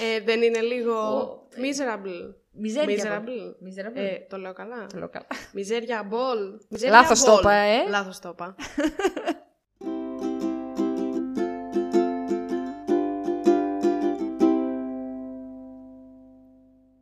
Ε, 0.00 0.20
δεν 0.20 0.42
είναι 0.42 0.60
λίγο 0.60 0.92
Ο- 0.94 1.48
miserable. 1.56 2.34
Miserable. 2.64 2.98
Miserable. 2.98 3.54
Miserable. 3.66 3.94
Ε, 3.96 4.18
το 4.28 4.36
λέω 4.36 4.52
καλά. 4.52 4.86
Το 4.92 4.98
λέω 4.98 5.08
καλά. 5.08 5.26
Miseria 5.54 6.12
ball. 6.12 6.74
Miseria 6.76 6.90
Λάθος 6.90 7.24
το 7.24 7.34
ball. 7.34 7.40
είπα, 7.40 7.52
ε. 7.52 7.88
Λάθος 7.88 8.18
το 8.18 8.28
είπα. 8.28 8.54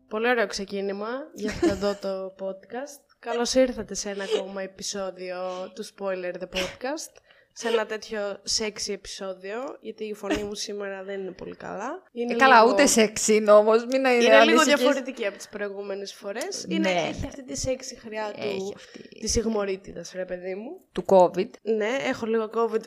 Πολύ 0.08 0.28
ωραίο 0.28 0.46
ξεκίνημα 0.46 1.08
για 1.34 1.50
αυτό 1.50 1.66
εδώ 1.66 1.94
το 1.94 2.34
podcast. 2.46 3.02
Καλώς 3.18 3.54
ήρθατε 3.54 3.94
σε 3.94 4.10
ένα 4.10 4.24
ακόμα 4.24 4.62
επεισόδιο 4.62 5.36
του 5.74 5.84
Spoiler 5.84 6.34
The 6.40 6.48
Podcast. 6.58 7.12
Σε 7.56 7.68
ένα 7.68 7.86
τέτοιο 7.86 8.20
sexy 8.58 8.92
επεισόδιο, 8.92 9.76
γιατί 9.80 10.04
η 10.04 10.14
φωνή 10.14 10.42
μου 10.42 10.54
σήμερα 10.54 11.02
δεν 11.04 11.20
είναι 11.20 11.30
πολύ 11.30 11.56
καλά. 11.56 12.02
Είναι 12.12 12.32
Ε, 12.34 12.36
καλά, 12.36 12.60
λίγο- 12.60 12.72
ούτε 12.72 12.86
σεξ 12.86 13.28
είναι 13.28 13.50
όμως. 13.50 13.84
Μην 13.84 13.92
είναι, 13.98 14.08
Είναι 14.10 14.22
λίγο 14.22 14.36
ανήσυχες. 14.36 14.64
διαφορετική 14.64 15.26
από 15.26 15.36
τις 15.36 15.48
προηγούμενες 15.48 16.12
φορές. 16.14 16.64
Είναι, 16.68 16.78
Ναι, 16.92 17.00
έχει 17.08 17.20
ναι. 17.20 17.26
αυτή 17.26 17.44
τη 17.44 17.60
sexy 17.66 17.98
χρειά 18.06 18.32
Έχει 18.36 18.58
του, 18.58 18.72
αυτή. 18.76 19.08
της 19.20 19.36
υγμωρίτιδας, 19.36 20.12
ρε 20.14 20.24
παιδί 20.24 20.54
μου. 20.54 20.80
Του 20.92 21.04
COVID. 21.08 21.50
Ναι, 21.62 21.96
έχω 22.08 22.26
λίγο 22.26 22.50
COVID. 22.54 22.82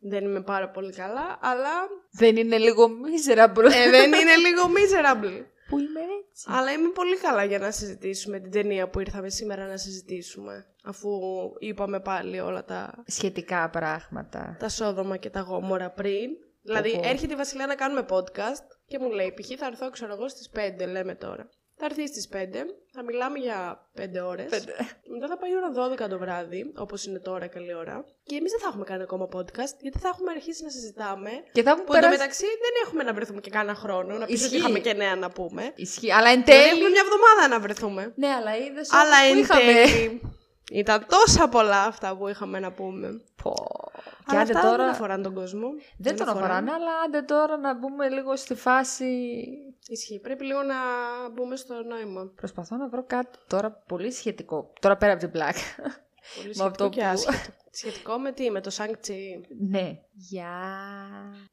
δεν 0.00 0.24
είμαι 0.24 0.40
πάρα 0.42 0.68
πολύ 0.68 0.92
καλά, 0.92 1.38
αλλά 1.40 1.70
δεν 2.10 2.36
είναι 2.36 2.58
λίγο 2.58 2.86
miserable. 2.88 3.64
ε, 3.72 3.90
δεν 3.90 4.12
είναι 4.12 4.36
λίγο 4.36 4.62
miserable. 4.76 5.44
Που 5.70 5.78
είμαι 5.78 6.00
έτσι. 6.00 6.46
Αλλά 6.48 6.72
είμαι 6.72 6.88
πολύ 6.88 7.16
καλά 7.16 7.44
για 7.44 7.58
να 7.58 7.70
συζητήσουμε 7.70 8.40
την 8.40 8.50
ταινία 8.50 8.88
που 8.88 9.00
ήρθαμε 9.00 9.28
σήμερα 9.28 9.66
να 9.66 9.76
συζητήσουμε. 9.76 10.66
Αφού 10.84 11.10
είπαμε 11.58 12.00
πάλι 12.00 12.40
όλα 12.40 12.64
τα, 12.64 13.02
Σχετικά 13.06 13.70
πράγματα. 13.70 14.56
τα 14.58 14.68
σόδομα 14.68 15.16
και 15.16 15.30
τα 15.30 15.40
γόμορα 15.40 15.90
πριν. 15.90 16.30
Δηλαδή, 16.62 16.90
Πω, 16.92 17.00
πω. 17.02 17.08
έρχεται 17.08 17.32
η 17.32 17.36
Βασιλεία 17.36 17.66
να 17.66 17.74
κάνουμε 17.74 18.06
podcast 18.08 18.64
και 18.86 18.98
μου 18.98 19.10
λέει: 19.10 19.34
Π.χ. 19.40 19.58
θα 19.58 19.66
έρθω, 19.66 19.90
ξέρω 19.90 20.12
εγώ, 20.12 20.28
στις 20.28 20.50
5, 20.54 20.86
λέμε 20.90 21.14
τώρα. 21.14 21.48
Θα 21.82 21.86
έρθει 21.88 22.06
στις 22.06 22.28
5, 22.32 22.36
θα 22.92 23.02
μιλάμε 23.02 23.38
για 23.38 23.88
5 23.98 24.02
ώρες. 24.26 24.48
Πέντε. 24.50 24.72
Μετά 25.14 25.26
θα 25.28 25.36
πάει 25.38 25.50
η 25.50 25.54
ώρα 25.56 25.70
12 26.06 26.08
το 26.08 26.18
βράδυ, 26.18 26.72
όπως 26.76 27.04
είναι 27.06 27.18
τώρα, 27.18 27.46
καλή 27.46 27.74
ώρα. 27.74 28.04
Και 28.22 28.36
εμείς 28.36 28.50
δεν 28.50 28.60
θα 28.60 28.68
έχουμε 28.68 28.84
κάνει 28.84 29.02
ακόμα 29.02 29.28
podcast, 29.36 29.74
γιατί 29.80 29.98
θα 29.98 30.08
έχουμε 30.08 30.30
αρχίσει 30.30 30.62
να 30.64 30.70
συζητάμε. 30.70 31.30
Και 31.52 31.62
θα 31.62 31.76
μου 31.76 31.84
Που 31.84 31.92
περάσει. 31.92 32.06
εντωμεταξύ 32.08 32.44
δεν 32.64 32.72
έχουμε 32.84 33.02
να 33.02 33.12
βρεθούμε 33.12 33.40
και 33.40 33.50
κάνα 33.50 33.74
χρόνο. 33.74 34.14
Να 34.16 34.24
πεις 34.26 34.34
ότι 34.34 34.44
Ισχύει. 34.44 34.56
είχαμε 34.56 34.78
και 34.78 34.92
νέα 34.92 35.16
να 35.16 35.30
πούμε. 35.30 35.72
Ισχύει. 35.74 36.12
Αλλά 36.12 36.28
εν 36.28 36.42
Δηλαδή 36.44 36.62
τέλει. 36.62 36.70
έχουμε 36.72 36.88
μια 36.88 37.02
εβδομάδα 37.06 37.54
να 37.54 37.60
βρεθούμε. 37.60 38.12
Ναι, 38.16 38.28
αλλά 38.28 38.56
είδες. 38.56 38.92
Αλλά 38.92 39.16
που 39.26 39.32
εν 39.32 39.38
είχαμε. 39.38 39.62
τέλει. 39.72 40.20
Ήταν 40.72 41.06
τόσα 41.08 41.48
πολλά 41.48 41.82
αυτά 41.84 42.16
που 42.16 42.28
είχαμε 42.28 42.58
να 42.58 42.72
πούμε. 42.72 43.20
Πω. 43.42 43.54
Και 43.94 44.36
Αλλά 44.36 44.40
άντε 44.40 44.52
αυτά 44.54 44.68
τώρα. 44.70 44.82
δεν 44.84 44.92
αφοράνε 44.92 45.22
τον 45.22 45.34
κόσμο. 45.34 45.68
Δεν 45.98 46.16
τον 46.16 46.28
αφοράνε, 46.28 46.70
αλλά 46.72 46.90
άντε 47.06 47.22
τώρα 47.22 47.56
να 47.56 47.74
μπούμε 47.74 48.08
λίγο 48.08 48.36
στη 48.36 48.54
φάση. 48.54 49.06
Ισχύει. 49.88 50.20
Πρέπει 50.20 50.44
λίγο 50.44 50.62
να 50.62 50.74
μπούμε 51.32 51.56
στο 51.56 51.82
νόημα. 51.82 52.32
Προσπαθώ 52.36 52.76
να 52.76 52.88
βρω 52.88 53.04
κάτι 53.06 53.38
τώρα 53.46 53.70
πολύ 53.72 54.12
σχετικό. 54.12 54.72
Τώρα 54.80 54.96
πέρα 54.96 55.12
από 55.12 55.20
την 55.20 55.30
πλάκα. 55.30 55.60
Πολύ 56.36 56.46
Με 56.48 56.52
σχετικό 56.54 56.64
αυτό 56.66 56.88
και 56.88 57.00
που- 57.00 57.06
άσχετο. 57.06 57.54
Σχετικό 57.70 58.18
με 58.18 58.32
τι, 58.32 58.50
με 58.50 58.60
το 58.60 58.70
Σάνκτσι. 58.70 59.40
ναι. 59.68 59.98
Γεια. 60.12 60.52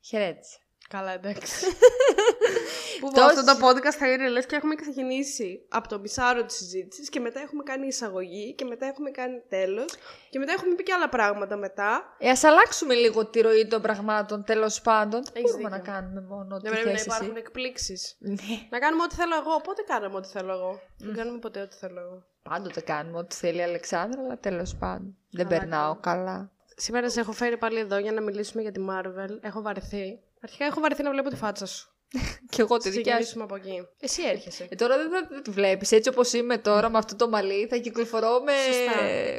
Χαιρέτησε. 0.02 0.58
Καλά, 0.90 1.12
εντάξει. 1.14 1.66
που 3.00 3.12
Τόση- 3.14 3.40
αυτό 3.40 3.44
το 3.60 3.68
podcast 3.68 3.94
θα 4.00 4.12
είναι 4.12 4.28
λες 4.30 4.46
και 4.46 4.56
έχουμε 4.56 4.76
ξεκινήσει 4.76 5.66
από 5.70 5.88
το 5.88 6.00
μισάρο 6.00 6.46
της 6.46 6.56
συζήτησης 6.56 7.10
και 7.10 7.20
μετά 7.20 7.40
έχουμε 7.40 7.64
κάνει 7.64 7.88
εισαγωγή 7.88 8.54
και 8.54 8.66
μετά 8.66 8.86
έχουμε 8.86 9.10
κάνει 9.12 9.42
τέλος 9.50 9.86
και 10.30 10.40
μετά 10.40 10.52
έχουμε 10.52 10.76
πει 10.76 10.84
και 10.84 10.94
άλλα 10.94 11.10
πράγματα 11.10 11.56
μετά. 11.56 12.16
Ε, 12.18 12.30
ας 12.30 12.44
αλλάξουμε 12.44 12.94
λίγο 12.94 13.26
τη 13.26 13.42
ροή 13.42 13.68
των 13.68 13.82
πραγμάτων, 13.82 14.44
τέλος 14.44 14.82
πάντων. 14.82 15.22
Δεν 15.24 15.32
Έχεις 15.34 15.52
μπορούμε 15.52 15.70
να 15.70 15.76
δίκιο. 15.78 15.92
κάνουμε 15.94 16.22
μόνο 16.22 16.56
ό,τι 16.56 16.64
Δεν 16.64 16.72
πρέπει 16.72 16.86
να 16.90 16.92
θες 16.98 17.06
υπάρχουν 17.06 17.30
εσύ. 17.30 17.40
εκπλήξεις. 17.40 18.16
Ναι. 18.20 18.36
Να 18.70 18.80
κάνουμε 18.80 19.04
ό,τι 19.04 19.16
θέλω 19.16 19.36
εγώ. 19.36 19.62
Πότε 19.62 19.82
κάναμε 19.88 20.16
ό,τι 20.16 20.28
θέλω 20.28 20.52
εγώ. 20.54 20.80
Δεν 20.98 21.16
κάνουμε 21.16 21.40
ποτέ 21.40 21.62
ό,τι 21.62 21.76
θέλω 21.76 22.00
εγώ. 22.00 22.24
Πάντοτε 22.44 22.82
κάνουμε 22.82 23.18
ό,τι 23.18 23.36
θέλει 23.36 23.58
η 23.58 23.62
Αλεξάνδρα, 23.64 24.22
αλλά 24.22 24.38
τέλος 24.40 24.76
πάντων. 24.76 25.18
Δεν 25.32 25.48
Καλά 25.48 25.60
περνάω 25.60 25.96
κάνει. 26.00 26.18
καλά. 26.24 26.52
Σήμερα 26.80 27.10
σε 27.10 27.20
έχω 27.20 27.32
φέρει 27.32 27.58
πάλι 27.58 27.80
εδώ 27.80 27.98
για 27.98 28.12
να 28.12 28.22
μιλήσουμε 28.22 28.62
για 28.62 28.72
τη 28.72 28.80
Marvel. 28.90 29.38
Έχω 29.42 29.62
βαρεθεί. 29.62 30.20
Αρχικά 30.42 30.66
έχω 30.66 30.80
βαρεθεί 30.80 31.04
να 31.04 31.12
βλέπω 31.12 31.30
τη 31.30 31.36
φάτσα 31.36 31.66
σου. 31.66 31.92
Και 32.50 32.62
εγώ 32.62 32.78
τη 32.78 32.90
δικιά 32.90 33.12
σου. 33.16 33.22
Ξεκινήσουμε 33.22 33.44
από 33.44 33.56
εκεί. 33.56 33.88
Εσύ 34.00 34.22
έρχεσαι. 34.24 34.68
Ε, 34.70 34.76
τώρα 34.76 34.98
δεν 34.98 35.10
θα 35.30 35.42
τη 35.42 35.50
βλέπεις. 35.52 35.92
Έτσι 35.92 36.10
όπως 36.10 36.34
είμαι 36.34 36.58
τώρα 36.58 36.90
με 36.90 36.98
αυτό 36.98 37.16
το 37.16 37.30
μαλλί 37.30 37.68
θα 37.68 37.78
κυκλοφορώ 37.78 38.42
με 38.42 38.52
Σωστά. 38.66 38.92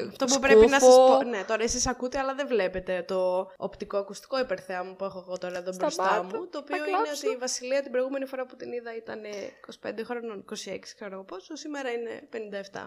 Αυτό 0.09 0.25
που 0.25 0.31
σκούφο. 0.33 0.41
πρέπει 0.47 0.67
να 0.67 0.81
σας 0.81 0.95
πω. 0.97 1.23
Ναι, 1.23 1.45
τώρα 1.47 1.63
εσείς 1.63 1.87
ακούτε, 1.87 2.19
αλλά 2.19 2.35
δεν 2.35 2.47
βλέπετε 2.47 3.05
το 3.07 3.51
οπτικό-ακουστικό 3.57 4.39
υπερθέα 4.39 4.85
μου 4.85 4.97
που 4.97 5.05
έχω 5.05 5.25
εγώ 5.27 5.39
τώρα 5.39 5.59
εδώ 5.59 5.73
μπροστά 5.77 6.05
Σταμάτα. 6.05 6.23
μου. 6.23 6.31
Το 6.47 6.49
Θα 6.53 6.59
οποίο 6.59 6.77
είναι 6.77 6.85
κλάψω. 6.87 7.13
ότι 7.27 7.35
η 7.37 7.39
Βασιλεία 7.39 7.83
την 7.83 7.91
προηγούμενη 7.91 8.27
φορά 8.27 8.47
που 8.47 8.57
την 8.57 8.73
είδα 8.73 8.97
ήταν 8.97 9.25
ε, 9.25 9.31
25 9.87 9.93
χρόνων, 10.05 10.45
26 10.51 10.55
ξέρω 10.95 11.13
εγώ 11.15 11.25
πόσο. 11.25 11.57
Σήμερα 11.57 11.91
είναι 11.91 12.29
57. 12.73 12.87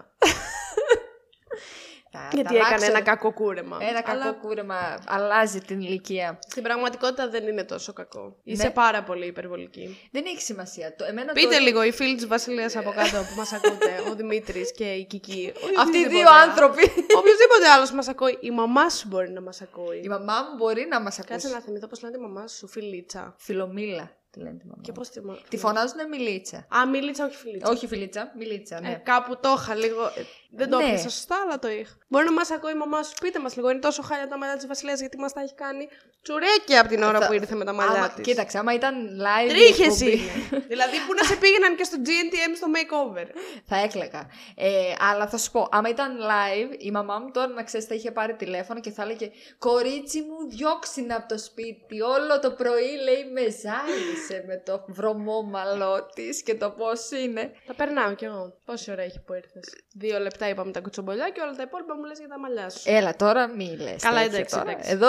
Θα- 2.14 2.28
Γιατί 2.32 2.48
θα 2.48 2.54
έκανε 2.56 2.74
αλλάξω. 2.74 2.90
ένα 2.90 3.00
κακό 3.00 3.32
κούρεμα. 3.32 3.78
Ένα 3.80 4.00
κακό 4.02 4.20
Αλλά 4.20 4.32
κούρεμα. 4.32 4.98
Αλλάζει 5.06 5.60
την 5.60 5.80
ηλικία. 5.80 6.38
στην 6.48 6.62
πραγματικότητα 6.62 7.28
δεν 7.28 7.46
είναι 7.48 7.64
τόσο 7.64 7.92
κακό. 7.92 8.36
Είσαι 8.44 8.62
Ναι. 8.66 8.70
πάρα 8.70 9.02
πολύ 9.02 9.26
υπερβολική. 9.26 9.98
Δεν 10.12 10.22
έχει 10.26 10.40
σημασία. 10.42 10.94
Το, 10.96 11.04
εμένα 11.04 11.32
Πείτε 11.32 11.56
το... 11.56 11.62
λίγο 11.62 11.82
οι 11.82 11.92
φίλοι 11.92 12.14
της 12.14 12.26
Βασιλείας 12.26 12.76
από 12.76 12.90
κάτω 12.90 13.16
που 13.18 13.34
μας 13.36 13.52
ακούτε. 13.52 13.90
Ο 14.10 14.14
Δημήτρης 14.14 14.72
και 14.72 14.84
η 14.92 15.04
Κική. 15.04 15.52
Ο 15.54 15.58
Αυτοί 15.80 15.98
οι 15.98 16.00
οποιοδήποτε 16.00 16.08
δύο 16.16 16.28
άλλο. 16.30 16.50
άνθρωποι. 16.50 16.82
Οποιοδήποτε 17.18 17.68
άλλος 17.74 17.92
μας 17.92 18.08
ακούει. 18.08 18.38
Η 18.40 18.50
μαμά 18.50 18.88
σου 18.90 19.08
μπορεί 19.08 19.30
να 19.30 19.40
μας 19.40 19.60
ακούει. 19.62 20.00
Η 20.04 20.08
μαμά 20.08 20.34
μου 20.42 20.56
μπορεί 20.56 20.86
να 20.90 21.00
μας 21.00 21.16
Κάτσε 21.16 21.32
ακούσει. 21.34 21.52
να 21.52 21.60
θυμηθώ 21.60 21.86
πώς 21.86 22.02
λένε 22.02 22.14
τη 22.16 22.20
μαμά 22.22 22.46
σου, 22.48 22.68
Φιλίτσα. 22.68 23.34
Φιλομίλα 23.38 24.10
τη 24.30 24.38
λένε 24.38 24.58
τη 24.58 24.66
μαμά. 24.66 24.80
Και 24.82 24.90
μου. 24.90 24.96
πώς 24.98 25.08
τη 25.08 25.20
μα- 25.24 25.38
Τη 25.48 25.56
φωνάζουν 25.56 26.08
Μιλίτσα. 26.10 26.56
Α, 26.76 26.86
Μιλίτσα, 26.88 27.24
όχι 27.24 27.36
Φιλίτσα. 27.36 27.70
Όχι 27.70 27.86
Φιλίτσα, 27.86 28.32
Μιλίτσα, 28.38 28.76
Ε, 28.76 28.80
ναι. 28.80 29.00
κάπου 29.04 29.36
το 29.40 29.54
είχα 29.58 29.74
λίγο. 29.74 30.10
Ε, 30.52 30.56
δεν 30.56 30.70
το 30.70 30.76
Ναι. 30.76 30.84
έπιασα 30.84 31.08
σωστά, 31.08 31.36
αλλά 31.44 31.58
το 31.58 31.68
είχα. 31.68 31.92
Μπορεί 32.08 32.24
να 32.24 32.32
μας 32.32 32.50
ακούει 32.50 32.72
η 32.72 32.74
μαμά 32.74 33.02
σου. 33.02 33.12
Πείτε 33.20 33.38
μας 33.38 33.56
λίγο. 33.56 33.70
Είναι 33.70 33.80
τόσο 33.80 34.02
χάλια 34.02 34.28
τα 34.28 34.38
μαλλιά 34.38 34.56
της 34.56 34.66
Βασιλείας 34.66 35.00
γιατί 35.00 35.16
μας 35.18 35.32
τα 35.32 35.40
έχει 35.40 35.54
κάνει 35.54 35.88
τσουρέκια 36.22 36.80
από 36.80 36.88
την 36.88 37.02
ώρα 37.02 37.20
Θα- 37.20 37.26
που 37.26 37.32
ήρθε 37.32 37.54
με 37.54 37.64
τα 37.64 37.72
μαλλιά 37.72 37.94
Άμα, 37.98 38.10
της. 38.10 38.24
κοίταξε, 38.26 38.58
άμα 38.58 38.72
ήταν 38.74 38.94
live. 39.20 39.44
η 39.44 39.48
Τρίχες 39.48 40.00
εκπομπή, 40.00 40.10
είναι. 40.12 40.64
δηλαδή 40.68 40.96
που 41.06 41.14
να 41.14 41.22
σε 41.22 41.36
πήγαιναν 41.36 41.76
και 41.76 41.84
στο 41.84 41.96
GNTM 42.06 42.52
στο 42.56 42.66
makeover. 42.76 43.26
Θα 43.68 43.76
έκλαιγα. 43.76 44.26
Ε, 44.56 44.94
αλλά 45.10 45.26
θα 45.28 45.38
σου 45.38 45.50
πω, 45.50 45.68
άμα 45.70 45.88
ήταν 45.88 46.18
live, 46.18 46.74
η 46.78 46.90
μαμά 46.90 47.18
μου 47.18 47.30
τώρα 47.30 47.46
να 47.46 47.62
ξέρεις 47.62 47.86
θα 47.86 47.94
είχε 47.94 48.10
πάρει 48.10 48.34
τηλέφωνο 48.34 48.80
και 48.80 48.90
θα 48.90 49.02
έλεγε 49.02 49.30
Κορίτσι 49.58 50.20
μου, 50.20 50.48
διώξινε 50.48 51.14
από 51.14 51.28
το 51.28 51.38
σπίτι. 51.38 52.00
Όλο 52.00 52.38
το 52.40 52.50
πρωί 52.50 52.90
λέει 53.04 53.24
με 53.32 53.40
ζάλισε 53.40 54.44
με 54.46 54.62
το 54.64 54.84
βρωμόμαλό 54.88 56.08
της 56.14 56.42
και 56.42 56.54
το 56.54 56.70
πώς 56.70 57.10
είναι. 57.10 57.52
Τα 57.66 57.74
περνάω 57.74 58.14
κι 58.14 58.24
εγώ. 58.24 58.54
Πόση 58.64 58.90
ώρα 58.90 59.02
έχει 59.02 59.20
που 59.20 59.32
ήρθες; 59.34 59.64
Δύο 59.94 60.18
λεπτά 60.18 60.41
είπαμε 60.48 60.72
τα 60.72 60.80
κουτσομπολιά 60.80 61.28
και 61.30 61.40
όλα 61.40 61.52
τα 61.52 61.62
υπόλοιπα 61.62 61.96
μου 61.96 62.04
λες 62.04 62.18
για 62.18 62.28
τα 62.28 62.38
μαλλιά 62.38 62.70
σου. 62.70 62.82
Έλα 62.84 63.16
τώρα, 63.16 63.48
μη 63.48 63.76
λες. 63.76 64.02
Καλά, 64.02 64.20
εντάξει, 64.20 64.58
εντάξει. 64.60 64.90
Εδώ 64.90 65.08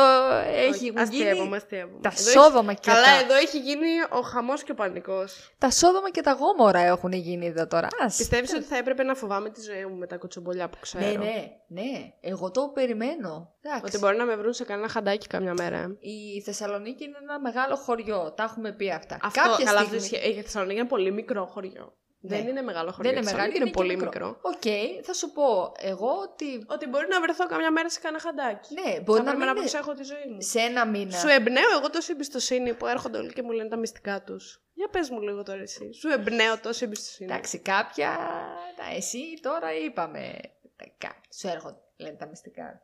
έχει 0.56 0.70
Όχι, 0.70 0.84
γίνει. 0.86 1.00
αστείευομαι, 1.02 1.56
αστείευομαι. 1.56 2.00
Τα 2.02 2.12
Εδώ 2.18 2.30
σόδομα 2.42 2.72
έχει... 2.72 2.80
και 2.80 2.90
Καλά, 2.92 3.04
τα... 3.06 3.24
εδώ 3.24 3.34
έχει 3.36 3.60
γίνει 3.60 3.88
ο 4.10 4.22
χαμός 4.22 4.64
και 4.64 4.72
ο 4.72 4.76
πανικός. 4.76 5.52
Τα 5.58 5.72
σόδομα 5.72 6.10
και 6.10 6.22
τα 6.22 6.32
γόμορα 6.32 6.80
έχουν 6.80 7.12
γίνει 7.12 7.46
εδώ 7.46 7.68
τώρα. 7.68 7.88
Ας. 8.00 8.18
Πιστεύεις 8.18 8.54
ότι 8.54 8.64
θα 8.64 8.78
έπρεπε 8.78 9.04
να 9.04 9.16
φοβάμαι 9.16 9.50
τη 9.50 9.62
ζωή 9.62 9.86
μου 9.86 9.96
με 9.96 10.08
τα 10.08 10.18
κουτσομπολιά 10.18 10.70
που 10.70 10.78
ξέρω; 10.82 11.06
Ναι, 11.06 11.12
ναι, 11.12 11.46
ναι. 11.68 12.14
Εγώ 12.22 12.52
το 12.52 12.72
περιμένω. 12.74 13.54
Εντάξει. 13.62 13.84
Ότι 13.86 13.98
μπορεί 13.98 14.18
να 14.18 14.26
με 14.26 14.36
βρουν 14.36 14.54
σε 14.54 14.64
κανένα 14.64 14.88
χαντάκι 14.88 15.28
καμιά 15.28 15.54
μέρα. 15.54 15.98
Η 16.00 16.42
Θεσσαλονίκη 16.42 17.04
είναι 17.04 17.18
ένα 17.22 17.40
μεγάλο 17.40 17.76
χωριό. 17.76 18.34
Τα 18.36 18.44
έχουμε 18.44 18.72
πει 18.72 18.92
αυτά. 18.92 19.18
Αυτό, 19.22 19.42
Κάποια 19.42 19.66
καλά, 19.66 19.80
στιγμή... 19.80 19.98
αυτό 19.98 20.16
ισχύει. 20.16 20.30
Η 20.40 20.42
Θεσσαλονίκη 20.42 20.80
είναι 20.80 20.88
πολύ 20.88 21.12
μικρό 21.12 21.46
χωριό. 21.46 21.94
Ναι. 22.26 22.36
Δεν 22.38 22.48
είναι 22.48 22.62
μεγάλο 22.62 22.92
χωριό. 22.92 23.12
Δεν 23.12 23.22
είναι 23.22 23.30
η 23.30 23.34
μεγάλο, 23.34 23.52
Θεσσαλονίκη 23.52 23.58
είναι, 23.58 23.66
είναι, 23.66 23.76
πολύ 23.78 23.96
και 23.96 24.06
μικρό. 24.06 24.40
Οκ, 24.42 25.06
θα 25.06 25.14
σου 25.14 25.32
πω 25.32 25.72
εγώ 25.80 26.12
ότι. 26.22 26.66
Ότι 26.68 26.88
μπορεί 26.88 27.08
να 27.08 27.22
βρεθώ 27.22 27.46
καμιά 27.46 27.72
μέρα 27.72 27.90
σε 27.90 28.00
κανένα 28.00 28.22
χαντάκι. 28.24 28.74
Ναι, 28.74 29.00
μπορεί 29.00 29.20
θα 29.20 29.24
να 29.26 29.32
πρέπει 29.32 29.38
μην 29.38 29.46
να 29.46 29.52
είναι 29.52 29.60
προσέχω 29.60 29.94
τη 29.94 30.04
ζωή 30.04 30.28
μου. 30.34 30.42
σε 30.42 30.60
ένα 30.60 30.86
μήνα. 30.88 31.18
Σου 31.18 31.28
εμπνέω 31.28 31.72
εγώ 31.78 31.90
τόση 31.90 32.12
εμπιστοσύνη 32.12 32.74
που 32.74 32.88
έρχονται 32.88 33.18
όλοι 33.18 33.34
και 33.34 33.42
μου 33.42 33.52
λένε 33.52 33.70
τα 33.70 33.78
μυστικά 33.78 34.24
τους. 34.24 34.62
Για 34.74 34.88
πες 34.92 35.10
μου 35.10 35.22
λίγο 35.22 35.44
τώρα 35.44 35.62
εσύ. 35.62 35.94
Σου 35.94 36.08
εμπνέω 36.10 36.60
τόση 36.60 36.84
εμπιστοσύνη. 36.86 37.31
Εντάξει, 37.31 37.58
κάποια. 37.60 38.10
Να, 38.78 38.96
εσύ 38.96 39.19
τώρα 39.42 39.76
είπαμε. 39.86 40.34
Τα 40.76 40.86
κα- 40.98 41.22
Σου 41.40 41.48
έρχονται, 41.48 41.78
λένε 41.98 42.16
τα 42.16 42.26
μυστικά. 42.28 42.81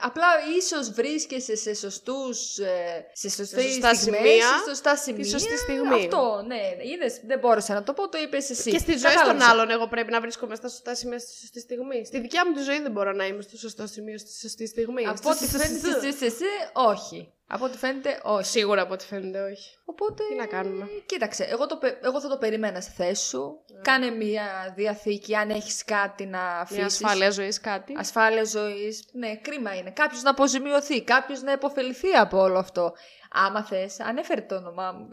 Απλά 0.00 0.26
ίσως 0.58 0.90
βρίσκεσαι 0.90 1.56
σε 1.56 1.74
σωστούς, 1.74 2.58
ε, 2.58 3.06
σε 3.12 3.28
σωστές 3.30 3.64
σωστά 3.64 3.94
στιγμές, 3.94 4.20
σημεία, 4.20 4.46
σε 4.46 4.68
σωστά 4.68 4.96
σημεία. 4.96 5.24
σωστή 5.24 5.56
στιγμή. 5.56 6.04
Αυτό, 6.04 6.42
ναι. 6.46 6.62
Είδες, 6.92 7.20
δεν 7.26 7.38
μπόρεσα 7.38 7.74
να 7.74 7.82
το 7.82 7.92
πω, 7.92 8.08
το 8.08 8.18
είπες 8.18 8.50
εσύ. 8.50 8.70
Και 8.70 8.78
στη 8.78 8.92
ζωή 8.92 9.00
των 9.00 9.10
Κατάλαβες. 9.12 9.46
άλλων, 9.46 9.70
εγώ 9.70 9.88
πρέπει 9.88 10.10
να 10.10 10.20
βρίσκομαι 10.20 10.54
στα 10.54 10.68
σωστά 10.68 10.94
σημεία 10.94 11.18
στη 11.18 11.32
σωστή 11.40 11.60
στιγμή. 11.60 12.04
Στη 12.04 12.20
δικιά 12.20 12.46
μου 12.46 12.52
τη 12.52 12.62
ζωή 12.62 12.80
δεν 12.80 12.90
μπορώ 12.90 13.12
να 13.12 13.26
είμαι 13.26 13.42
στο 13.42 13.56
σωστό 13.56 13.86
σημείο 13.86 14.18
στη 14.18 14.38
σωστή 14.40 14.66
στιγμή. 14.66 15.06
Από 15.06 15.30
ό,τι 15.30 15.46
φαίνεται 15.46 16.08
εσύ, 16.08 16.24
εσύ, 16.24 16.44
όχι. 16.72 17.32
Από 17.54 17.64
ό,τι 17.64 17.78
φαίνεται, 17.78 18.20
όχι. 18.22 18.50
Σίγουρα 18.50 18.82
από 18.82 18.92
ό,τι 18.92 19.04
φαίνεται 19.04 19.40
όχι. 19.42 19.78
Οπότε. 19.84 20.22
Τι 20.28 20.34
να 20.34 20.46
κάνουμε; 20.46 20.86
Κοίταξε, 21.06 21.44
εγώ, 21.44 21.66
το, 21.66 21.76
πε- 21.76 22.04
εγώ 22.04 22.20
θα 22.20 22.28
το 22.28 22.38
περιμένα 22.38 22.80
στη 22.80 22.92
θέση 22.92 23.26
σου. 23.28 23.60
Κάνε 23.82 24.10
μια 24.10 24.72
διαθήκη 24.76 25.34
αν 25.36 25.50
έχεις 25.50 25.84
κάτι 25.84 26.26
να 26.26 26.42
αφήσεις. 26.46 26.76
Μια 26.76 26.86
ασφάλεια 26.86 27.30
ζωής 27.30 27.60
κάτι. 27.60 27.94
Ασφάλεια 27.98 28.44
ζωής. 28.44 29.04
Ναι, 29.12 29.36
κρίμα 29.36 29.74
είναι. 29.76 29.90
Κάποιος 29.90 30.22
να 30.22 30.30
αποζημιωθεί, 30.30 31.02
κάποιος 31.02 31.42
να 31.42 31.52
υποφεληθεί 31.52 32.12
από 32.12 32.38
όλο 32.40 32.58
αυτό. 32.58 32.92
Άμα 33.30 33.64
θες, 33.64 34.00
ανέφερε 34.00 34.40
το 34.40 34.54
όνομά 34.54 34.92
μου. 34.92 35.08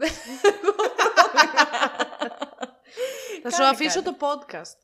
Θα 3.42 3.50
σου 3.50 3.56
Κάνε 3.56 3.68
αφήσω 3.68 4.02
κάτι. 4.02 4.16
το 4.16 4.26
podcast. 4.26 4.76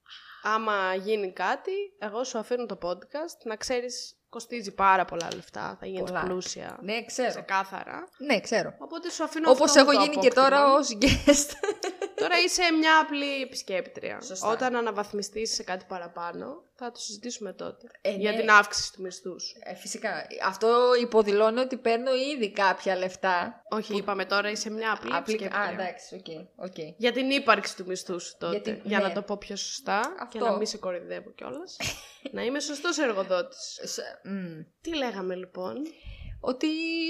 Άμα 0.43 0.95
γίνει 0.95 1.33
κάτι, 1.33 1.73
εγώ 1.99 2.25
σου 2.25 2.39
αφήνω 2.39 2.67
το 2.67 2.79
podcast. 2.83 3.39
Να 3.45 3.57
ξέρεις, 3.57 4.18
κοστίζει 4.29 4.75
πάρα 4.75 5.05
πολλά 5.05 5.29
λεφτά. 5.35 5.77
Θα 5.81 5.87
γίνεις 5.87 6.11
Πολλά. 6.11 6.23
πλούσια. 6.23 6.79
ναι, 6.83 7.05
ξέρω. 7.05 7.29
Ξεκάθαρα. 7.29 8.09
Ναι, 8.19 8.41
ξέρω. 8.41 8.75
Οπότε 8.79 9.11
σου 9.11 9.25
αφήνω 9.25 9.51
Όπως 9.51 9.69
αυτό 9.69 9.81
έχω 9.81 9.93
το 9.93 9.99
γίνει 10.01 10.17
και 10.17 10.19
απόκτημα. 10.29 10.49
τώρα 10.49 10.73
ως 10.75 10.89
guest. 11.01 11.51
Τώρα 12.19 12.39
είσαι 12.45 12.63
μια 12.79 12.99
απλή 13.01 13.43
επισκέπτρια. 13.43 14.21
Σωστά. 14.21 14.49
Όταν 14.49 14.77
αναβαθμιστείς 14.77 15.55
σε 15.55 15.63
κάτι 15.63 15.85
παραπάνω, 15.89 16.63
θα 16.75 16.91
το 16.91 17.01
συζητήσουμε 17.01 17.53
τότε. 17.53 17.87
Ε, 18.01 18.11
για 18.11 18.33
ναι. 18.33 18.39
την 18.39 18.51
αύξηση 18.51 18.93
του 18.93 19.03
μισθού 19.03 19.43
σου. 19.45 19.57
Ε, 19.63 19.75
φυσικά. 19.75 20.27
Αυτό 20.45 20.91
υποδηλώνει 21.01 21.61
ότι 21.61 21.77
παίρνω 21.77 22.11
ήδη 22.35 22.51
κάποια 22.53 22.97
λεφτά. 22.97 23.63
Όχι, 23.71 23.97
είπαμε 23.97 24.25
τώρα 24.25 24.51
είσαι 24.51 24.71
μια 24.71 24.93
απλή, 24.93 25.15
Απλή... 25.15 25.35
επισκέπτρια. 25.35 25.63
Α, 25.63 25.71
εντάξει, 25.71 26.15
οκ. 26.15 26.27
οκ. 26.69 26.77
Για 26.97 27.13
την 27.13 27.31
ύπαρξη 27.31 27.77
του 27.77 27.85
μισθού 27.87 28.25
σου 28.25 28.37
τότε. 28.39 28.53
Για 28.53 28.61
την- 28.63 28.81
Για 28.85 28.99
να 28.99 29.09
ναι. 29.09 29.15
το 29.15 29.23
πω 29.23 29.37
πιο 29.37 29.57
σωστά 29.57 30.01
και 30.31 30.39
Αυτό. 30.39 30.51
να 30.51 30.57
μην 30.57 30.67
σε 30.67 30.79
κοροϊδεύω 30.79 31.31
κιόλας. 31.31 31.77
να 32.31 32.43
είμαι 32.43 32.61
σωστός 32.61 32.99
εργοδότης. 32.99 33.79
Σε- 33.95 34.21
μμ. 34.25 34.61
Τι 34.81 34.95
λέγαμε 34.97 35.35
λοιπόν; 35.35 35.75
Ότι 36.41 36.67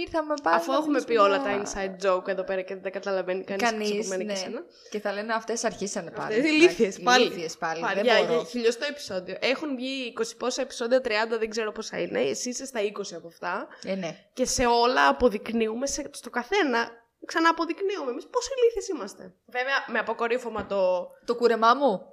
ήρθαμε 0.07 0.35
πάλι. 0.43 0.57
Αφού 0.57 0.71
να 0.73 0.77
έχουμε 0.79 1.03
πει 1.03 1.13
μιλήσουμε 1.13 1.29
όλα 1.29 1.37
για- 1.37 1.65
τα 1.65 1.97
inside 2.03 2.07
joke 2.17 2.29
εδώ 2.29 2.43
πέρα 2.45 2.61
και 2.61 2.75
δεν 2.75 2.83
τα 2.83 2.91
καταλαβαίνει 2.91 3.45
κανείς 3.45 3.71
Κανείς, 3.71 3.91
ξεπομένη 3.91 4.25
ναι. 4.25 4.33
και 4.33 4.39
σένα. 4.39 4.61
Και 4.91 5.01
θα 5.01 5.13
λένε 5.13 5.33
αυτές 5.33 5.65
αρχίσανε 5.65 6.11
πάλι. 6.11 6.35
Αυτές 6.35 6.51
ηλίθιες 6.51 7.01
πάλι. 7.01 7.25
Ηλίθιες 7.25 7.57
πάλι. 7.57 7.81
Πάλι, 7.81 7.95
δεν 7.95 8.05
για, 8.05 8.15
μπορώ. 8.21 8.35
για 8.35 8.45
χιλιοστό 8.45 8.85
επεισόδιο. 8.91 9.37
Έχουν 9.41 9.77
βγει 9.77 10.13
20 10.19 10.23
πόσα 10.39 10.63
επεισόδια, 10.63 11.01
30 11.05 11.39
δεν 11.39 11.51
ξέρω 11.51 11.73
πόσα 11.73 11.99
είναι. 12.01 12.21
Εσύ 12.21 12.49
είσαι 12.49 12.67
στα 12.67 12.81
20 12.81 13.15
από 13.17 13.27
αυτά. 13.29 13.69
Ε, 13.85 13.95
ναι. 13.95 14.17
Και 14.33 14.45
σε 14.45 14.67
όλα 14.67 15.09
αποδεικνύουμε, 15.09 15.87
σε, 15.87 16.11
στο 16.13 16.31
καθένα 16.31 16.91
ξανά 17.27 17.49
αποδεικνύουμε 17.49 18.11
εμείς 18.11 18.27
πόσο 18.27 18.49
ηλίθιες 18.59 18.89
είμαστε. 18.89 19.35
Βέβαια, 19.47 19.85
με 19.87 19.99
αποκορύφωμα 19.99 20.67
το. 20.67 21.09
Το 21.25 21.35
κούρεμά 21.37 21.75
μου. 21.75 22.13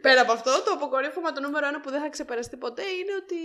Πέρα 0.00 0.20
από 0.20 0.32
αυτό, 0.32 0.50
το 0.64 0.70
αποκορύφωμα 0.72 1.32
το 1.32 1.40
νούμερο 1.40 1.66
ένα 1.66 1.80
που 1.80 1.90
δεν 1.90 2.00
θα 2.00 2.08
ξεπεραστεί 2.08 2.56
ποτέ 2.56 2.82
είναι 2.82 3.12
ότι 3.22 3.36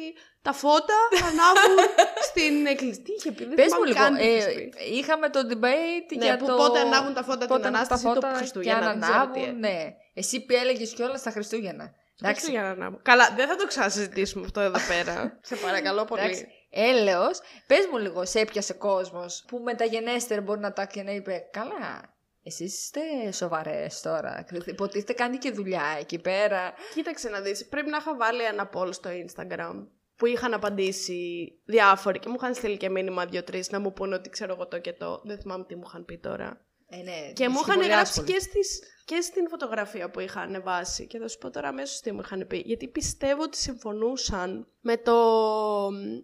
τα 0.41 0.53
φώτα 0.53 0.93
θα 1.19 1.25
ανάβουν 1.25 1.77
στην 2.29 2.65
εκκλησία. 2.65 3.03
Τι 3.03 3.11
είχε 3.11 3.31
πει, 3.31 3.45
δεν 3.45 3.53
Πες 3.53 3.65
μου 3.73 3.85
θυμάμαι 3.85 3.87
λίγο. 3.87 4.03
καν 4.03 4.15
τι 4.15 4.23
ε, 4.23 4.35
είχες 4.35 4.53
πει. 4.53 4.73
είχαμε 4.97 5.29
το 5.29 5.39
debate 5.51 6.15
Ναι, 6.17 6.25
για 6.25 6.37
που 6.37 6.45
το... 6.45 6.55
πότε 6.55 6.79
ανάβουν 6.79 7.13
τα 7.13 7.23
φώτα 7.23 7.37
την 7.37 7.47
πότε 7.47 7.67
Ανάσταση 7.67 8.03
τα 8.03 8.09
ή 8.09 8.13
το 8.13 8.21
φώτα 8.21 8.33
Χριστούγεννα, 8.37 8.79
Και 8.79 8.85
αν 8.85 8.91
δεν 8.91 9.01
ξέρω 9.09 9.29
τι 9.29 9.39
ανάβουν, 9.39 9.59
ναι. 9.59 9.93
Εσύ 10.13 10.45
που 10.45 10.53
έλεγες 10.53 10.93
κιόλας 10.93 11.21
τα 11.21 11.31
Χριστούγεννα. 11.31 11.91
Εντάξει. 12.21 12.39
Χριστούγεννα 12.41 12.67
να 12.67 12.73
ανάβουν. 12.73 12.99
Καλά, 13.01 13.33
δεν 13.35 13.47
θα 13.47 13.55
το 13.55 13.67
ξανασυζητήσουμε 13.67 14.45
αυτό 14.45 14.59
εδώ 14.59 14.79
πέρα. 14.87 15.15
Σε 15.49 15.55
παρακαλώ 15.55 16.05
πολύ. 16.05 16.47
Εντάξει. 16.75 16.99
Έλεος, 16.99 17.39
πες 17.67 17.87
μου 17.91 17.97
λίγο, 17.97 18.25
σε 18.25 18.39
έπιασε 18.39 18.73
κόσμος 18.73 19.45
που 19.47 19.57
μεταγενέστερο 19.57 20.41
μπορεί 20.41 20.59
να 20.59 20.73
τα 20.73 20.85
και 20.85 21.03
να 21.03 21.11
είπε 21.11 21.49
«Καλά, 21.51 22.15
εσείς 22.43 22.73
είστε 22.73 23.31
σοβαρές 23.31 24.01
τώρα, 24.01 24.45
υποτίθεται 24.65 25.13
κάνει 25.13 25.37
και 25.37 25.51
δουλειά 25.51 25.95
εκεί 25.99 26.19
πέρα». 26.19 26.73
Κοίταξε 26.93 27.29
να 27.29 27.39
δεις, 27.41 27.67
πρέπει 27.67 27.89
να 27.89 27.97
είχα 27.97 28.15
βάλει 28.15 28.43
ένα 28.43 28.69
poll 28.73 28.93
στο 28.93 29.09
Instagram 29.09 29.87
που 30.15 30.25
είχαν 30.25 30.53
απαντήσει 30.53 31.51
διάφοροι 31.65 32.19
και 32.19 32.29
μου 32.29 32.35
είχαν 32.37 32.53
στείλει 32.53 32.77
και 32.77 32.89
μήνυμα 32.89 33.25
δύο-τρει 33.25 33.63
να 33.69 33.79
μου 33.79 33.93
πούνε 33.93 34.15
ότι 34.15 34.29
ξέρω 34.29 34.53
εγώ 34.53 34.67
το 34.67 34.79
και 34.79 34.93
το. 34.93 35.21
Δεν 35.23 35.39
θυμάμαι 35.39 35.63
τι 35.63 35.75
μου 35.75 35.83
είχαν 35.85 36.05
πει 36.05 36.17
τώρα. 36.17 36.65
Ε, 36.99 37.03
ναι, 37.03 37.31
Και 37.33 37.47
μου 37.49 37.53
είσαι 37.55 37.63
είχαν 37.63 37.75
πολύ 37.75 37.87
γράψει 37.87 38.11
άσχολη. 38.19 38.31
και, 38.33 38.39
στις, 38.39 38.79
και 39.05 39.21
στην 39.21 39.49
φωτογραφία 39.49 40.09
που 40.09 40.19
είχα 40.19 40.41
ανεβάσει. 40.41 41.07
Και 41.07 41.17
θα 41.19 41.27
σου 41.27 41.37
πω 41.37 41.49
τώρα 41.49 41.67
αμέσως 41.67 41.99
τι 41.99 42.11
μου 42.11 42.19
είχαν 42.23 42.47
πει. 42.47 42.57
Γιατί 42.65 42.87
πιστεύω 42.87 43.41
ότι 43.41 43.57
συμφωνούσαν 43.57 44.67
με, 44.81 44.97
το, 44.97 45.13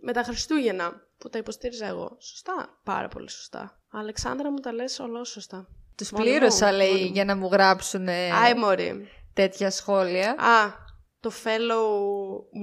με 0.01 0.13
τα 0.13 0.23
Χριστούγεννα 0.23 1.07
που 1.17 1.29
τα 1.29 1.37
υποστήριζα 1.37 1.85
εγώ. 1.85 2.17
Σωστά. 2.19 2.79
Πάρα 2.83 3.07
πολύ 3.07 3.29
σωστά. 3.29 3.79
Αλεξάνδρα 3.91 4.51
μου 4.51 4.59
τα 4.59 4.73
λες 4.73 4.99
ολό 4.99 5.23
σωστά. 5.23 5.67
Τους 5.95 6.11
Μόνο 6.11 6.23
πλήρωσα, 6.23 6.67
μου, 6.67 6.75
λέει, 6.75 6.91
μόνο 6.91 7.03
μου. 7.05 7.11
για 7.13 7.25
να 7.25 7.35
μου 7.35 7.47
γράψουν 7.51 8.07
Άι 8.09 8.53
μωρή. 8.57 9.07
τέτοια 9.33 9.69
σχόλια. 9.71 10.29
Α, 10.31 10.71
το 11.19 11.31
Fellow 11.43 11.87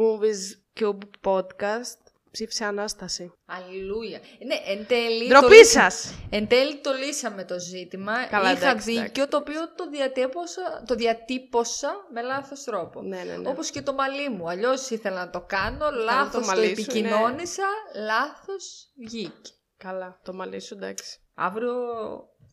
Movies 0.00 0.80
Cube 0.80 1.30
podcast 1.32 2.07
ψήφισε 2.30 2.64
Ανάσταση. 2.64 3.32
Αλληλούια. 3.46 4.18
Ναι, 4.46 4.72
εν 4.72 4.86
τέλει... 4.86 5.28
το 5.28 5.38
Ντροπή 5.38 5.54
λύσα- 5.56 5.90
σας! 5.90 6.14
Εν 6.30 6.48
τέλει 6.48 6.76
το 6.76 6.92
λύσαμε 6.92 7.44
το 7.44 7.58
ζήτημα. 7.58 8.26
Καλά, 8.26 8.52
Είχα 8.52 8.68
εντάξει, 8.68 8.84
δίκιο, 8.90 9.02
εντάξει. 9.02 9.28
το 9.28 9.36
οποίο 9.36 9.74
το 9.74 9.88
διατύπωσα, 9.90 10.82
το 10.86 10.94
διατύπωσα 10.94 12.06
με 12.12 12.22
λάθος 12.22 12.64
τρόπο. 12.64 13.02
Ναι, 13.02 13.22
ναι, 13.22 13.36
ναι. 13.36 13.48
Όπως 13.48 13.70
και 13.70 13.82
το 13.82 13.92
μαλλί 13.92 14.28
μου. 14.28 14.48
Αλλιώς 14.50 14.90
ήθελα 14.90 15.24
να 15.24 15.30
το 15.30 15.40
κάνω, 15.40 15.90
λάθος 15.90 16.40
το, 16.40 16.46
μαλλί 16.46 16.66
σου, 16.66 16.72
ναι. 16.74 16.80
επικοινώνησα, 16.82 17.66
λάθος 18.04 18.92
βγήκε. 19.06 19.50
Καλά, 19.76 20.20
το 20.24 20.32
μαλλί 20.32 20.60
σου 20.60 20.74
εντάξει. 20.74 21.18
Αύριο 21.34 21.74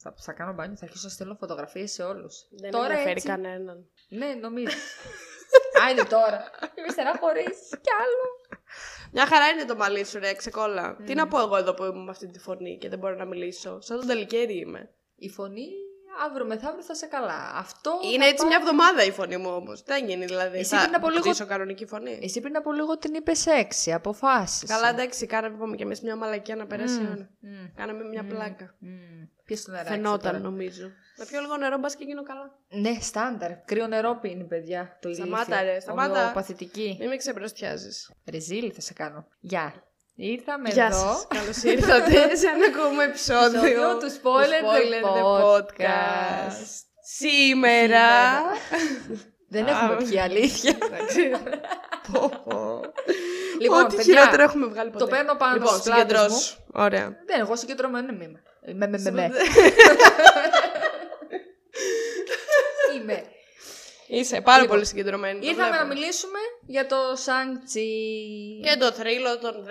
θα, 0.02 0.14
θα 0.18 0.34
κάνω 0.34 0.54
μπάνιο, 0.54 0.76
θα 0.78 0.86
αρχίσω 0.86 1.08
να 1.08 1.14
στέλνω 1.14 1.36
φωτογραφίες 1.40 1.92
σε 1.92 2.04
όλους. 2.04 2.36
Δεν 2.62 2.72
τώρα 2.72 2.86
ενδιαφέρει 2.86 3.12
έτσι, 3.12 3.28
κανέναν. 3.28 3.86
Ναι, 4.10 4.28
νομίζω. 4.42 4.76
Άιντε 5.86 6.04
τώρα. 6.04 6.40
Είμαι 6.78 6.88
στεναχωρήσει 6.92 7.70
κι 7.82 7.92
άλλο. 8.04 8.24
Μια 9.18 9.26
χαρά 9.26 9.48
είναι 9.48 9.66
το 9.66 9.76
μαλλί 9.76 10.06
σου, 10.06 10.20
ρε, 10.20 10.34
ξεκόλα. 10.34 10.96
Τι 11.06 11.14
να 11.14 11.28
πω 11.28 11.40
εγώ 11.40 11.56
εδώ 11.56 11.74
που 11.74 11.84
είμαι 11.84 12.04
με 12.04 12.12
αυτή 12.12 12.28
τη 12.28 12.40
φωνή 12.40 12.78
και 12.78 12.90
δεν 12.90 13.00
μπορώ 13.00 13.16
να 13.16 13.26
μιλήσω. 13.26 13.82
Σαν 13.82 13.98
τον 13.98 14.08
τελικέρι 14.08 14.58
είμαι. 14.58 14.90
Η 15.16 15.30
φωνή 15.30 15.68
αύριο 16.26 16.46
μεθαύριο 16.46 16.84
θα 16.84 16.96
σε 16.96 17.06
καλά. 17.06 17.52
Αυτό 17.56 18.00
Είναι 18.04 18.24
θα 18.24 18.30
έτσι 18.30 18.36
πάει- 18.38 18.48
μια 18.48 18.58
εβδομάδα 18.62 19.04
η 19.04 19.12
φωνή 19.12 19.38
μου 19.38 19.50
όμως. 19.50 19.84
Δεν 19.84 20.06
γίνει 20.08 20.26
δηλαδή. 20.26 20.58
Εσύ 20.58 20.76
θα 20.76 20.82
πριν 20.82 20.96
από 20.96 21.08
λίγο- 21.08 21.20
αποκτήσω 21.20 21.46
κανονική 21.46 21.86
φωνή. 21.86 22.20
Εσύ 22.22 22.40
πριν 22.42 22.56
από 22.58 22.72
λίγο 22.72 22.98
την 22.98 23.14
είπες 23.14 23.46
έξι, 23.46 23.94
αποφάσισε. 23.94 24.66
Καλά, 24.66 24.90
εντάξει, 24.90 25.26
κάναμε 25.26 25.56
είπαμε 25.56 25.76
και 25.76 25.84
εμείς 25.84 26.02
μια 26.02 26.16
μαλακία 26.16 26.56
να 26.56 26.66
περάσει. 26.68 27.00
Μμμ, 27.00 27.04
η 27.06 27.08
ώρα. 27.12 27.30
μμμ, 27.40 27.72
Κάναμε 27.76 28.04
μια 28.04 28.22
μμμ, 28.24 28.30
πλάκα. 28.30 28.76
μμμ. 28.80 29.24
Πιες 29.46 29.64
το 29.64 29.72
νεράκι 29.72 29.90
Φαινόταν 29.90 30.20
τώρα. 30.32 30.40
νομίζω. 30.40 30.92
Να 31.18 31.26
πιω 31.26 31.40
λίγο 31.42 31.58
νερό, 31.58 31.78
μπας 31.78 31.96
και 31.96 32.04
γίνω 32.04 32.24
καλά. 32.24 32.52
Ναι, 32.70 32.98
στάνταρ. 33.02 33.52
Κρύο 33.66 33.88
νερό 33.88 34.18
πίνει, 34.22 34.44
παιδιά. 34.44 34.98
Το 35.02 35.14
Σταμάτα, 35.14 35.56
ηλίθιο. 35.56 35.74
ρε, 35.74 35.80
σταμάτα. 35.80 36.20
Ομοιοπαθητική. 36.22 36.96
Μην 37.00 37.10
με 37.10 37.16
ξεμπροστιάζεις. 37.18 38.12
Ρεζίλη 38.32 38.72
θα 38.72 38.82
σε 38.82 38.94
κάνω. 38.94 39.28
Γεια. 39.40 39.74
Ήρθαμε 40.16 40.70
Γεια 40.70 40.86
εδώ. 40.86 40.98
σας. 40.98 41.28
Καλώς 41.28 41.64
ήρθατε 41.64 42.36
σε 42.36 42.48
ένα 42.48 42.66
ακόμα 42.66 43.04
επεισόδιο 43.04 43.60
Επεισόδιο 43.66 43.98
του 43.98 44.12
Spoiler 44.22 45.06
the 45.06 45.24
Podcast. 45.44 46.66
Σήμερα... 47.18 48.02
Δεν 49.50 49.66
Α, 49.68 49.70
έχουμε 49.70 49.96
πια 50.10 50.24
αλήθεια. 50.24 50.78
Εντάξει. 50.82 51.32
Πω, 52.12 52.30
πω. 52.46 52.82
Λοιπόν, 53.62 53.84
Ό,τι 53.84 53.96
παιδιά, 53.96 54.14
χειρότερο 54.14 54.44
έχουμε 54.44 54.66
βγάλει 54.68 54.90
ποτέ. 54.90 55.04
το 55.06 55.10
παίρνω 55.12 55.36
πάνω 55.36 55.54
λοιπόν, 55.54 55.68
στις 55.70 55.84
πλάτες 55.84 56.02
συγκεντρώσου. 56.02 56.56
Ωραία. 56.74 57.06
Δεν, 57.26 57.40
εγώ 57.40 57.56
συγκεντρωμένο 57.56 58.14
είμαι. 58.14 58.42
Με, 58.74 58.88
με, 58.88 58.98
με, 59.00 59.12
με. 59.12 59.30
Είμαι. 62.96 63.24
Είσαι 64.08 64.42
πάρα 64.42 64.62
Λοιπόν, 64.62 64.76
πολύ 64.76 64.88
συγκεντρωμένη. 64.88 65.40
το 65.40 65.48
Ήρθαμε 65.48 65.70
να 65.70 65.76
βλέπω. 65.78 65.94
μιλήσουμε 65.94 66.40
για 66.66 66.88
το 66.88 66.96
Σάνκτσι. 67.14 67.90
Και 68.64 68.78
το 68.78 68.92
θρύλο 68.92 69.38
των 69.40 69.66
10 69.66 69.70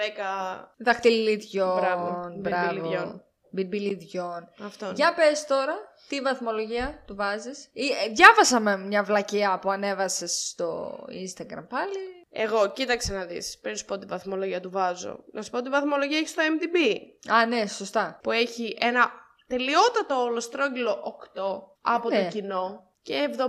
Δαχτυλιδιών. 0.78 1.78
Μπράβο, 1.78 2.32
μπιμπιλιδιών. 2.36 3.22
Μπιμπιλιδιών. 3.50 4.48
αυτών. 4.64 4.92
Για 4.94 5.14
πες 5.14 5.44
τώρα, 5.46 5.74
τι 6.08 6.20
βαθμολογία 6.20 7.02
του 7.06 7.14
βάζεις. 7.14 7.68
Ή, 7.72 7.86
ε, 7.86 8.12
διάβασα 8.12 8.60
με 8.60 8.76
μια 8.78 9.02
βλακιά 9.02 9.58
που 9.58 9.70
ανέβασες 9.70 10.48
στο 10.50 10.98
Instagram 11.08 11.66
πάλι. 11.68 11.98
Εγώ, 12.36 12.70
κοίταξε 12.72 13.12
να 13.12 13.24
δεις. 13.24 13.58
Πριν 13.62 13.76
σου 13.76 13.84
πω 13.84 13.98
τη 13.98 14.06
βαθμολογία 14.06 14.60
του 14.60 14.70
βάζω. 14.70 15.24
Να 15.32 15.42
σου 15.42 15.50
πω 15.50 15.62
τη 15.62 15.68
βαθμολογία 15.68 16.18
έχει 16.18 16.28
στο 16.28 16.42
IMDb. 16.42 16.96
Α, 17.32 17.46
ναι, 17.46 17.66
σωστά. 17.66 18.18
Που 18.22 18.30
έχει 18.30 18.76
ένα 18.80 19.10
τελειότατο 19.46 20.22
ολοστρόγγυλο 20.22 21.18
8 21.36 21.62
από 21.82 22.08
Ναι. 22.08 22.22
το 22.24 22.28
κοινό. 22.30 22.88
Και 23.04 23.28
71 23.37 23.40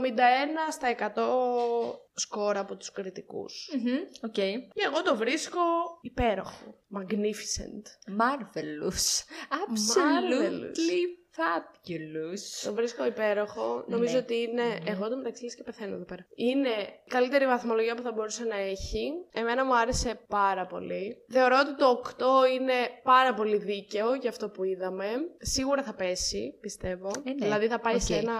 στα 0.71 0.87
100 0.89 1.99
σκορ 2.13 2.57
από 2.57 2.75
τους 2.75 2.91
κριτικούς. 2.91 3.69
Μμμ, 3.73 3.99
Οκ. 4.21 4.33
Και 4.33 4.83
εγώ 4.85 5.01
το 5.03 5.15
βρίσκω 5.15 5.59
υπέροχο. 6.01 6.83
Magnificent. 6.97 7.83
Marvelous. 8.21 9.23
Marvelous. 9.51 9.65
Absolutely 9.65 11.24
Fabulous. 11.37 12.43
Το 12.63 12.73
βρίσκω 12.73 13.05
υπέροχο. 13.05 13.83
Νομίζω 13.87 14.13
Ναι. 14.13 14.19
ότι 14.19 14.35
είναι. 14.41 14.63
Εγώ 14.85 15.09
το 15.09 15.17
μεταξύ 15.17 15.43
λες 15.43 15.55
και 15.55 15.63
πεθαίνω 15.63 15.95
εδώ 15.95 16.03
πέρα. 16.03 16.25
Είναι 16.35 16.69
η 16.69 17.09
καλύτερη 17.09 17.45
βαθμολογία 17.45 17.95
που 17.95 18.01
θα 18.01 18.11
μπορούσε 18.11 18.43
να 18.43 18.55
έχει. 18.57 19.11
Εμένα 19.33 19.65
μου 19.65 19.77
άρεσε 19.77 20.19
πάρα 20.27 20.65
πολύ. 20.65 21.17
Θεωρώ 21.29 21.55
ότι 21.59 21.75
το 21.75 21.89
8 21.89 22.53
είναι 22.53 22.73
πάρα 23.03 23.33
πολύ 23.33 23.57
δίκαιο 23.57 24.13
για 24.13 24.29
αυτό 24.29 24.49
που 24.49 24.63
είδαμε. 24.63 25.05
Σίγουρα 25.37 25.83
θα 25.83 25.93
πέσει, 25.93 26.57
πιστεύω. 26.61 27.11
Ε, 27.23 27.29
ναι. 27.29 27.35
Δηλαδή 27.45 27.67
θα 27.67 27.79
πάει 27.79 27.99
σε 27.99 28.13
Οκ. 28.13 28.21
ένα. 28.21 28.33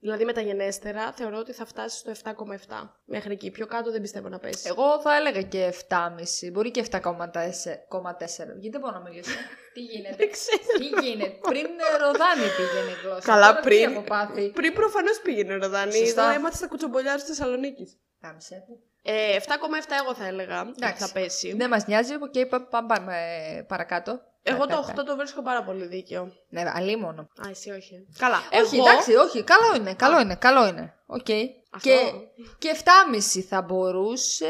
Δηλαδή 0.00 0.24
μεταγενέστερα 0.24 1.12
θεωρώ 1.12 1.38
ότι 1.38 1.52
θα 1.52 1.64
φτάσει 1.64 1.98
στο 1.98 2.10
7,7. 2.10 2.94
Μέχρι 3.04 3.32
εκεί. 3.32 3.50
Πιο 3.50 3.66
κάτω 3.66 3.90
δεν 3.90 4.00
πιστεύω 4.00 4.28
να 4.28 4.38
πέσει. 4.38 4.68
Εγώ 4.68 5.00
θα 5.00 5.16
έλεγα 5.16 5.42
και 5.42 5.72
7,5. 5.88 6.50
Μπορεί 6.52 6.70
και 6.70 6.84
7,4. 6.90 6.98
Γιατί 8.60 8.68
δεν 8.68 8.80
μπορώ 8.80 8.92
να 8.92 9.00
μιλήσω. 9.00 9.30
Τι 9.78 9.84
γίνεται; 9.92 10.14
Δεν 10.20 10.30
ξέρω. 10.36 10.62
Τι 10.78 10.86
γίνεται; 11.06 11.26
Πριν 11.50 11.66
ε, 11.66 11.96
ροδάνι 12.04 12.46
πήγαινε 12.56 12.90
η 12.96 12.98
γλώσσα. 13.02 13.20
Καλά, 13.30 13.48
Τώρα 13.48 13.60
πριν. 13.60 13.86
Τι 13.86 13.92
έχω 13.92 14.02
πάθει; 14.02 14.50
Πριν 14.58 14.72
προφανώς 14.72 15.20
πήγαινε 15.24 15.52
ροδάνι. 15.54 15.92
Σωστά. 15.96 16.26
Δεν 16.26 16.36
έμαθε 16.36 16.56
στα 16.56 16.66
κουτσομπολιά 16.66 17.14
της 17.14 17.24
Θεσσαλονίκης. 17.24 17.90
Κάμισε. 18.20 18.64
Ε, 19.02 19.36
7,7 19.36 19.94
εγώ 20.02 20.14
θα 20.14 20.26
έλεγα. 20.26 20.60
ότι 20.60 20.72
Εντάξει. 20.76 21.02
Θα 21.06 21.12
πέσει. 21.12 21.54
Δεν 21.56 21.68
μας 21.68 21.86
νοιάζει. 21.86 22.14
Οκ, 22.14 22.46
πά- 22.48 22.68
πάμε 22.70 22.86
πάμε 22.94 23.16
παρακάτω. 23.68 24.20
Εγώ 24.48 24.66
Πέ, 24.66 24.74
το 24.74 24.84
πέ, 24.86 25.00
8 25.00 25.04
το 25.04 25.16
βρίσκω 25.16 25.42
πάρα 25.42 25.62
πολύ 25.62 25.86
δίκαιο. 25.86 26.32
Ναι, 26.48 26.62
αλίμονο. 26.74 27.20
Α, 27.20 27.48
εσύ 27.50 27.70
όχι. 27.70 28.06
Καλά. 28.18 28.36
Όχι, 28.62 28.76
εγώ... 28.76 28.88
εντάξει, 28.88 29.14
όχι. 29.14 29.42
Καλό 29.42 29.74
είναι, 29.76 29.94
καλό 29.94 30.20
είναι, 30.20 30.34
καλό 30.34 30.66
είναι. 30.66 30.94
Οκ. 31.06 31.26
Αυτό. 31.70 31.88
Και, 31.88 31.96
και 32.58 32.76
7,5 32.84 33.40
θα 33.48 33.62
μπορούσε, 33.62 34.46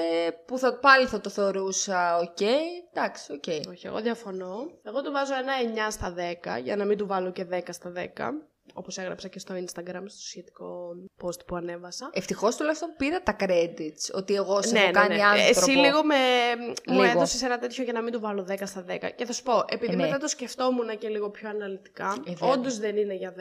που 0.46 0.58
θα, 0.58 0.78
πάλι 0.78 1.06
θα 1.06 1.20
το 1.20 1.30
θεωρούσα 1.30 2.16
οκ. 2.18 2.40
Εντάξει, 2.40 3.32
οκ. 3.32 3.68
Όχι, 3.70 3.86
εγώ 3.86 4.00
διαφωνώ. 4.00 4.70
Εγώ 4.82 5.02
του 5.02 5.12
βάζω 5.12 5.34
ένα 5.34 5.52
9 5.88 5.90
στα 5.90 6.14
10, 6.58 6.62
για 6.62 6.76
να 6.76 6.84
μην 6.84 6.98
του 6.98 7.06
βάλω 7.06 7.32
και 7.32 7.46
10 7.52 7.60
στα 7.70 7.92
10. 7.96 8.00
Όπως 8.74 8.98
έγραψα 8.98 9.28
και 9.28 9.38
στο 9.38 9.54
Instagram, 9.54 10.02
στο 10.06 10.20
σχετικό 10.20 10.90
post 11.22 11.46
που 11.46 11.56
ανέβασα. 11.56 12.10
Ευτυχώς 12.12 12.56
τουλάχιστον 12.56 12.88
πήρα 12.96 13.22
τα 13.22 13.36
credits, 13.40 14.14
ότι 14.14 14.34
εγώ 14.34 14.62
σε 14.62 14.72
ναι, 14.72 14.78
έχω 14.78 14.86
ναι, 14.88 14.92
κάνει 14.92 15.14
ναι. 15.16 15.22
άνθρωπο. 15.22 15.48
Εσύ 15.60 15.70
λίγο 15.70 16.04
με... 16.04 16.14
μου 16.86 17.00
Λίγο. 17.00 17.02
έδωσες 17.16 17.42
ένα 17.42 17.58
τέτοιο 17.58 17.84
για 17.84 17.92
να 17.92 18.00
μην 18.02 18.12
του 18.12 18.20
βάλω 18.20 18.46
10 18.50 18.54
στα 18.64 18.84
10. 18.88 18.96
Και 19.16 19.24
θα 19.24 19.32
σου 19.32 19.42
πω, 19.42 19.64
επειδή 19.68 19.92
Ε, 19.92 19.96
ναι. 19.96 20.02
μετά 20.04 20.18
το 20.18 20.28
σκεφτόμουν 20.28 20.98
και 20.98 21.08
λίγο 21.08 21.30
πιο 21.30 21.48
αναλυτικά, 21.48 22.14
Ε, 22.26 22.30
βέβαια. 22.32 22.50
όντως 22.54 22.78
δεν 22.78 22.96
είναι 22.96 23.14
για 23.14 23.34
10. 23.36 23.40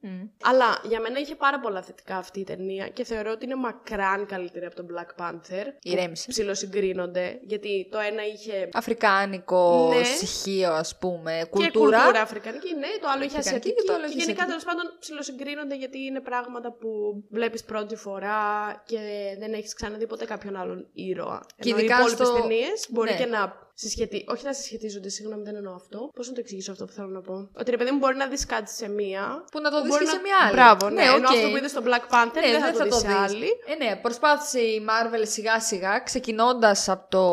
Μμ. 0.00 0.22
Αλλά 0.42 0.64
για 0.88 1.00
μένα 1.00 1.18
είχε 1.18 1.34
πάρα 1.34 1.60
πολλά 1.60 1.82
θετικά 1.82 2.16
αυτή 2.16 2.40
η 2.40 2.44
ταινία 2.44 2.88
και 2.88 3.04
θεωρώ 3.04 3.30
ότι 3.30 3.44
είναι 3.44 3.54
μακράν 3.54 4.26
καλύτερη 4.26 4.66
από 4.66 4.74
τον 4.76 4.86
Black 4.94 5.22
Panther. 5.24 5.64
Ηρέμησε. 5.82 6.28
Ψιλοσυγκρίνονται, 6.28 7.38
γιατί 7.42 7.88
το 7.90 7.98
ένα 7.98 8.26
είχε 8.26 8.68
Αφρικάνικο 8.72 9.92
Ναι. 9.98 10.04
στοιχείο, 10.04 10.72
ας 10.72 10.98
πούμε, 10.98 11.38
και 11.42 11.46
κουλτούρα. 11.50 11.96
κουλτούρα 11.98 12.20
αφρικανική, 12.20 12.74
ναι, 12.74 12.86
το 13.00 13.08
άλλο 13.14 13.24
είχε 13.24 13.38
Αφρικανική 13.38 13.48
ασιατική. 13.48 13.74
και 13.74 13.82
το 13.86 13.92
άλλο 13.92 14.04
είχε 14.06 14.14
γενικά 14.14 14.42
ασιατική. 14.42 14.55
Τέλος 14.56 14.64
πάντων 14.64 14.96
ψιλοσυγκρίνονται 14.98 15.76
γιατί 15.76 15.98
είναι 16.04 16.20
πράγματα 16.20 16.72
που 16.72 16.88
βλέπεις 17.30 17.64
πρώτη 17.64 17.96
φορά 17.96 18.40
και 18.86 18.98
δεν 19.38 19.52
έχεις 19.52 19.74
ξαναδεί 19.74 20.06
ποτέ 20.06 20.24
κάποιον 20.24 20.56
άλλον 20.56 20.88
ήρωα. 20.92 21.40
Και 21.56 21.68
Ενώ 21.68 21.78
οι 21.78 21.80
ειδικά 21.80 21.98
υπόλοιπες 21.98 22.26
στο- 22.26 22.36
ταινίες 22.40 22.86
μπορεί 22.90 23.10
Ναι. 23.10 23.16
και 23.16 23.26
να 23.26 23.64
συσχετίζονται. 23.74 24.32
Όχι 24.32 24.44
να 24.44 24.52
συσχετίζονται, 24.52 25.08
συγγνώμη, 25.08 25.42
δεν 25.42 25.56
εννοώ 25.56 25.74
αυτό. 25.74 26.10
Πώς 26.14 26.26
να 26.28 26.32
το 26.34 26.40
εξηγήσω 26.40 26.72
αυτό 26.72 26.84
που 26.84 26.92
θέλω 26.92 27.08
να 27.08 27.20
πω; 27.20 27.50
Ότι 27.58 27.70
ρε 27.70 27.76
παιδί 27.76 27.90
μου 27.90 27.98
μπορεί 27.98 28.16
να 28.16 28.26
δεις 28.26 28.46
κάτι 28.46 28.70
σε 28.70 28.88
μία. 28.88 29.44
Που 29.52 29.60
να 29.60 29.70
το 29.70 29.80
δεις 29.82 29.88
μπορεί 29.90 30.04
και 30.04 30.10
να- 30.10 30.16
σε 30.16 30.20
μια 30.22 30.36
άλλη. 30.44 30.52
Μπράβο, 30.52 30.88
ναι. 30.90 31.02
Ενώ 31.02 31.14
οκ. 31.16 31.24
αυτό 31.24 31.48
που 31.50 31.56
είδες 31.56 31.70
στο 31.70 31.82
Black 31.84 32.06
Panther 32.14 32.40
Ναι, 32.44 32.50
δεν 32.50 32.60
θα, 32.62 32.72
το 32.72 32.84
δεις 32.84 32.94
σε 32.96 33.06
δεις. 33.06 33.16
άλλη. 33.16 33.48
Ε, 33.66 33.84
ναι, 33.84 33.96
προσπάθησε 34.02 34.60
η 34.60 34.86
Marvel 34.88 35.22
σιγά 35.26 35.60
σιγά, 35.60 35.98
ξεκινώντας 36.00 36.88
από 36.88 37.06
το 37.10 37.24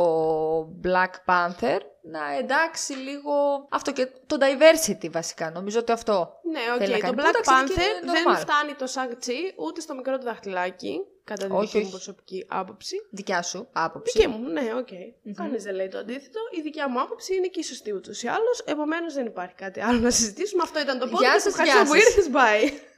Black 0.83 1.13
Panther, 1.29 1.79
να 2.05 2.37
εντάξει 2.37 2.93
λίγο 2.93 3.31
αυτό 3.69 3.91
και 3.91 4.07
το 4.27 4.37
diversity 4.39 5.11
βασικά. 5.11 5.51
Νομίζω 5.51 5.79
ότι 5.79 5.91
αυτό. 5.91 6.39
Ναι, 6.51 6.59
Θέλει 6.77 6.93
οκ. 6.93 7.01
να 7.01 7.07
Το 7.09 7.15
κάνει. 7.15 7.15
Που, 7.15 7.21
Black 7.21 7.29
εντάξει, 7.29 7.53
είναι 7.53 7.67
και 7.67 7.73
Panther 7.73 8.05
δεν 8.13 8.23
normal. 8.35 8.39
φτάνει 8.39 8.73
το 8.73 8.85
Shang-Chi 8.95 9.53
ούτε 9.65 9.81
στο 9.81 9.95
μικρό 9.95 10.17
του 10.17 10.23
δαχτυλάκι. 10.23 10.99
Κατά 11.23 11.45
τη 11.45 11.51
Όχι, 11.53 11.61
δική 11.65 11.77
μου 11.77 11.81
όχι. 11.83 11.91
προσωπική 11.91 12.45
άποψη. 12.49 12.95
Δικιά 13.09 13.41
σου 13.41 13.67
άποψη. 13.71 14.11
Δική 14.19 14.27
μου, 14.31 14.49
ναι, 14.49 14.61
οκ. 14.77 14.87
Okay. 14.91 15.31
Κανείς 15.35 15.63
δεν 15.63 15.75
λέει 15.75 15.87
το 15.87 15.97
αντίθετο. 15.97 16.39
Η 16.57 16.61
δικιά 16.61 16.89
μου 16.89 17.01
άποψη 17.01 17.35
είναι 17.35 17.47
και 17.47 17.59
η 17.59 17.63
σωστή 17.63 17.93
ούτως 17.93 18.23
ή 18.23 18.27
άλλως. 18.27 18.59
Επομένως 18.65 19.13
δεν 19.13 19.25
υπάρχει 19.25 19.55
κάτι 19.55 19.81
άλλο 19.81 19.99
να 19.99 20.09
συζητήσουμε. 20.09 20.61
Αυτό 20.63 20.79
ήταν 20.79 20.99
το 20.99 21.05
Γεια 21.05 21.17
podcast. 21.17 21.39
σας, 21.41 21.45
Ευχαριστώ 21.45 21.77
γεια 21.77 21.87
που 21.87 21.93
σας. 21.95 22.03
ήρθες. 22.07 22.29
Bye. 22.33 22.92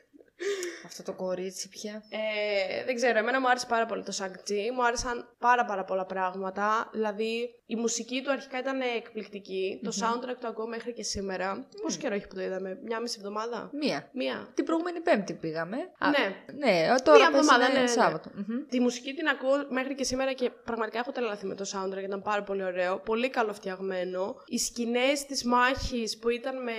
Αυτό 0.85 1.03
το 1.03 1.13
κορίτσι 1.13 1.69
πια. 1.69 2.03
Ε, 2.09 2.83
δεν 2.85 2.95
ξέρω, 2.95 3.17
εμένα 3.17 3.39
μου 3.39 3.49
άρεσε 3.49 3.65
πάρα 3.69 3.85
πολύ 3.85 4.03
το 4.03 4.13
Shang-Chi. 4.19 4.71
Μου 4.75 4.85
άρεσαν 4.85 5.35
πάρα 5.39 5.65
πάρα 5.65 5.83
πολλά 5.83 6.05
πράγματα. 6.05 6.89
Δηλαδή, 6.91 7.49
η 7.65 7.75
μουσική 7.75 8.21
του 8.21 8.31
αρχικά 8.31 8.59
ήταν 8.59 8.81
εκπληκτική. 8.81 9.81
Το 9.83 9.91
soundtrack 10.01 10.35
του 10.39 10.47
ακούω 10.47 10.67
μέχρι 10.67 10.93
και 10.93 11.03
σήμερα. 11.03 11.67
Πόσο 11.81 11.99
καιρό 11.99 12.15
έχει 12.15 12.27
που 12.27 12.35
το 12.35 12.41
είδαμε, 12.41 12.79
Μια 12.83 12.99
μισή 12.99 13.15
εβδομάδα; 13.19 13.69
Μία. 13.73 14.09
Μία. 14.13 14.51
Την 14.53 14.65
προηγούμενη 14.65 14.99
Πέμπτη 14.99 15.33
πήγαμε. 15.33 15.77
Α, 15.77 16.09
Ναι. 16.09 16.35
Ναι, 16.57 16.95
τώρα 17.03 17.17
Μία 17.17 17.31
πες 17.31 17.39
εβδομάδα, 17.39 17.65
είναι 17.65 17.73
ναι, 17.73 17.81
ναι. 17.81 17.87
Σάββατο. 17.87 18.29
Μμμ. 18.33 18.65
Τη 18.69 18.79
μουσική 18.79 19.13
την 19.13 19.27
ακούω 19.27 19.65
μέχρι 19.69 19.95
και 19.95 20.03
σήμερα 20.03 20.33
και 20.33 20.49
πραγματικά 20.49 20.99
έχω 20.99 21.11
τρελαθεί 21.11 21.45
με 21.45 21.55
το 21.55 21.65
soundtrack. 21.73 22.03
Ήταν 22.03 22.21
πάρα 22.21 22.43
πολύ 22.43 22.63
ωραίο. 22.63 22.99
Πολύ 22.99 23.29
καλοφτιαγμένο. 23.29 24.35
Οι 24.45 24.57
σκηνές 24.57 25.25
της 25.25 25.43
μάχης 25.43 26.17
που 26.19 26.29
ήταν 26.29 26.63
με 26.63 26.73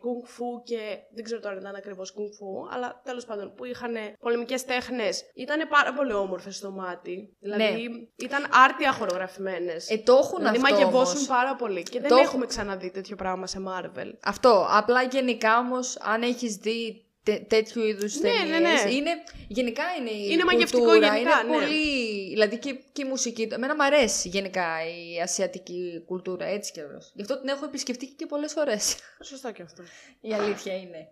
κουνγκ 0.00 0.24
φου 0.24 0.62
και. 0.64 0.98
Δεν 1.14 1.24
ξέρω 1.24 1.40
τώρα 1.40 1.54
αν 1.54 1.60
ήταν 1.60 1.74
ακριβώς 1.74 2.12
κουνγκ 2.12 2.32
φου, 2.32 2.66
αλλά 2.80 3.00
τέλος 3.04 3.24
πάντων 3.24 3.54
που 3.54 3.64
είχαν 3.64 3.94
πολεμικές 4.20 4.64
τέχνες. 4.64 5.24
Ήταν 5.34 5.68
πάρα 5.68 5.92
πολύ 5.92 6.12
όμορφες 6.12 6.56
στο 6.56 6.70
μάτι. 6.70 7.36
Δηλαδή 7.40 8.08
ήταν 8.16 8.46
άρτια 8.50 8.92
χορογραφημένες. 8.92 9.90
Ε, 9.90 9.98
το 9.98 10.12
έχουν 10.12 10.38
δηλαδή 10.38 10.56
αυτό 10.56 10.74
μαγευόσουν 10.74 11.16
όμως. 11.16 11.26
πάρα 11.26 11.56
πολύ. 11.56 11.82
Και 11.82 12.00
δεν 12.00 12.08
Το 12.08 12.16
έχουμε 12.16 12.46
ξαναδεί 12.46 12.90
τέτοιο 12.90 13.16
πράγμα 13.16 13.46
σε 13.46 13.58
Marvel. 13.68 14.10
Αυτό. 14.22 14.66
Απλά 14.70 15.02
γενικά 15.02 15.58
όμως, 15.58 15.98
αν 16.00 16.22
έχεις 16.22 16.54
δει 16.56 17.09
τέ- 17.22 17.48
τέτοιου 17.48 17.82
είδους 17.84 18.14
Ναι, 18.20 18.30
ταινίες. 18.30 18.48
ναι, 18.48 18.58
ναι. 18.58 18.90
Είναι, 18.90 19.10
γενικά 19.48 19.82
είναι 19.98 20.10
η 20.10 20.28
Είναι 20.30 20.44
μαγευτικό 20.44 20.82
κουλτούρα, 20.84 21.06
γενικά, 21.16 21.40
Είναι 21.44 21.56
ναι. 21.56 21.64
πολύ. 21.64 22.28
Δηλαδή 22.28 22.58
και, 22.58 22.72
και 22.92 23.02
η 23.02 23.08
μουσική. 23.08 23.48
Εμένα 23.52 23.74
μου 23.74 23.82
αρέσει 23.84 24.28
γενικά 24.28 24.66
η 24.84 25.20
ασιατική 25.20 26.02
κουλτούρα, 26.06 26.46
έτσι 26.46 26.72
κι 26.72 26.80
αλλιώς. 26.80 27.10
Γι' 27.14 27.22
αυτό 27.22 27.40
την 27.40 27.48
έχω 27.48 27.64
επισκεφτεί 27.64 28.06
και 28.06 28.26
πολλές 28.26 28.52
φορές. 28.52 28.96
Σωστό 29.24 29.52
και 29.52 29.62
αυτό. 29.62 29.82
η 30.20 30.32
αλήθεια 30.34 30.74
είναι. 30.76 31.08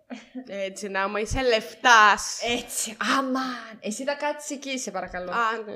Έτσι, 0.47 0.87
να 0.89 1.01
άμα 1.03 1.19
είσαι 1.19 1.41
λεφτάς. 1.41 2.39
Έτσι. 2.61 2.97
Αμάν. 3.17 3.77
Εσύ 3.79 4.03
θα 4.03 4.13
κάτσεις 4.13 4.55
εκεί, 4.57 4.79
σε 4.79 4.91
παρακαλώ. 4.91 5.31
Α, 5.31 5.57
ναι. 5.65 5.73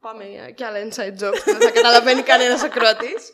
Πάμε 0.00 0.24
για 0.24 0.50
κι 0.50 0.64
άλλα 0.64 0.78
inside 0.88 1.22
jokes 1.22 1.40
που 1.44 1.50
δεν 1.50 1.60
θα 1.60 1.70
καταλαβαίνει 1.70 2.22
κανένας 2.22 2.62
ακροατής. 2.62 3.30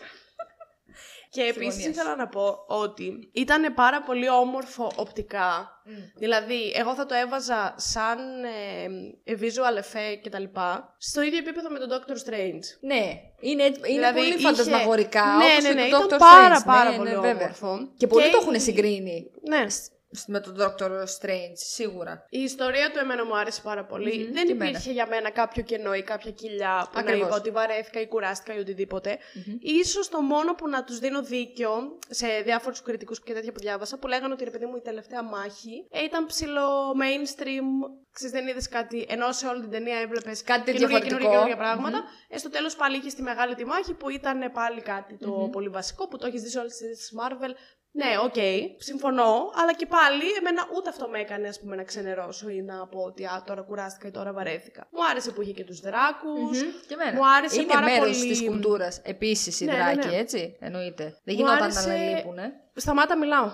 Και 1.35 1.43
επίσης 1.43 1.73
Συμφωνίας. 1.75 1.95
ήθελα 1.97 2.17
να 2.17 2.29
πω 2.29 2.65
ότι 2.67 3.31
ήταν 3.33 3.75
πάρα 3.75 4.03
πολύ 4.03 4.29
όμορφο 4.31 4.91
οπτικά. 4.97 5.69
Μμ. 5.85 5.93
Δηλαδή, 6.17 6.73
εγώ 6.77 6.95
θα 6.95 7.07
το 7.07 7.15
έβαζα 7.15 7.75
σαν 7.77 8.19
ε, 9.25 9.33
ε, 9.33 9.37
visual 9.41 9.79
effect 9.79 10.19
και 10.23 10.29
τα 10.31 10.39
λοιπά, 10.39 10.95
στο 10.99 11.23
ίδιο 11.23 11.39
επίπεδο 11.39 11.71
με 11.71 11.79
τον 11.79 11.89
Doctor 11.93 12.13
Strange. 12.29 12.65
Ναι, 12.81 13.03
είναι, 13.41 13.63
είναι 13.65 13.79
Δηλαδή, 13.83 14.15
πολύ 14.19 14.29
είχε- 14.29 14.39
φαντασμαγορικά. 14.39 15.25
Ναι, 15.25 15.45
όπως 15.45 15.63
ναι, 15.63 15.69
και 15.69 15.75
ναι, 15.75 15.89
το 15.89 15.97
ήταν 15.97 16.07
Doctor 16.09 16.17
πάρα 16.19 16.59
Strange. 16.61 16.67
πάρα 16.67 16.91
Ναι, 16.91 16.97
πολύ 16.97 17.11
ναι, 17.11 17.15
βέβαια. 17.17 17.33
όμορφο. 17.37 17.89
Και 17.97 18.07
πολλοί 18.07 18.31
το 18.31 18.39
η- 18.39 18.41
έχουν 18.43 18.61
συγκρίνει 18.61 19.31
Ναι. 19.49 19.65
Με 20.27 20.41
τον 20.41 20.57
Doctor 20.61 20.91
Strange, 20.91 21.53
σίγουρα. 21.53 22.25
Η 22.29 22.39
ιστορία 22.43 22.91
του 22.91 22.99
εμένα 22.99 23.25
μου 23.25 23.37
άρεσε 23.37 23.61
πάρα 23.63 23.85
πολύ. 23.85 24.19
Μμμ, 24.19 24.33
Δεν 24.33 24.47
και 24.47 24.53
υπήρχε 24.53 24.93
για 24.93 25.07
μένα 25.07 25.31
κάποιο 25.31 25.63
κενό 25.63 25.95
ή 25.95 26.03
κάποια 26.03 26.31
κοιλιά 26.31 26.89
που 26.93 26.99
Ακριβώς. 26.99 27.21
να 27.21 27.27
είπα 27.27 27.37
ότι 27.37 27.51
βαρέθηκα 27.51 28.01
ή 28.01 28.07
κουράστηκα 28.09 28.55
ή 28.55 28.59
οτιδήποτε. 28.59 29.19
Ίσως 29.61 30.09
το 30.09 30.21
μόνο 30.21 30.55
που 30.55 30.69
να 30.69 30.85
τους 30.85 30.99
δίνω 30.99 31.23
δίκιο 31.23 31.99
σε 32.09 32.27
διάφορους 32.45 32.83
κριτικούς 32.83 33.23
και 33.23 33.33
τέτοια 33.33 33.53
που 33.53 33.59
διάβασα 33.61 33.99
που 33.99 34.07
λέγανε 34.07 34.33
ότι 34.33 34.45
ρε 34.45 34.51
παιδί 34.51 34.67
μου 34.67 34.77
η 34.77 34.81
τελευταία 34.81 35.23
μάχη 35.23 35.87
ε, 35.91 36.03
ήταν 36.03 36.27
ψηλό 36.27 36.69
mainstream. 37.03 37.67
Ξέρεις, 38.13 38.35
δεν 38.35 38.47
είδες 38.49 38.69
κάτι, 38.69 39.07
ενώ 39.09 39.33
σε 39.33 39.47
όλη 39.47 39.61
την 39.61 39.71
ταινία 39.71 39.99
έβλεπες 39.99 40.43
Κάτι 40.43 40.61
καινούργια, 40.73 40.87
διαφορετικό. 40.89 41.17
καινούργια, 41.19 41.31
καινούργια 41.31 41.57
πράγματα. 41.57 42.03
Ε, 42.29 42.39
στο 42.39 42.51
τέλος 42.51 42.77
πάλι 42.77 42.97
είχε 42.97 43.11
τη 43.17 43.23
μεγάλη 43.23 43.55
τη 43.55 43.65
μάχη 43.65 43.95
που 43.95 44.09
ήταν 44.09 44.53
πάλι 44.53 44.81
κάτι 44.81 45.17
το 45.17 45.49
πολύ 45.53 45.69
βασικό 45.69 46.09
που 46.09 46.17
το 46.19 46.27
έχεις 46.27 46.43
δει 46.43 46.49
σε 46.49 46.59
όλες 46.59 46.77
τις 46.77 47.13
Marvel. 47.21 47.53
Ναι, 47.97 48.07
οκ, 48.25 48.35
συμφωνώ, 48.79 49.51
αλλά 49.55 49.73
και 49.75 49.87
πάλι 49.87 50.23
εμένα 50.39 50.67
ούτε 50.77 50.89
αυτό 50.89 51.09
με 51.09 51.19
έκανε 51.21 51.49
ας 51.49 51.61
πούμε, 51.61 51.77
να 51.77 51.83
ξενερώσω 51.85 52.49
ή 52.49 52.63
να 52.63 52.87
πω 52.87 52.99
ότι 53.01 53.25
α, 53.25 53.43
τώρα 53.47 53.63
κουράστηκα 53.63 54.09
ή 54.09 54.11
τώρα 54.11 54.33
βαρέθηκα. 54.33 54.87
Μου 54.91 55.07
άρεσε 55.11 55.31
που 55.31 55.43
είχε 55.43 55.53
και 55.53 55.65
τους 55.65 55.81
δράκους, 55.81 56.63
Μμμ, 56.63 56.71
Και 56.87 56.95
εμένα. 56.95 57.13
Μου 57.17 57.29
άρεσε 57.37 57.61
είναι 57.61 57.73
πάρα 57.73 57.85
μέρος 57.85 58.19
πολύ. 58.19 58.29
της 58.29 58.45
κουλτούρας. 58.45 59.01
Επίσης 59.05 59.61
οι 59.61 59.65
Ναι, 59.65 59.73
ναι, 59.73 59.79
δράκοι, 59.79 60.09
ναι. 60.09 60.17
έτσι, 60.17 60.57
εννοείται. 60.61 61.05
Δεν 61.05 61.15
Μου 61.25 61.33
γινόταν 61.35 61.63
άρεσε- 61.63 61.87
να 61.87 61.95
λείπουνε. 61.95 62.53
Σταμάτα, 62.75 63.17
μιλάω. 63.19 63.51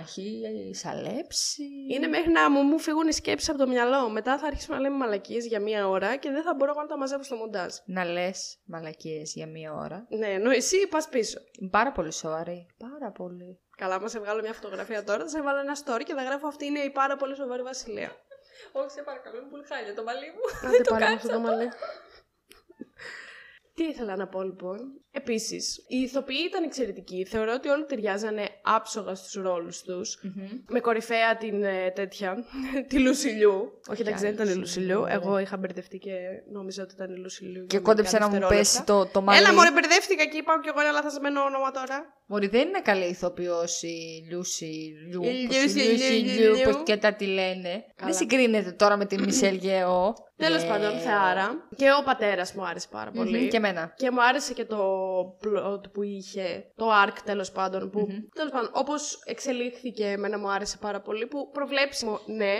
Α, 0.00 0.02
έχει 0.02 0.70
σαλέψει. 0.74 1.64
Είναι 1.90 2.06
μέχρι 2.06 2.30
να 2.30 2.50
μου, 2.50 2.62
μου 2.62 2.78
φύγουν 2.78 3.08
οι 3.08 3.12
σκέψεις 3.12 3.48
από 3.48 3.58
το 3.58 3.66
μυαλό. 3.66 4.08
Μετά 4.08 4.38
θα 4.38 4.46
αρχίσουμε 4.46 4.76
να 4.76 4.82
λέμε 4.82 4.96
μαλακίες 4.96 5.46
για 5.46 5.60
μία 5.60 5.88
ώρα 5.88 6.16
και 6.16 6.30
δεν 6.30 6.42
θα 6.42 6.54
μπορώ 6.54 6.70
εγώ 6.70 6.80
να 6.80 6.86
τα 6.86 6.98
μαζεύω 6.98 7.22
στο 7.22 7.36
μοντάζ. 7.36 7.74
Να 7.84 8.04
λες 8.04 8.58
μαλακίες 8.64 9.32
για 9.34 9.46
μία 9.46 9.74
ώρα. 9.74 10.06
Ναι, 10.08 10.26
ενώ 10.26 10.50
εσύ 10.50 10.86
πας 10.90 11.08
πίσω. 11.08 11.40
Είναι 11.58 11.70
πάρα 11.70 11.92
πολύ 11.92 12.12
σοβαρή. 12.12 12.66
Πάρα 12.78 13.12
πολύ. 13.12 13.60
Καλά, 13.76 14.00
μα 14.00 14.08
σε 14.08 14.18
βγάλω 14.18 14.40
μια 14.40 14.52
φωτογραφία 14.52 15.04
τώρα, 15.04 15.20
θα 15.20 15.28
σε 15.28 15.42
βάλω 15.42 15.58
ένα 15.58 15.76
story 15.84 16.02
και 16.04 16.14
θα 16.14 16.22
γράφω 16.22 16.46
αυτή 16.46 16.64
είναι 16.66 16.78
η 16.78 16.90
πάρα 16.90 17.16
πολύ 17.16 17.34
σοβαρή 17.34 17.62
βασιλεία. 17.62 18.10
Όχι, 18.72 18.90
σε 18.90 19.02
παρακαλώ, 19.02 19.36
είναι 19.38 19.50
πολύ 19.50 19.64
χάλια 19.70 19.94
το 19.94 20.02
μαλλί 20.02 20.28
μου. 20.34 20.68
Άντε 20.68 20.82
πάλι 20.92 21.04
με 21.04 21.12
αυτό 21.12 21.28
το 21.28 21.40
μαλλί. 21.40 21.68
Τι 23.80 23.86
ήθελα 23.86 24.16
να 24.16 24.26
πω 24.26 24.42
λοιπόν; 24.42 24.78
Επίσης, 25.12 25.84
οι 25.88 25.96
ηθοποιοί 25.96 26.36
ήταν 26.48 26.62
εξαιρετικοί. 26.64 27.24
Θεωρώ 27.24 27.52
ότι 27.52 27.68
όλοι 27.68 27.84
ταιριάζανε 27.84 28.48
άψογα 28.62 29.14
στους 29.14 29.32
ρόλους 29.32 29.82
τους. 29.82 30.18
Με 30.68 30.80
κορυφαία 30.80 31.36
την 31.36 31.62
ε, 31.62 31.90
τέτοια, 31.94 32.44
τη 32.88 32.98
Λούσι 32.98 33.39
Λιού. 33.39 33.80
Όχι, 33.90 34.00
εντάξει, 34.00 34.24
δεν 34.24 34.32
ήταν 34.32 34.48
η 34.48 34.54
Λούσι 34.54 34.77
Λιού. 34.77 35.00
ναι. 35.00 35.12
Εγώ 35.12 35.38
είχα 35.38 35.56
μπερδευτεί 35.56 35.98
και 35.98 36.12
νόμιζα 36.52 36.82
ότι 36.82 36.94
ήταν 36.94 37.14
η 37.14 37.18
Λούσι 37.18 37.39
Λιού. 37.39 37.60
Και 37.66 37.66
για 37.76 37.80
κόντεψε 37.80 38.18
μερικά 38.18 38.18
να 38.18 38.26
μου 38.26 38.48
δευτερόλεπτα. 38.48 38.78
πέσει 38.78 38.84
το, 38.84 39.06
το 39.12 39.20
μαλλί. 39.22 39.38
Έλα, 39.38 39.54
μωρέ, 39.54 39.70
μπερδεύτηκα 39.72 40.24
και 40.24 40.36
είπα 40.36 40.60
κι 40.62 40.68
εγώ 40.68 40.80
ένα 40.80 40.90
λαθασμένο 40.90 41.40
όνομα 41.42 41.70
τώρα. 41.70 42.18
Μωρή, 42.26 42.46
δεν 42.46 42.68
είναι 42.68 42.80
καλή 42.80 43.04
ηθοποιός 43.04 43.82
η 43.82 44.28
Λούσι 44.32 44.92
Λιού. 45.10 45.22
Η 45.22 45.46
πώς- 45.46 45.62
Λούσι 45.62 45.90
Λούσι 45.90 46.12
Λιού. 46.12 46.54
Λιού, 46.54 46.62
πώς 46.64 46.82
και 46.84 46.96
τα 46.96 47.14
τη 47.14 47.26
λένε. 47.26 47.70
Καλά. 47.70 48.10
Δεν 48.10 48.14
συγκρίνεται 48.14 48.72
τώρα 48.72 48.96
με 48.96 49.06
τη 49.06 49.18
Μισέλ 49.20 49.54
Γιο. 49.56 50.14
Τέλος 50.40 50.62
Ναι. 50.62 50.68
πάντων, 50.68 50.98
θεάρα. 50.98 51.68
Και 51.76 51.86
ο 52.00 52.02
πατέρας 52.04 52.52
μου 52.54 52.66
άρεσε 52.66 52.88
πάρα 52.90 53.10
πολύ. 53.10 53.38
Μμμ, 53.38 53.48
Και 53.48 53.56
εμένα. 53.56 53.92
Και 53.96 54.10
μου 54.10 54.22
άρεσε 54.22 54.52
και 54.52 54.64
το 54.64 54.80
plot 55.44 55.90
που 55.92 56.02
είχε, 56.02 56.72
το 56.76 56.86
arc 57.06 57.16
τέλος 57.24 57.50
πάντων. 57.52 57.90
Που, 57.90 58.06
τέλος 58.34 58.52
πάντων, 58.52 58.70
όπως 58.72 59.22
εξελίχθηκε, 59.24 60.06
εμένα 60.06 60.38
μου 60.38 60.50
άρεσε 60.50 60.78
πάρα 60.80 61.00
πολύ. 61.00 61.26
Που 61.26 61.50
προβλέψιμο, 61.52 62.20
ναι, 62.26 62.54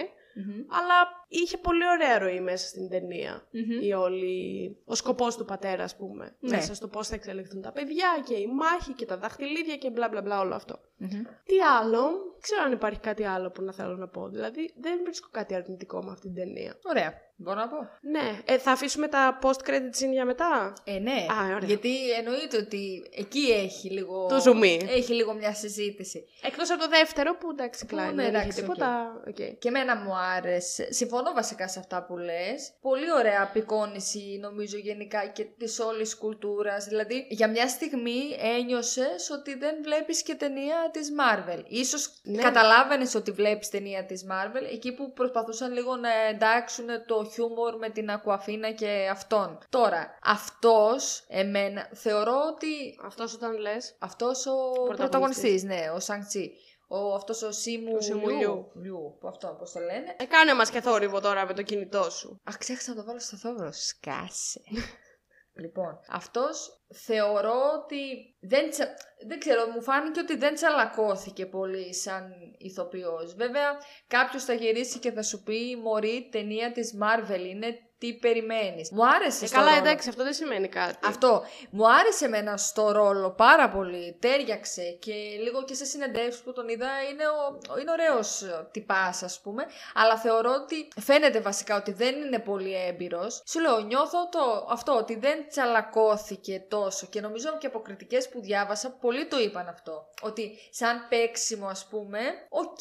αλλά 0.68 0.94
είχε 1.28 1.56
πολύ 1.56 1.82
ωραία 1.88 2.18
ροή 2.18 2.40
μέσα 2.40 2.66
στην 2.68 2.88
ταινία. 2.88 3.46
Η 3.82 3.92
όλη... 3.92 4.76
Ο 4.84 4.94
σκοπός 4.94 5.36
του 5.36 5.44
πατέρα, 5.44 5.84
ας 5.84 5.96
πούμε. 5.96 6.36
Ναι. 6.40 6.56
Μέσα 6.56 6.74
στο 6.74 6.88
πώς 6.88 7.08
θα 7.08 7.14
εξελιχθούν 7.14 7.62
τα 7.62 7.72
παιδιά 7.72 8.08
και 8.24 8.34
η 8.34 8.46
μάχη 8.46 8.92
και 8.92 9.06
τα 9.06 9.16
δαχτυλίδια 9.16 9.76
και 9.76 9.90
μπλα 9.90 10.08
μπλα 10.08 10.22
μπλα 10.22 10.40
όλο 10.40 10.54
αυτό. 10.54 10.78
Μμμ. 10.96 11.08
Τι 11.44 11.60
άλλο, 11.80 12.02
δεν 12.02 12.40
ξέρω 12.40 12.62
αν 12.62 12.72
υπάρχει 12.72 13.00
κάτι 13.00 13.24
άλλο 13.24 13.50
που 13.50 13.62
να 13.62 13.72
θέλω 13.72 13.96
να 13.96 14.08
πω. 14.08 14.28
Δηλαδή, 14.28 14.72
δεν 14.80 15.00
βρίσκω 15.04 15.28
κάτι 15.30 15.54
αρνητικό 15.54 16.02
με 16.02 16.10
αυτή 16.10 16.26
την 16.26 16.34
ταινία. 16.34 16.76
Ωραία. 16.84 17.14
Μπορώ 17.42 17.60
να 17.60 17.68
πω. 17.68 17.76
Ναι. 18.00 18.38
Ε, 18.44 18.58
θα 18.58 18.70
αφήσουμε 18.72 19.08
τα 19.08 19.38
post-credit 19.42 19.94
scene 20.02 20.12
για 20.12 20.24
μετά; 20.24 20.72
Ε, 20.84 20.98
ναι. 20.98 21.26
Α, 21.40 21.44
ωραία. 21.44 21.58
Γιατί 21.68 22.10
εννοείται 22.10 22.56
ότι 22.56 23.10
εκεί 23.16 23.40
έχει 23.64 23.90
λίγο. 23.90 24.26
Το 24.26 24.40
ζουμί. 24.40 24.80
Έχει 24.88 25.12
λίγο 25.12 25.32
μια 25.34 25.54
συζήτηση. 25.54 26.24
Εκτός 26.42 26.70
από 26.70 26.80
το 26.80 26.88
δεύτερο 26.88 27.36
που 27.36 27.48
εντάξει, 27.50 27.86
Που, 27.86 27.94
κλάει, 27.94 28.06
ναι, 28.06 28.14
δεν 28.14 28.24
είχε 28.26 28.36
εντάξει, 28.36 28.60
τίποτα. 28.60 29.22
οκ. 29.28 29.34
Και 29.34 29.68
εμένα 29.68 29.96
μου 29.96 30.12
άρεσε. 30.36 30.92
Συμφωνώ 30.92 31.32
βασικά 31.32 31.68
σε 31.68 31.78
αυτά 31.78 32.04
που 32.04 32.16
λες. 32.16 32.72
Πολύ 32.80 33.12
ωραία 33.12 33.42
απεικόνιση 33.42 34.38
νομίζω 34.40 34.76
γενικά 34.76 35.26
και 35.26 35.44
της 35.58 35.78
όλης 35.78 36.16
κουλτούρας. 36.16 36.84
Δηλαδή 36.84 37.26
για 37.28 37.48
μια 37.48 37.68
στιγμή 37.68 38.20
ένιωσες 38.58 39.30
ότι 39.30 39.54
δεν 39.54 39.74
βλέπεις 39.82 40.22
και 40.22 40.34
ταινία 40.34 40.90
της 40.92 41.08
Marvel. 41.20 41.62
Ίσως 41.68 42.12
Ναι. 42.22 42.42
καταλάβαινες 42.42 43.14
ότι 43.14 43.30
βλέπεις 43.30 43.68
ταινία 43.68 44.04
της 44.04 44.24
Marvel 44.30 44.62
εκεί 44.72 44.92
που 44.92 45.12
προσπαθούσαν 45.12 45.72
λίγο 45.72 45.96
να 45.96 46.08
εντάξουν 46.30 46.86
το 47.06 47.29
χιούμορ 47.32 47.76
με 47.76 47.88
την 47.90 48.10
Awkwafina 48.10 48.72
και 48.72 49.08
αυτόν. 49.12 49.58
Τώρα, 49.68 50.18
αυτός 50.22 51.24
εμένα 51.28 51.88
θεωρώ 51.94 52.34
ότι 52.52 52.98
Αυτός 53.04 53.34
όταν 53.34 53.58
λες. 53.58 53.96
αυτός 53.98 54.46
ο 54.46 54.52
Πρωταγωνιστής. 54.52 54.96
πρωταγωνιστής, 54.98 55.62
ναι, 55.62 55.90
ο 55.94 56.00
Shang-Chi. 56.00 56.50
Ο, 56.92 57.14
αυτός 57.14 57.42
ο 57.42 57.52
Σίμου 57.52 57.94
Ο 57.96 58.00
Σίμου 58.00 58.28
Λιού. 58.28 58.70
Λιού. 58.74 59.16
που 59.20 59.28
αυτό, 59.28 59.56
πώς 59.58 59.72
το 59.72 59.80
λένε. 59.80 60.16
Ε, 60.18 60.24
κάνε 60.24 60.54
μας 60.54 60.70
και 60.70 60.80
θόρυβο 60.80 61.20
τώρα 61.20 61.46
με 61.46 61.54
το 61.54 61.62
κινητό 61.62 62.10
σου. 62.10 62.40
Α, 62.50 62.52
ξέχασα 62.58 62.90
να 62.90 62.96
το 62.96 63.04
βάλω 63.06 63.18
στο 63.20 63.36
θόβρο. 63.36 63.72
Σκάσε. 63.72 64.60
λοιπόν, 65.52 66.00
αυτός 66.08 66.84
θεωρώ 66.94 67.62
ότι 67.82 68.34
δεν, 68.40 68.70
τσα... 68.70 68.94
δεν 69.26 69.38
ξέρω, 69.38 69.66
μου 69.66 69.82
φάνηκε 69.82 70.20
ότι 70.20 70.36
δεν 70.36 70.54
τσαλακώθηκε 70.54 71.46
πολύ 71.46 71.94
σαν 71.94 72.32
ηθοποιός. 72.58 73.34
Βέβαια, 73.34 73.78
κάποιος 74.06 74.44
θα 74.44 74.52
γυρίσει 74.52 74.98
και 74.98 75.12
θα 75.12 75.22
σου 75.22 75.42
πει 75.42 75.76
«Μωρή, 75.76 76.28
ταινία 76.32 76.72
της 76.72 76.98
Marvel 77.02 77.46
είναι, 77.46 77.78
τι 78.00 78.12
περιμένεις». 78.14 78.90
Μου 78.90 79.06
άρεσε 79.06 79.44
Ε, 79.44 79.46
στο 79.46 79.56
καλά, 79.56 79.70
ρόλο. 79.70 79.82
εντάξει, 79.82 80.08
αυτό 80.08 80.22
δεν 80.22 80.32
σημαίνει 80.34 80.68
κάτι. 80.68 80.96
Αυτό. 81.06 81.42
Μου 81.70 81.92
άρεσε 81.92 82.24
εμένα 82.24 82.56
στο 82.56 82.92
ρόλο 82.92 83.30
πάρα 83.30 83.70
πολύ. 83.70 84.16
Τέριαξε 84.20 84.82
και 85.00 85.12
λίγο 85.42 85.64
και 85.64 85.74
σε 85.74 85.84
συνεντεύσεις 85.84 86.40
που 86.42 86.52
τον 86.52 86.68
είδα 86.68 86.88
είναι, 87.10 87.24
ο, 87.26 87.78
είναι 87.80 87.90
ωραίος 87.90 88.42
ε, 88.42 88.68
τυπάς 88.70 89.22
ας 89.22 89.40
πούμε. 89.40 89.66
Αλλά 89.94 90.16
θεωρώ 90.18 90.52
ότι 90.62 90.88
φαίνεται 91.00 91.40
βασικά 91.40 91.76
ότι 91.76 91.92
δεν 91.92 92.14
είναι 92.16 92.38
πολύ 92.38 92.74
έμπειρος. 92.86 93.42
Σου 93.46 93.60
λέω 93.60 93.80
νιώθω 93.80 94.28
το, 94.28 94.66
αυτό 94.70 94.96
ότι 94.96 95.16
δεν 95.16 95.48
τσαλακώθηκε 95.48 96.64
τόσο 96.68 97.06
και 97.10 97.20
νομίζω 97.20 97.56
και 97.58 97.66
από 97.66 97.80
κριτικές 97.80 98.28
που 98.28 98.40
διάβασα 98.40 98.90
πολλοί 98.90 99.26
το 99.26 99.38
είπαν 99.38 99.68
αυτό. 99.68 100.08
Ότι 100.22 100.58
σαν 100.70 101.06
παίξιμο 101.08 101.66
ας 101.66 101.86
πούμε, 101.90 102.18
οκ, 102.48 102.78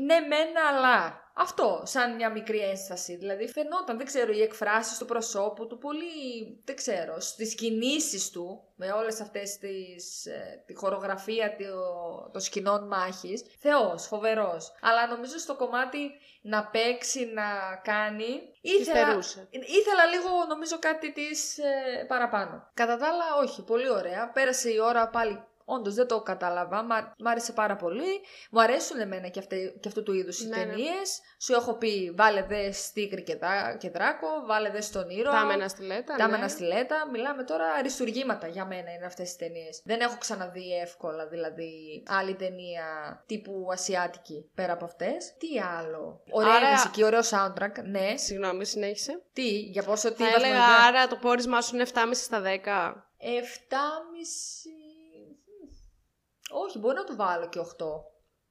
ναι 0.00 0.20
μεν 0.20 0.60
αλλά. 0.72 1.26
Αυτό, 1.40 1.82
σαν 1.84 2.14
μια 2.14 2.30
μικρή 2.30 2.58
ένσταση. 2.58 3.16
Δηλαδή, 3.16 3.48
φαινόταν, 3.48 3.96
δεν 3.96 4.06
ξέρω, 4.06 4.32
οι 4.32 4.42
εκφράσεις 4.42 4.98
του 4.98 5.04
προσώπου 5.04 5.66
του, 5.66 5.78
πολύ, 5.78 6.06
δεν 6.64 6.76
ξέρω, 6.76 7.20
στις 7.20 7.54
κινήσεις 7.54 8.30
του, 8.30 8.62
με 8.76 8.92
όλες 8.92 9.20
αυτές 9.20 9.58
τις, 9.58 10.26
ε, 10.26 10.62
τη 10.66 10.74
χορογραφία 10.74 11.56
το- 11.56 12.30
των 12.32 12.40
σκηνών 12.40 12.86
μάχης. 12.86 13.44
Θεός, 13.58 14.06
φοβερός. 14.06 14.72
Αλλά 14.80 15.06
νομίζω 15.06 15.38
στο 15.38 15.54
κομμάτι 15.56 16.10
να 16.42 16.66
παίξει, 16.66 17.24
να 17.34 17.44
κάνει. 17.84 18.40
Ήθελα, 18.60 19.00
Υστερούσε. 19.00 19.48
ήθελα 19.50 20.04
λίγο, 20.06 20.28
νομίζω, 20.48 20.78
κάτι 20.78 21.12
της 21.12 21.58
παραπάνω. 22.06 22.70
Κατά 22.74 22.96
τα 22.96 23.06
άλλα, 23.08 23.36
όχι, 23.42 23.62
πολύ 23.62 23.90
ωραία. 23.90 24.30
Πέρασε 24.30 24.70
η 24.70 24.78
ώρα 24.78 25.08
πάλι. 25.08 25.42
Όντως 25.70 25.94
δεν 25.94 26.06
το 26.06 26.20
κατάλαβα. 26.22 26.82
Μα- 26.82 27.12
Μ' 27.18 27.26
άρεσε 27.26 27.52
πάρα 27.52 27.76
πολύ. 27.76 28.20
Μου 28.50 28.60
αρέσουν 28.60 29.00
εμένα 29.00 29.28
και, 29.28 29.38
αυτέ, 29.38 29.56
και 29.80 29.88
αυτού 29.88 30.02
του 30.02 30.12
είδους 30.12 30.40
οι 30.40 30.46
Ναι, 30.48 30.56
ναι. 30.56 30.64
ταινίες. 30.64 31.20
Σου 31.38 31.52
έχω 31.52 31.74
πει, 31.74 32.12
βάλε 32.16 32.42
δε 32.42 32.72
Στίγρη 32.72 33.22
και, 33.22 33.36
δά- 33.36 33.76
και 33.78 33.90
Δράκο, 33.90 34.26
βάλε 34.46 34.70
δε 34.70 34.80
στον 34.80 35.10
ήρωα. 35.10 35.32
Τα 35.32 35.44
μένα 35.44 35.68
στη 35.68 35.82
λέτα. 35.82 36.14
Τα 36.16 36.26
ναι. 36.26 36.30
μένα 36.32 36.48
στη 36.48 36.62
λέτα. 36.62 37.08
Μιλάμε 37.12 37.42
τώρα 37.44 37.64
αριστουργήματα 37.72 38.46
για 38.46 38.64
μένα 38.66 38.92
είναι 38.92 39.06
αυτές 39.06 39.32
τι 39.32 39.38
ταινίες. 39.38 39.80
Δεν 39.84 40.00
έχω 40.00 40.16
ξαναδεί 40.18 40.78
εύκολα 40.82 41.26
δηλαδή 41.26 42.02
άλλη 42.08 42.34
ταινία 42.34 42.84
τύπου 43.26 43.68
Ασιάτικη 43.72 44.50
πέρα 44.54 44.72
από 44.72 44.84
αυτές. 44.84 45.34
Τι 45.38 45.48
άλλο. 45.78 46.22
Ωραία 46.30 46.52
Άρα- 46.54 46.70
μουσική, 46.70 47.04
ωραίο 47.04 47.20
soundtrack. 47.30 47.82
Ναι. 47.84 48.16
Συγγνώμη, 48.16 48.64
συνέχισε. 48.64 49.22
Τι, 49.32 49.48
για 49.48 49.82
πόσο 49.82 50.12
τι 50.12 50.22
Θα 50.22 50.28
έλεγα, 50.28 50.54
βαθμολογία; 50.58 50.86
άρα 50.86 51.06
το 51.06 51.16
πόρισμά 51.16 51.60
σου 51.60 51.74
είναι 51.74 51.84
7,5 51.94 52.08
στα 52.12 52.40
10. 52.40 53.06
7,5. 53.20 54.77
Όχι, 56.50 56.78
μπορεί 56.78 56.94
να 56.94 57.04
του 57.04 57.16
βάλω 57.16 57.48
και 57.48 57.58
8. 57.58 57.64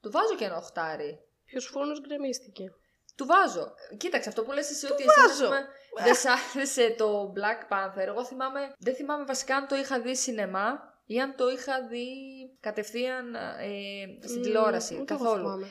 Του 0.01 0.11
βάζω 0.11 0.35
και 0.35 0.45
ένα 0.45 0.57
οχτάρι. 0.57 1.19
Ποιος 1.45 1.65
φούρνο 1.65 1.93
γκρεμίστηκε. 1.99 2.63
Του 3.15 3.25
βάζω. 3.25 3.73
Κοίταξε, 3.97 4.29
αυτό 4.29 4.43
που 4.43 4.51
λες 4.51 4.69
εσύ 4.69 4.85
ότι 4.91 5.03
βάζω. 5.03 5.31
εσύ 5.31 5.43
ας 5.43 5.47
πούμε, 5.47 5.67
δεν 6.03 6.15
σ' 6.15 6.25
άρεσε 6.55 6.95
το 6.97 7.33
Black 7.35 7.73
Panther. 7.73 8.05
Εγώ 8.07 8.25
θυμάμαι, 8.25 8.73
δεν 8.77 8.95
θυμάμαι 8.95 9.23
βασικά 9.23 9.55
αν 9.55 9.67
το 9.67 9.75
είχα 9.75 10.01
δει 10.01 10.15
σινεμά 10.15 10.79
ή 11.05 11.19
αν 11.19 11.35
το 11.35 11.49
είχα 11.49 11.87
δει 11.87 12.07
κατευθείαν 12.59 13.35
ε, 13.35 13.69
στην 14.23 14.35
Μμμ, 14.37 14.43
τηλεόραση. 14.43 14.97
ούτε 15.01 15.13
εγώ 15.13 15.23
καθόλου. 15.23 15.65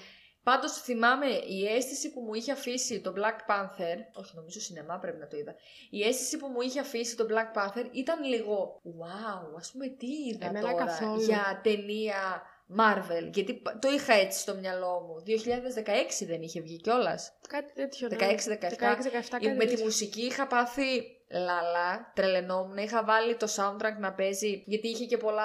Θυμάμαι. 0.46 0.60
Πάντως 0.60 0.72
θυμάμαι 0.72 1.26
η 1.26 1.66
αίσθηση 1.66 2.12
που 2.12 2.20
μου 2.20 2.34
είχε 2.34 2.52
αφήσει 2.52 3.00
το 3.00 3.12
Black 3.16 3.50
Panther, 3.52 3.96
όχι 4.14 4.32
νομίζω 4.34 4.60
σινεμά 4.60 4.98
πρέπει 4.98 5.18
να 5.18 5.26
το 5.26 5.36
είδα, 5.36 5.54
η 5.90 6.02
αίσθηση 6.02 6.36
που 6.36 6.46
μου 6.46 6.60
είχε 6.60 6.80
αφήσει 6.80 7.16
το 7.16 7.26
Black 7.30 7.58
Panther 7.58 7.84
ήταν 7.92 8.24
λίγο 8.24 8.80
wow, 8.84 9.56
ας 9.58 9.70
πούμε 9.72 9.86
τι 9.88 10.06
είδα 10.06 10.46
Εμένα 10.46 10.60
τώρα 10.70 10.84
καθόλου. 10.84 11.20
για 11.22 11.60
ταινία 11.62 12.42
Marvel, 12.78 13.30
γιατί 13.32 13.54
π- 13.54 13.78
το 13.78 13.88
είχα 13.90 14.12
έτσι 14.12 14.40
στο 14.40 14.54
μυαλό 14.54 15.00
μου. 15.00 15.22
2016 15.26 16.26
δεν 16.26 16.42
είχε 16.42 16.60
βγει 16.60 16.76
κιόλας. 16.80 17.32
Κάτι 17.48 17.72
τέτοιο. 17.72 18.08
ναι. 18.08 18.16
16-17. 18.16 18.20
16-17 18.20 19.30
κάτι 19.30 19.48
Με 19.48 19.56
τη 19.64 19.66
τέτοιο. 19.66 19.84
μουσική 19.84 20.20
είχα 20.20 20.46
πάθει 20.46 21.02
λαλά, 21.30 22.12
τρελαινόμουν. 22.14 22.76
Είχα 22.76 23.04
βάλει 23.04 23.36
το 23.36 23.46
soundtrack 23.56 23.96
να 23.98 24.12
παίζει, 24.12 24.62
γιατί 24.66 24.88
είχε 24.88 25.04
και 25.04 25.16
πολλά... 25.16 25.44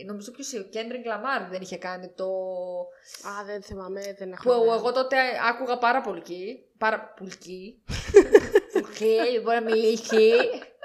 ε, 0.00 0.04
Νομίζω 0.04 0.30
ποιος 0.30 0.52
ο 0.52 0.68
Kendrick 0.72 1.06
Lamar 1.12 1.50
δεν 1.50 1.60
είχε 1.60 1.76
κάνει 1.76 2.08
το... 2.08 2.26
Α, 3.28 3.44
δεν 3.46 3.62
θυμάμαι, 3.62 4.14
δεν 4.18 4.32
έχω. 4.32 4.42
Που 4.42 4.62
δει. 4.62 4.68
εγώ 4.68 4.92
τότε 4.92 5.16
άκουγα 5.48 5.78
πάρα 5.78 6.00
πολύ. 6.00 6.66
Πάρα 6.78 7.12
πουλκή. 7.16 7.82
Πουλκή, 8.72 9.40
μπορεί 9.42 9.56
να 9.56 9.62
μιλήσει. 9.70 10.32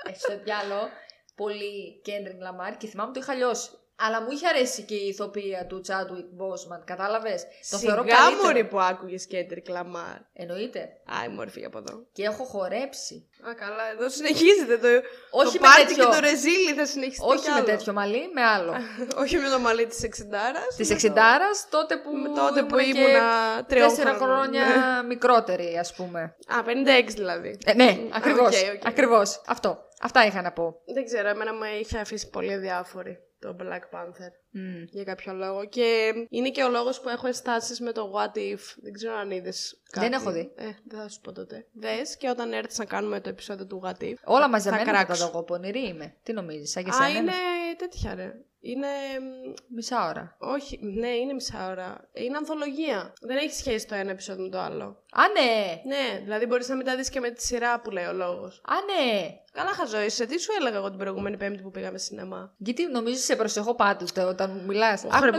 Έτσι 0.07 0.21
στο 0.21 0.39
διάολο. 0.43 0.89
Πολύ 1.35 2.01
Kendrick 2.05 2.41
Lamar 2.47 2.75
και 2.77 2.87
θυμάμαι 2.87 3.13
το 3.13 3.19
είχα 3.19 3.33
λιώσει. 3.33 3.69
Αλλά 4.07 4.21
μου 4.21 4.27
είχε 4.31 4.47
αρέσει 4.47 4.81
και 4.81 4.95
η 4.95 5.07
ηθοποιία 5.07 5.65
του 5.65 5.81
Chadwick 5.87 6.29
Boseman, 6.41 6.81
κατάλαβες; 6.85 7.45
Το 7.69 7.77
θεωρώ 7.77 8.01
Σιγά 8.01 8.15
καλύτερο. 8.15 8.43
μωρή 8.43 8.63
που 8.63 8.79
άκουγες 8.79 9.27
Kendrick 9.27 9.67
Lamar. 9.69 10.17
Εννοείται. 10.33 10.79
Α, 10.79 11.15
η 11.25 11.29
μορφή 11.29 11.65
από 11.65 11.77
εδώ. 11.77 12.05
Και 12.13 12.23
έχω 12.23 12.43
χορέψει. 12.43 13.29
Α, 13.49 13.53
καλά, 13.53 13.83
εδώ 13.93 14.09
συνεχίζεται 14.09 14.77
το. 14.77 14.87
Όχι 15.31 15.57
το 15.57 15.61
με 15.63 15.67
πάρτι 15.67 15.85
τέτοιο- 15.85 16.05
και 16.09 16.13
το 16.15 16.19
ρεζίλι 16.19 16.73
θα 16.73 16.85
συνεχιστεί. 16.85 17.25
Όχι 17.27 17.39
κι 17.43 17.49
με 17.49 17.55
άλλο. 17.55 17.65
τέτοιο 17.65 17.93
μαλλί, 17.93 18.29
με 18.33 18.41
άλλο. 18.43 18.73
Όχι 19.23 19.37
με 19.37 19.49
το 19.49 19.59
μαλλί 19.59 19.85
της 19.85 20.03
Εξεντάρα. 20.03 20.59
Της 20.77 20.89
εξεντάρα, 20.89 21.49
τότε 21.69 21.97
που. 21.97 22.11
Με 22.15 22.29
τότε 22.35 22.63
που 22.63 22.77
ήμουν 22.77 22.93
και 22.93 22.99
ήμουνα 22.99 23.65
τριών 23.67 23.87
Τέσσερα 23.87 24.13
χρόνων. 24.13 24.37
χρόνια 24.37 25.03
μικρότερη, 25.07 25.77
ας 25.77 25.93
πούμε. 25.93 26.21
Α, 26.47 26.63
56 26.63 27.13
δηλαδή. 27.15 27.57
Ε, 27.65 27.73
ναι, 27.73 27.99
ακριβώς. 28.11 28.61
οκ, 28.61 28.73
οκ. 28.75 28.87
Ακριβώς. 28.87 29.41
Αυτό. 29.47 29.89
Αυτά 30.01 30.25
είχα 30.25 30.41
να 30.41 30.51
πω. 30.51 30.81
Δεν 30.93 31.05
ξέρω, 31.05 31.27
εμένα 31.27 31.53
μου 31.53 31.61
είχε 31.81 31.97
αφήσει 31.97 32.29
πολύ 32.29 32.55
αδιάφορη. 32.57 33.17
το 33.39 33.55
Black 33.59 33.97
Panther. 33.97 34.31
Μμ. 34.51 34.83
Για 34.89 35.03
κάποιο 35.03 35.33
λόγο. 35.33 35.65
Και 35.65 36.13
είναι 36.29 36.49
και 36.49 36.63
ο 36.63 36.69
λόγος 36.69 37.01
που 37.01 37.09
έχω 37.09 37.27
ενστάσεις 37.27 37.79
με 37.79 37.91
το 37.91 38.11
What 38.15 38.37
If. 38.37 38.59
Δεν 38.81 38.93
ξέρω 38.93 39.15
αν 39.15 39.31
είδες. 39.31 39.81
Δεν 39.93 40.13
έχω 40.13 40.31
δει. 40.31 40.51
Ε, 40.55 40.63
δεν 40.85 40.99
θα 40.99 41.07
σου 41.09 41.21
πω 41.21 41.31
τότε. 41.31 41.65
Δες 41.73 42.17
και 42.17 42.29
όταν 42.29 42.53
έρθεις 42.53 42.77
να 42.77 42.85
κάνουμε 42.85 43.19
το 43.21 43.29
επεισόδιο 43.29 43.65
του 43.67 43.81
What 43.85 44.03
If. 44.03 44.13
Όλα 44.23 44.41
θα- 44.41 44.49
μαζεμένα 44.49 44.83
θα 44.85 44.91
τα 44.91 45.03
κράξω. 45.03 45.23
δω 45.23 45.29
εγώ. 45.29 45.43
Πονηρή 45.43 45.87
είμαι. 45.87 46.15
Τι 46.23 46.33
νομίζεις, 46.33 46.71
σαν 46.71 46.83
και 46.83 46.89
Α, 46.89 46.93
σένα. 46.93 47.07
είναι; 47.19 47.31
τέτοια 47.77 48.15
ρε. 48.15 48.33
Είναι. 48.63 48.87
μ, 48.87 49.73
Μισά 49.75 50.07
ώρα. 50.09 50.35
Όχι, 50.39 50.79
ναι, 50.83 51.07
είναι 51.07 51.33
μισά 51.33 51.69
ώρα. 51.69 52.09
Είναι 52.13 52.37
ανθολογία. 52.37 53.13
Δεν 53.21 53.37
έχει 53.37 53.53
σχέση 53.53 53.87
το 53.87 53.95
ένα 53.95 54.11
επεισόδιο 54.11 54.43
με 54.43 54.49
το 54.49 54.59
άλλο. 54.59 55.00
Α, 55.13 55.21
ναι! 55.37 55.81
Ναι, 55.95 56.19
δηλαδή 56.23 56.45
μπορείς 56.45 56.67
να 56.67 56.75
μην 56.75 56.85
τα 56.85 56.95
δεις 56.95 57.09
και 57.09 57.19
με 57.19 57.29
τη 57.29 57.41
σειρά 57.45 57.79
που 57.79 57.89
λέει 57.91 58.05
ο 58.05 58.13
λόγος. 58.13 58.61
Α, 58.65 58.73
ναι! 58.89 59.35
Καλά, 59.53 59.69
χαζό 59.69 60.01
είσαι. 60.01 60.25
Τι 60.25 60.39
σου 60.39 60.51
έλεγα 60.59 60.77
εγώ 60.77 60.89
την 60.89 60.97
προηγούμενη 60.99 61.37
Πέμπτη 61.37 61.61
που 61.61 61.71
πήγαμε 61.71 61.97
σινεμά; 61.97 62.53
Γιατί 62.57 62.85
νομίζω 62.91 63.17
σε 63.19 63.35
προσεχώ 63.35 63.75
πάντοτε 63.75 64.23
όταν 64.23 64.49
μου 64.51 64.63
μιλά. 64.65 64.87
Άχρε, 65.09 65.29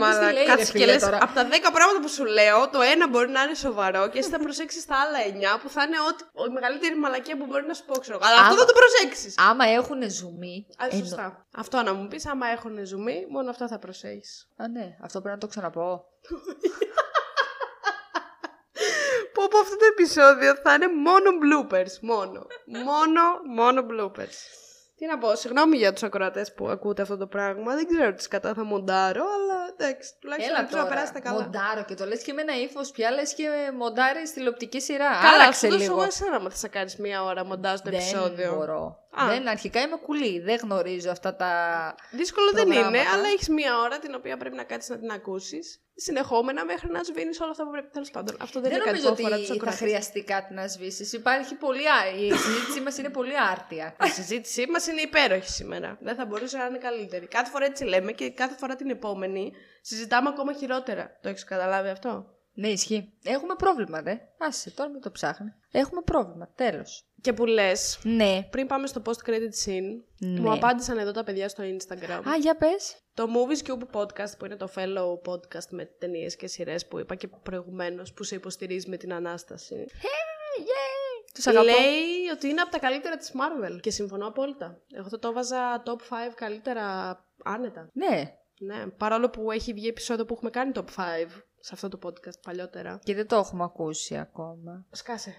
κάτσε 0.45 0.71
και 0.71 0.85
λες, 0.85 1.03
από 1.03 1.33
τα 1.33 1.43
10 1.47 1.71
πράγματα 1.73 1.99
που 2.01 2.07
σου 2.09 2.25
λέω, 2.25 2.69
το 2.69 2.81
ένα 2.81 3.09
μπορεί 3.09 3.29
να 3.29 3.41
είναι 3.43 3.53
σοβαρό 3.55 4.09
και 4.09 4.19
εσύ 4.19 4.29
θα 4.29 4.39
προσέξεις 4.39 4.85
τα 4.85 4.95
άλλα 4.95 5.17
9 5.57 5.59
που 5.61 5.69
θα 5.69 5.83
είναι 5.83 5.95
ό,τι, 6.09 6.23
η 6.49 6.53
μεγαλύτερη 6.53 6.95
μαλακία 6.95 7.37
που 7.37 7.45
μπορεί 7.45 7.65
να 7.65 7.73
σου 7.73 7.85
πω, 7.85 7.99
ξέρω. 7.99 8.17
εγώ. 8.21 8.27
Αλλά 8.31 8.39
αυτό 8.41 8.51
Άμα- 8.53 8.59
θα 8.61 8.65
το 8.65 8.73
προσέξεις. 8.73 9.35
Άμα 9.37 9.65
έχουν 9.65 10.09
ζουμί. 10.11 10.67
Α, 10.77 10.85
εννο- 10.89 11.05
σωστά. 11.05 11.45
Αυτό 11.55 11.81
να 11.81 11.93
μου 11.93 12.07
πεις, 12.07 12.25
άμα 12.27 12.47
έχουν 12.47 12.85
ζουμί, 12.85 13.25
μόνο 13.29 13.49
αυτό 13.49 13.67
θα 13.67 13.79
προσέχεις. 13.79 14.49
Α, 14.57 14.67
ναι, 14.67 14.95
αυτό 15.01 15.21
πρέπει 15.21 15.35
να 15.35 15.41
το 15.41 15.47
ξαναπώ. 15.47 16.05
Πω 19.33 19.43
πω 19.49 19.57
αυτό 19.59 19.75
το 19.75 19.85
επεισόδιο 19.91 20.55
θα 20.63 20.73
είναι 20.73 20.87
μόνο 20.87 21.29
bloopers. 21.43 21.93
Μόνο. 22.01 22.47
μόνο, 22.85 23.21
μόνο 23.55 23.81
bloopers. 23.91 24.37
Τι 24.97 25.05
να 25.05 25.17
πω, 25.17 25.35
συγγνώμη 25.35 25.77
για 25.77 25.93
τους 25.93 26.03
ακροατές 26.03 26.53
που 26.53 26.67
ακούτε 26.69 27.01
αυτό 27.01 27.17
το 27.17 27.27
πράγμα. 27.27 27.75
Δεν 27.75 27.87
ξέρω 27.87 28.13
τις 28.13 28.27
κατά 28.27 28.53
θα 28.53 28.63
μοντάρω, 28.63 29.23
αλλά 29.35 29.57
εντάξει, 29.77 30.11
τουλάχιστον 30.19 30.53
Έλα 30.53 30.59
ελπίζω 30.63 30.77
να 30.79 30.83
τώρα. 30.83 30.95
περάσετε 30.95 31.19
καλά. 31.19 31.41
Μοντάρω 31.41 31.83
και 31.87 31.93
το 31.93 32.05
λες 32.05 32.23
και 32.23 32.33
με 32.33 32.41
ένα 32.41 32.53
ύφος 32.57 32.91
πια 32.91 33.11
λες 33.11 33.33
και 33.33 33.47
μοντάρεις 33.77 34.33
τηλεοπτική 34.33 34.81
σειρά. 34.81 35.09
Καλά, 35.09 35.33
Άλλαξε 35.33 35.67
ξέρω 35.67 35.81
λίγο. 35.81 35.93
εγώ 35.93 36.03
εσένα 36.03 36.39
μα 36.39 36.49
θα 36.49 36.67
κάνεις 36.67 36.95
μία 36.97 37.23
ώρα 37.23 37.45
μοντάζ 37.45 37.79
το 37.79 37.89
Δεν 37.89 37.93
επεισόδιο. 37.99 38.55
μπορώ. 38.55 38.97
Α. 39.15 39.27
Δεν, 39.27 39.47
αρχικά 39.47 39.81
είμαι 39.81 39.95
κουλή. 39.95 40.39
Δεν 40.39 40.59
γνωρίζω 40.61 41.11
αυτά 41.11 41.35
τα. 41.35 41.51
Δύσκολο 42.11 42.51
δεν 42.51 42.65
είναι, 42.65 42.73
προγράμματα. 42.81 43.11
αλλά 43.13 43.27
έχεις 43.27 43.49
μία 43.49 43.77
ώρα 43.79 43.99
την 43.99 44.15
οποία 44.15 44.37
πρέπει 44.37 44.55
να 44.55 44.63
κάτσεις 44.63 44.89
να 44.89 44.97
την 44.99 45.11
ακούσεις 45.11 45.77
συνεχόμενα 45.95 46.65
μέχρι 46.65 46.91
να 46.91 47.03
σβήνεις 47.03 47.39
όλα 47.39 47.51
αυτά 47.51 47.63
που 47.63 47.71
πρέπει. 47.71 47.89
Τέλος 47.91 48.11
πάντων, 48.11 48.35
αυτό 48.39 48.59
δεν, 48.61 48.69
Δεν 48.69 48.79
είναι 48.79 48.89
κάτι 48.91 48.97
νομίζω 49.01 49.15
που 49.15 49.21
αφορά 49.23 49.35
τους 49.39 49.49
ότι 49.49 49.59
θα 49.59 49.65
ακροατές. 49.65 49.79
χρειαστεί 49.79 50.23
κάτι 50.23 50.53
να 50.53 50.67
σβήσεις. 50.67 51.13
Υπάρχει 51.13 51.55
πολύ. 51.55 51.87
α- 51.89 52.09
Η 52.19 52.31
συζήτησή 52.37 52.81
μας 52.81 52.97
είναι 52.97 53.09
πολύ 53.09 53.33
άρτια. 53.51 53.95
Η 54.05 54.07
συζήτησή 54.09 54.65
μας 54.69 54.87
είναι 54.87 55.01
υπέροχη 55.01 55.49
σήμερα. 55.49 55.97
Δεν 56.01 56.15
θα 56.15 56.25
μπορούσε 56.25 56.57
να 56.57 56.65
είναι 56.65 56.77
καλύτερη. 56.77 57.27
Κάθε 57.27 57.49
φορά 57.51 57.65
έτσι 57.65 57.83
λέμε 57.83 58.11
και 58.11 58.29
κάθε 58.31 58.55
φορά 58.57 58.75
την 58.75 58.89
επόμενη 58.89 59.51
συζητάμε 59.81 60.29
ακόμα 60.29 60.53
χειρότερα. 60.53 61.17
Το 61.21 61.29
έχεις 61.29 61.43
καταλάβει 61.43 61.89
αυτό; 61.89 62.32
Ναι, 62.53 62.67
ισχύει. 62.67 63.13
Έχουμε 63.23 63.55
πρόβλημα, 63.55 64.01
δε. 64.01 64.15
Άσε, 64.37 64.71
τώρα 64.71 64.89
μην 64.89 65.01
το 65.01 65.11
ψάχνει. 65.11 65.53
Έχουμε 65.71 66.01
πρόβλημα. 66.01 66.49
Τέλος. 66.55 67.07
Και 67.21 67.33
που 67.33 67.45
λες, 67.45 67.99
Ναι. 68.03 68.47
πριν 68.51 68.67
πάμε 68.67 68.87
στο 68.87 69.01
post-credit 69.05 69.65
scene, 69.65 70.03
Ναι. 70.19 70.39
μου 70.39 70.51
απάντησαν 70.51 70.97
εδώ 70.97 71.11
τα 71.11 71.23
παιδιά 71.23 71.49
στο 71.49 71.63
Instagram. 71.63 72.21
Α, 72.29 72.35
για 72.41 72.55
πες. 72.55 72.97
Το 73.13 73.27
Movies 73.33 73.67
Cube 73.69 73.99
Podcast, 74.01 74.37
που 74.39 74.45
είναι 74.45 74.55
το 74.55 74.69
fellow 74.75 75.31
podcast 75.31 75.67
με 75.69 75.85
ταινίες 75.85 76.35
και 76.35 76.47
σειρές 76.47 76.87
που 76.87 76.99
είπα 76.99 77.15
και 77.15 77.27
προηγουμένως, 77.43 78.13
που 78.13 78.23
σε 78.23 78.35
υποστηρίζει 78.35 78.89
με 78.89 78.97
την 78.97 79.13
ανάσταση. 79.13 79.85
Τους 81.33 81.47
αγαπώ. 81.47 81.65
Λέει 81.65 82.29
ότι 82.33 82.47
είναι 82.47 82.61
από 82.61 82.71
τα 82.71 82.79
καλύτερα 82.79 83.17
της 83.17 83.31
Marvel. 83.33 83.79
Και 83.81 83.91
συμφωνώ 83.91 84.27
απόλυτα. 84.27 84.81
Εγώ 84.95 85.07
θα 85.09 85.19
το 85.19 85.27
έβαζα 85.27 85.83
top 85.85 85.97
5 86.09 86.33
καλύτερα 86.35 87.17
άνετα. 87.43 87.89
Ναι. 87.93 88.37
Ναι, 88.59 88.87
παρόλο 88.87 89.29
που 89.29 89.51
έχει 89.51 89.73
βγει 89.73 89.87
επεισόδιο 89.87 90.25
που 90.25 90.33
έχουμε 90.33 90.49
κάνει 90.49 90.71
top 90.75 90.85
5 90.95 91.43
σε 91.65 91.71
αυτό 91.73 91.89
το 91.89 91.99
podcast 92.03 92.39
παλιότερα. 92.41 92.99
Και 93.03 93.15
δεν 93.15 93.27
το 93.27 93.35
έχουμε 93.35 93.63
ακούσει 93.63 94.17
ακόμα. 94.17 94.85
Σκάσε. 94.91 95.33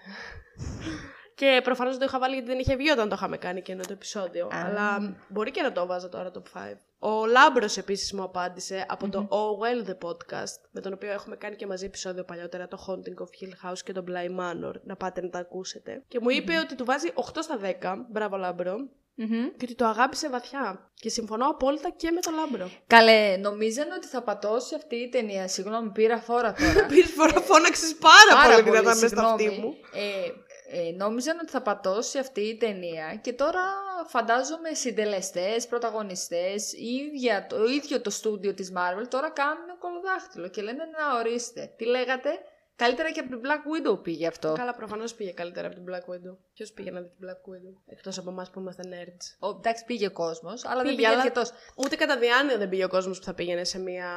και 1.35 1.61
προφανώς 1.65 1.93
δεν 1.93 2.01
το 2.01 2.07
είχα 2.09 2.19
βάλει 2.19 2.35
γιατί 2.35 2.49
δεν 2.49 2.59
είχε 2.59 2.77
βγει 2.77 2.91
όταν 2.91 3.09
το 3.09 3.15
είχαμε 3.15 3.37
κάνει 3.37 3.63
και 3.63 3.73
ένα 3.73 3.83
το 3.83 3.93
επεισόδιο. 3.93 4.47
Α. 4.47 4.65
Αλλά 4.65 5.17
μπορεί 5.29 5.51
και 5.51 5.63
να 5.63 5.73
το 5.73 5.87
'βαζα 5.87 6.09
τώρα 6.09 6.31
top 6.35 6.59
5. 6.59 6.75
Ο 6.99 7.27
Λάμπρος 7.27 7.77
επίσης 7.77 8.13
μου 8.13 8.23
απάντησε 8.23 8.87
από 8.89 9.09
το 9.09 9.29
Oh 9.31 9.65
Well 9.65 9.89
the 9.89 10.09
podcast, 10.09 10.61
με 10.71 10.81
τον 10.81 10.93
οποίο 10.93 11.11
έχουμε 11.11 11.37
κάνει 11.37 11.57
και 11.57 11.67
μαζί 11.67 11.85
επεισόδιο 11.85 12.25
παλιότερα, 12.25 12.69
το 12.69 12.87
Haunting 12.89 13.23
of 13.23 13.27
Hill 13.27 13.71
House 13.71 13.79
και 13.85 13.93
το 13.93 14.05
Bly 14.09 14.41
Manor. 14.41 14.73
Να 14.85 14.97
πάτε 14.97 15.21
να 15.21 15.29
τα 15.29 15.39
ακούσετε. 15.39 16.03
Και 16.09 16.21
μου 16.21 16.29
είπε 16.31 16.59
ότι 16.59 16.75
του 16.75 16.85
βάζει 16.85 17.09
8 17.15 17.23
στα 17.41 17.59
10. 17.81 17.95
Μπράβο, 18.11 18.37
Λάμπρο. 18.37 18.77
Μμμ. 19.17 19.45
Και 19.57 19.65
ότι 19.65 19.75
το 19.75 19.87
αγάπησε 19.87 20.29
βαθιά. 20.29 20.91
Και 20.95 21.09
συμφωνώ 21.09 21.47
απόλυτα 21.47 21.91
και 21.91 22.11
με 22.11 22.21
τον 22.21 22.35
Λάμπρο. 22.35 22.71
Καλέ, 22.87 23.37
νομίζανε 23.37 23.95
ότι 23.97 24.07
θα 24.07 24.23
πατώσει 24.23 24.75
αυτή 24.75 24.97
η 24.97 25.09
ταινία. 25.09 25.49
Συγγνώμη, 25.49 25.91
πήρα 25.91 26.19
φόρα 26.19 26.53
τώρα. 26.53 26.87
Πήρες 26.91 27.11
φορά 27.11 27.41
φώναξες 27.41 27.95
πάρα, 27.95 28.43
Πάρα 28.43 28.55
πολύ 28.55 28.71
δυνατά 28.71 28.89
μέσα 28.89 29.09
στα 29.09 29.37
συγγνώμη. 29.37 29.47
αυτή 29.47 29.61
μου. 29.61 29.75
Ε, 29.93 30.31
ε, 30.89 30.91
νόμιζαν 30.97 31.39
ότι 31.39 31.51
θα 31.51 31.63
πατώσει 31.63 32.19
αυτή 32.19 32.41
η 32.41 32.57
ταινία 32.57 33.19
και 33.23 33.33
τώρα 33.33 33.61
φαντάζομαι 34.07 34.75
συντελεστές, 34.75 35.67
πρωταγωνιστές, 35.67 36.73
η 36.73 36.87
ίδια, 36.87 37.47
το 37.47 37.65
ίδιο 37.65 38.01
το 38.01 38.11
στούντιο 38.11 38.55
της 38.55 38.73
Marvel 38.77 39.07
τώρα 39.09 39.31
κάνουν 39.31 39.79
κολοδάχτυλο 39.79 40.49
και 40.49 40.63
λένε 40.63 40.85
να 40.99 41.19
ορίστε. 41.19 41.73
Τι 41.77 41.85
λέγατε, 41.85 42.31
καλύτερα 42.77 43.11
και 43.11 43.21
από 43.21 43.29
την 43.29 43.41
Black 43.43 43.91
Widow 43.93 44.03
πήγε 44.03 44.27
αυτό. 44.27 44.53
Καλά, 44.57 44.75
προφανώς 44.75 45.15
πήγε 45.15 45.31
καλύτερα 45.33 45.67
από 45.67 45.77
την 45.77 45.85
Black 45.89 46.13
Widow. 46.13 46.37
Ποιος 46.55 46.73
πήγε 46.73 46.91
να 46.91 47.01
δει 47.01 47.09
την 47.19 47.29
Black 47.29 47.51
Widow, 47.51 47.75
εκτός 47.87 48.19
από 48.19 48.31
εμάς 48.31 48.51
που 48.51 48.61
είμαστε 48.61 48.83
nerds; 48.87 49.49
Ο, 49.49 49.57
εντάξει 49.57 49.85
πήγε 49.85 50.09
κόσμος, 50.09 50.65
αλλά 50.65 50.75
δεν 50.77 50.85
Πήγε, 50.85 50.97
πήγε 50.97 51.09
αλλά- 51.09 51.19
αρκετός. 51.19 51.51
Ούτε 51.77 51.97
κατά 51.97 52.19
διάνοια 52.19 52.59
δεν 52.59 52.69
πήγε 52.69 52.85
ο 52.85 52.89
κόσμος 52.89 53.19
που 53.19 53.25
θα 53.25 53.35
πήγαινε 53.35 53.65
σε 53.65 53.79
μια 53.79 54.09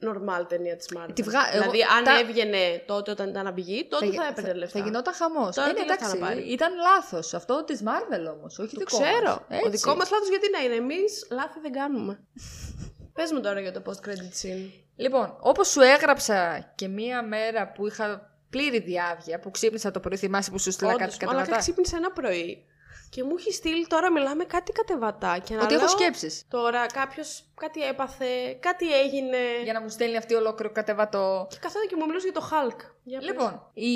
normal 0.00 0.48
ταινία 0.48 0.76
της 0.76 0.88
Marvel. 0.96 1.10
Τη 1.14 1.22
βγα- 1.22 1.50
Δηλαδή, 1.52 1.80
εγώ- 1.80 1.92
αν 1.96 2.04
τα- 2.04 2.18
έβγαινε 2.18 2.82
τότε 2.86 3.10
όταν 3.10 3.28
ήταν 3.28 3.44
να 3.44 3.52
βγει, 3.52 3.86
τότε 3.88 4.04
θα, 4.06 4.10
γι- 4.10 4.18
έπαιρνε 4.30 4.52
λεφτά. 4.52 4.78
Θα 4.78 4.84
γινόταν 4.84 5.14
χαμός. 5.14 5.54
Τώρα 5.54 5.68
Ε, 5.68 5.72
τι 5.72 5.80
ναι, 5.80 5.86
λεφτά 5.86 6.04
να 6.08 6.12
εντάξει, 6.14 6.34
πάρει; 6.34 6.52
ήταν 6.52 6.70
λάθος 6.76 7.34
αυτό 7.34 7.64
της 7.64 7.82
Marvel 7.84 8.32
όμως, 8.36 8.58
όχι 8.58 8.74
Το 8.74 8.78
δικό 8.78 8.98
ξέρω. 8.98 9.22
μας. 9.48 9.60
Ο 9.62 9.66
Έτσι. 9.66 9.68
δικό 9.70 9.94
μας 9.94 10.10
λάθος 10.10 10.28
γιατί 10.28 10.50
να 10.50 10.58
είναι. 10.58 10.74
Εμείς 10.74 11.26
λάθη 11.30 11.60
δεν 11.60 11.72
κάνουμε. 11.72 12.20
Πες 13.12 13.32
μου 13.32 13.40
τώρα 13.40 13.60
για 13.60 13.72
το 13.72 13.82
post 13.86 14.08
credit 14.08 14.42
scene. 14.42 14.70
Λοιπόν, 14.96 15.36
όπως 15.40 15.68
σου 15.68 15.80
έγραψα 15.80 16.72
και 16.74 16.88
μία 16.88 17.22
μέρα 17.22 17.72
που 17.72 17.86
είχα 17.86 18.30
πλήρη 18.50 18.80
διάβια, 18.80 19.38
που 19.38 19.50
ξύπνησα 19.50 19.90
το 19.90 20.00
πρωί, 20.00 20.16
θυμάσαι 20.16 20.50
που 20.50 20.58
σου 20.58 20.70
στείλα 20.70 20.92
Όντως, 20.92 21.10
κάτι 21.10 21.24
μαλάκα 21.24 21.40
κατεβατά; 21.40 21.62
ξύπνησε 21.62 21.96
ένα 21.96 22.10
πρωί 22.10 22.66
και 23.10 23.24
μου 23.24 23.34
έχει 23.38 23.52
στείλει 23.52 23.86
τώρα 23.86 24.12
μιλάμε 24.12 24.44
κάτι 24.44 24.72
κατεβατά. 24.72 25.38
Και 25.38 25.54
να 25.54 25.62
Ότι 25.62 25.74
έχω 25.74 25.84
λέω, 25.84 25.92
σκέψεις. 25.92 26.44
Τώρα 26.48 26.86
κάποιος 26.86 27.44
κάτι 27.54 27.82
έπαθε, 27.82 28.52
κάτι 28.60 28.92
έγινε. 28.92 29.38
Για 29.64 29.72
να 29.72 29.80
μου 29.80 29.88
στέλνει 29.88 30.16
αυτή 30.16 30.34
ολόκληρο 30.34 30.72
κατεβατό. 30.72 31.46
Και 31.50 31.56
καθόταν 31.60 31.88
και 31.88 31.96
μου 31.96 32.06
μιλούσε 32.06 32.28
για 32.30 32.40
το 32.40 32.48
Hulk. 32.50 32.80
Για 33.02 33.18
πες. 33.18 33.28
Λοιπόν, 33.28 33.70
η... 33.74 33.92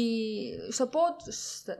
στο, 0.70 0.86
πο- 0.86 1.16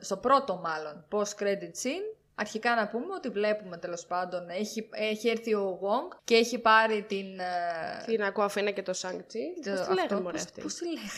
στο 0.01 0.17
πρώτο 0.17 0.61
μάλλον 0.65 1.05
post-credit 1.11 1.75
scene, 1.83 2.16
αρχικά 2.39 2.75
να 2.75 2.89
πούμε 2.89 3.15
ότι 3.15 3.29
βλέπουμε 3.29 3.77
τέλος 3.77 4.07
πάντων, 4.07 4.49
έχει, 4.49 4.89
έχει 4.91 5.29
έρθει 5.29 5.55
ο 5.55 5.79
Wong 5.83 6.19
και 6.25 6.35
έχει 6.35 6.59
πάρει 6.59 7.03
την... 7.03 7.39
ε, 7.39 8.05
Την 8.07 8.23
Ακουαφίνα 8.25 8.71
και 8.71 8.83
το 8.83 8.93
Σάνκτσι. 8.93 9.41
το- 9.65 9.71
Πώς 9.71 9.75
τη 9.77 9.81
αυτό, 9.81 9.95
λέγανε 9.95 10.21
μωρέ 10.21 10.33
πώς- 10.37 10.45
αυτή; 10.45 10.61
Πώς 10.61 10.75
τη 10.75 10.85
λέγανε; 10.85 11.09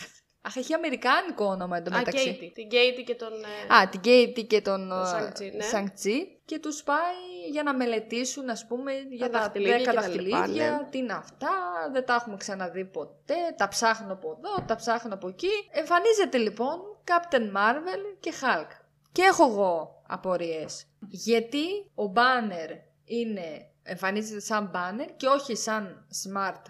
Αχ, 0.43 0.57
έχει 0.57 0.75
αμερικάνικο 0.75 1.45
όνομα 1.45 1.75
Α, 1.75 1.79
εντωμεταξύ. 1.79 2.25
Κέιτι. 2.25 2.53
Την 2.55 2.69
Κέιτι 2.69 3.03
και 3.03 3.15
τον... 3.15 3.33
ε, 3.69 3.75
Α, 3.75 3.89
την 3.89 4.01
Κέιτι 4.01 4.45
και 4.45 4.61
τον 4.61 4.89
Το 4.89 4.95
ε, 5.01 5.05
Σανκτσί, 5.07 5.53
ναι. 5.57 5.63
Σανκτσί 5.65 6.41
και 6.45 6.59
τους 6.59 6.83
πάει 6.83 7.51
για 7.51 7.63
να 7.63 7.75
μελετήσουν, 7.75 8.51
ας 8.51 8.67
πούμε, 8.67 8.93
για 9.11 9.31
τα 9.31 9.39
δαχτυλίδια 9.39 9.77
δέκα 9.79 9.91
και 9.91 9.97
τα 9.97 10.03
δαχτυλίδια, 10.03 10.47
λοιπά, 10.47 10.79
ναι. 10.83 10.89
τι 10.91 10.99
είναι 10.99 11.13
αυτά, 11.13 11.51
δεν 11.93 12.05
τα 12.05 12.15
έχουμε 12.15 12.37
ξαναδεί 12.37 12.85
ποτέ, 12.85 13.35
τα 13.57 13.69
ψάχνω 13.69 14.13
από 14.13 14.39
εδώ, 14.39 14.65
τα 14.67 14.77
ψάχνω 14.77 15.15
από 15.15 15.29
εκεί. 15.29 15.51
Εμφανίζεται 15.71 16.39
λοιπόν 16.39 16.79
Captain 17.05 17.43
Marvel 17.57 18.17
και 18.21 18.33
Hulk. 18.41 18.69
Και 19.13 19.23
έχω 19.23 19.45
εγώ 19.45 19.98
απορίες. 20.09 20.87
Γιατί 21.09 21.65
ο 21.95 22.13
Banner 22.15 22.71
είναι, 23.05 23.71
εμφανίζεται 23.83 24.41
σαν 24.41 24.71
Banner 24.75 25.09
και 25.17 25.27
όχι 25.27 25.57
σαν 25.57 26.07
Smart 26.25 26.63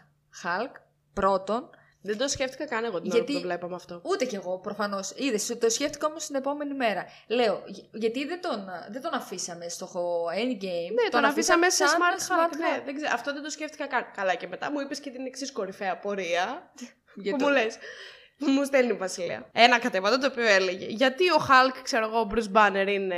Hulk, 0.45 0.73
πρώτον, 1.13 1.71
Δεν 2.03 2.19
το 2.19 2.29
σκέφτηκα 2.29 2.67
καν 2.67 2.85
εγώ 2.85 3.01
την 3.01 3.11
Γιατί- 3.11 3.19
ώρα 3.19 3.27
που 3.27 3.33
το 3.33 3.41
βλέπαμε 3.47 3.75
αυτό. 3.75 4.01
Ούτε 4.05 4.25
κι 4.25 4.35
εγώ 4.35 4.59
προφανώς. 4.59 5.11
Είδες, 5.17 5.47
το 5.61 5.71
σκέφτηκα 5.71 6.07
όμως 6.07 6.27
την 6.27 6.35
επόμενη 6.35 6.75
μέρα. 6.75 7.05
Λέω, 7.29 7.63
γι- 7.67 7.89
γιατί 7.93 8.25
δεν 8.27 8.41
τον, 8.41 8.67
δεν 8.91 9.03
τον 9.03 9.15
αφήσαμε 9.15 9.69
στο 9.69 9.89
endgame. 10.27 10.93
Ναι, 11.03 11.09
τον 11.11 11.25
αφήσαμε 11.25 11.71
σε 11.71 11.87
σαν 11.87 11.97
Smart 12.01 12.21
Hulk. 12.21 12.53
Hulk. 12.55 12.57
Ναι, 12.59 12.83
δεν 12.85 12.95
ξέρω, 12.95 13.11
αυτό 13.15 13.33
δεν 13.33 13.43
το 13.43 13.51
σκέφτηκα 13.51 13.87
καν. 13.87 14.05
Καλά, 14.17 14.35
και 14.35 14.47
μετά 14.47 14.71
μου 14.71 14.81
είπες 14.81 15.01
και 15.01 15.11
την 15.11 15.27
εξής 15.27 15.53
κορυφαία 15.53 15.99
πορεία. 15.99 16.73
Για 17.15 17.33
που 17.33 17.39
το- 17.39 17.45
μου 17.45 17.51
λες. 17.53 17.77
Που 18.39 18.51
μου 18.51 18.65
στέλνει 18.65 18.93
η 18.93 18.97
Βασιλεία. 18.97 19.49
Ένα 19.53 19.79
κατεβατό 19.79 20.19
το 20.19 20.27
οποίο 20.27 20.47
έλεγε. 20.47 20.87
Γιατί 20.89 21.31
ο 21.31 21.47
Hulk, 21.49 21.77
ξέρω 21.83 22.07
εγώ, 22.07 22.19
ο 22.21 22.29
Bruce 22.35 22.53
Banner 22.57 22.87
είναι 22.89 23.17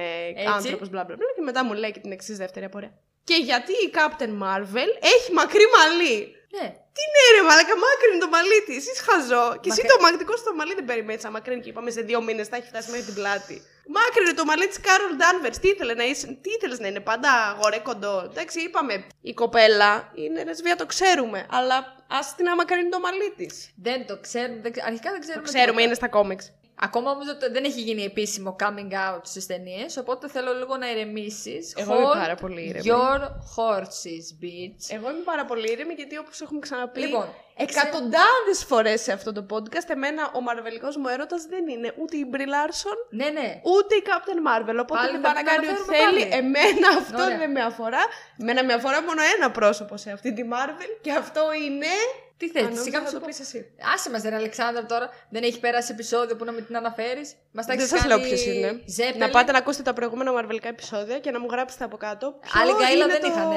άνθρωπος, 0.55 0.89
μπλα 0.89 1.05
μπλα 1.05 1.17
μπλα. 1.17 1.27
Και 1.37 1.43
μετά 1.43 1.65
μου 1.65 1.73
λέει 1.73 1.91
και 1.91 2.01
την 2.01 2.13
εξής 2.13 2.37
δεύτερη 2.37 2.65
απορία. 2.65 2.93
Και 3.25 3.35
γιατί 3.35 3.73
η 3.73 3.91
Captain 3.95 4.43
Marvel 4.43 4.91
έχει 5.01 5.33
μακρύ 5.33 5.65
μαλλί. 5.77 6.35
Ναι. 6.57 6.67
Ναι, 7.15 7.25
ρε 7.37 7.43
Μαλάκα, 7.49 7.75
μάκρυνε 7.85 8.19
το 8.25 8.29
μαλλί 8.29 8.61
της. 8.67 8.77
Εσύ 8.91 9.03
χαζό. 9.09 9.47
Και 9.63 9.69
εσύ 9.71 9.81
Μακρύ- 9.81 9.91
το 9.93 9.97
μαγνητικό 10.05 10.37
στο 10.37 10.55
μαλλί 10.55 10.75
δεν 10.75 10.85
περιμένεις. 10.85 11.25
Αν 11.25 11.33
μακρύνει 11.33 11.61
και 11.63 11.69
είπαμε 11.69 11.91
σε 11.91 12.01
δύο 12.01 12.21
μήνες 12.23 12.47
θα 12.49 12.57
έχει 12.57 12.67
φτάσει 12.67 12.91
μέχρι 12.91 13.07
την 13.07 13.15
πλάτη. 13.15 13.57
Μάκρυνε 13.97 14.33
το 14.33 14.45
μαλλί 14.45 14.67
της 14.69 14.81
Κάρολ 14.81 15.13
Ντάνβερς. 15.17 15.59
Τι 15.59 15.69
ήθελε 15.69 15.95
να 15.95 16.05
είσαι, 16.05 16.27
τι 16.43 16.51
ήθελες 16.57 16.79
να 16.79 16.87
είναι, 16.89 17.01
πάντα 17.01 17.31
αγορέ 17.33 17.79
κοντό. 17.79 18.15
Εντάξει, 18.31 18.61
είπαμε. 18.61 18.95
Η 19.21 19.33
κοπέλα 19.35 20.13
είναι 20.15 20.45
λεσβία, 20.45 20.77
το 20.77 20.87
ξέρουμε. 20.87 21.47
Αλλά 21.51 21.77
α 22.19 22.19
την 22.37 22.49
αμακρύνει 22.49 22.89
το 22.89 23.01
μαλλί 23.01 23.31
της. 23.37 23.71
Δεν 23.83 24.07
το 24.07 24.19
ξέρουμε. 24.21 24.59
Δεν, 24.63 24.73
ξε- 24.73 24.87
αρχικά 24.87 25.11
δεν 25.11 25.21
Το 25.21 25.27
ξέρουμε. 25.27 25.45
ξέρουμε, 25.49 25.67
τίποτα. 25.69 25.83
είναι 25.87 25.95
στα 25.95 26.09
κόμιξ. 26.09 26.53
Ακόμα 26.83 27.11
όμως 27.11 27.25
δεν 27.53 27.65
έχει 27.65 27.81
γίνει 27.81 28.03
επίσημο 28.05 28.57
coming 28.61 28.93
out 28.93 29.21
στις 29.23 29.47
ταινίες, 29.47 29.97
οπότε 29.97 30.29
θέλω 30.29 30.53
λίγο 30.53 30.77
να 30.77 30.91
ηρεμήσεις. 30.91 31.75
Εγώ 31.77 31.95
είμαι 31.97 32.05
πάρα 32.13 32.35
πολύ 32.35 32.63
ήρεμη. 32.69 32.85
Your 32.89 33.21
horses, 33.57 34.27
bitch. 34.45 34.83
Εγώ 34.97 35.11
είμαι 35.11 35.23
πάρα 35.25 35.45
πολύ 35.45 35.71
ήρεμη 35.73 35.95
γιατί 35.95 36.19
όπως 36.19 36.41
έχουμε 36.41 36.61
ξαναπεί. 36.61 37.01
Λοιπόν, 37.01 37.29
Εκατοντάδες 37.57 38.65
φορές 38.67 39.01
σε 39.03 39.13
αυτό 39.13 39.33
το 39.33 39.47
podcast, 39.51 39.89
εμένα 39.89 40.31
ο 40.35 40.41
μαρβελικό 40.41 40.89
μου 40.99 41.09
έρωτας 41.09 41.45
δεν 41.45 41.69
είναι 41.69 41.95
ούτε 42.01 42.17
η 42.17 42.25
Μπρι 42.29 42.47
Λάρσον, 42.47 42.93
Ναι, 43.11 43.29
ναι. 43.29 43.61
ούτε 43.63 43.95
η 43.95 44.03
Captain 44.07 44.41
Marvel. 44.49 44.77
Οπότε 44.81 45.01
Πάλι 45.01 45.11
δεν 45.11 45.21
θα 45.21 45.33
πάει 45.33 45.35
να 45.35 45.39
την 45.39 45.47
κάνει 45.51 45.67
ό,τι 45.67 45.75
αναφέρουμε 45.77 45.97
θέλει. 45.97 46.21
πάλι. 46.29 46.45
Εμένα 46.45 46.89
αυτό 46.99 47.23
Ωραία. 47.23 47.39
δεν 47.39 47.51
με 47.51 47.61
αφορά. 47.63 48.03
Εμένα 48.41 48.65
με 48.65 48.73
αφορά 48.73 49.03
μόνο 49.03 49.21
ένα 49.37 49.51
πρόσωπο 49.51 49.97
σε 49.97 50.11
αυτή 50.11 50.33
τη 50.33 50.43
Marvel 50.53 50.91
και 51.01 51.13
αυτό 51.13 51.43
είναι. 51.67 51.93
Τι 52.41 52.47
Αν 52.47 52.53
θες, 52.53 52.63
νόμιζα 52.63 52.83
σιγά 52.83 52.99
θα 52.99 53.05
θα 53.05 53.13
το 53.13 53.19
το 53.21 53.27
πεις 53.27 53.41
εσύ. 53.41 53.67
Άσε 53.95 54.11
μας 54.11 54.23
ρε 54.23 54.35
Αλεξάνδρα 54.35 54.87
τώρα, 54.87 55.09
δεν 55.31 55.43
έχει 55.43 55.61
πέρασει 55.61 55.93
επεισόδιο 55.93 56.37
που 56.37 56.45
να 56.45 56.53
μην 56.53 56.67
την 56.67 56.77
αναφέρεις. 56.77 57.35
Μας 57.53 57.67
τα 57.67 57.73
Δεν 57.75 57.85
έχεις 57.85 57.97
σας 57.99 58.07
λέω 58.07 58.17
κάνει 58.17 58.29
ποιος 58.29 58.45
είναι. 58.47 58.83
Ζέπελιν. 58.87 59.19
Να 59.19 59.29
πάτε 59.31 59.53
να 59.53 59.59
ακούσετε 59.59 59.83
τα 59.83 59.93
προηγούμενα 59.93 60.33
μαρβελικά 60.33 60.69
επεισόδια 60.69 61.19
και 61.19 61.31
να 61.31 61.41
μου 61.41 61.47
γράψετε 61.51 61.85
από 61.85 61.97
κάτω. 61.97 62.33
ποιος 62.41 62.55
Άλλη 62.63 62.73
γκάιλα 62.73 63.05
είναι 63.05 63.13
δεν 63.13 63.21
το... 63.21 63.27
είχανε. 63.27 63.57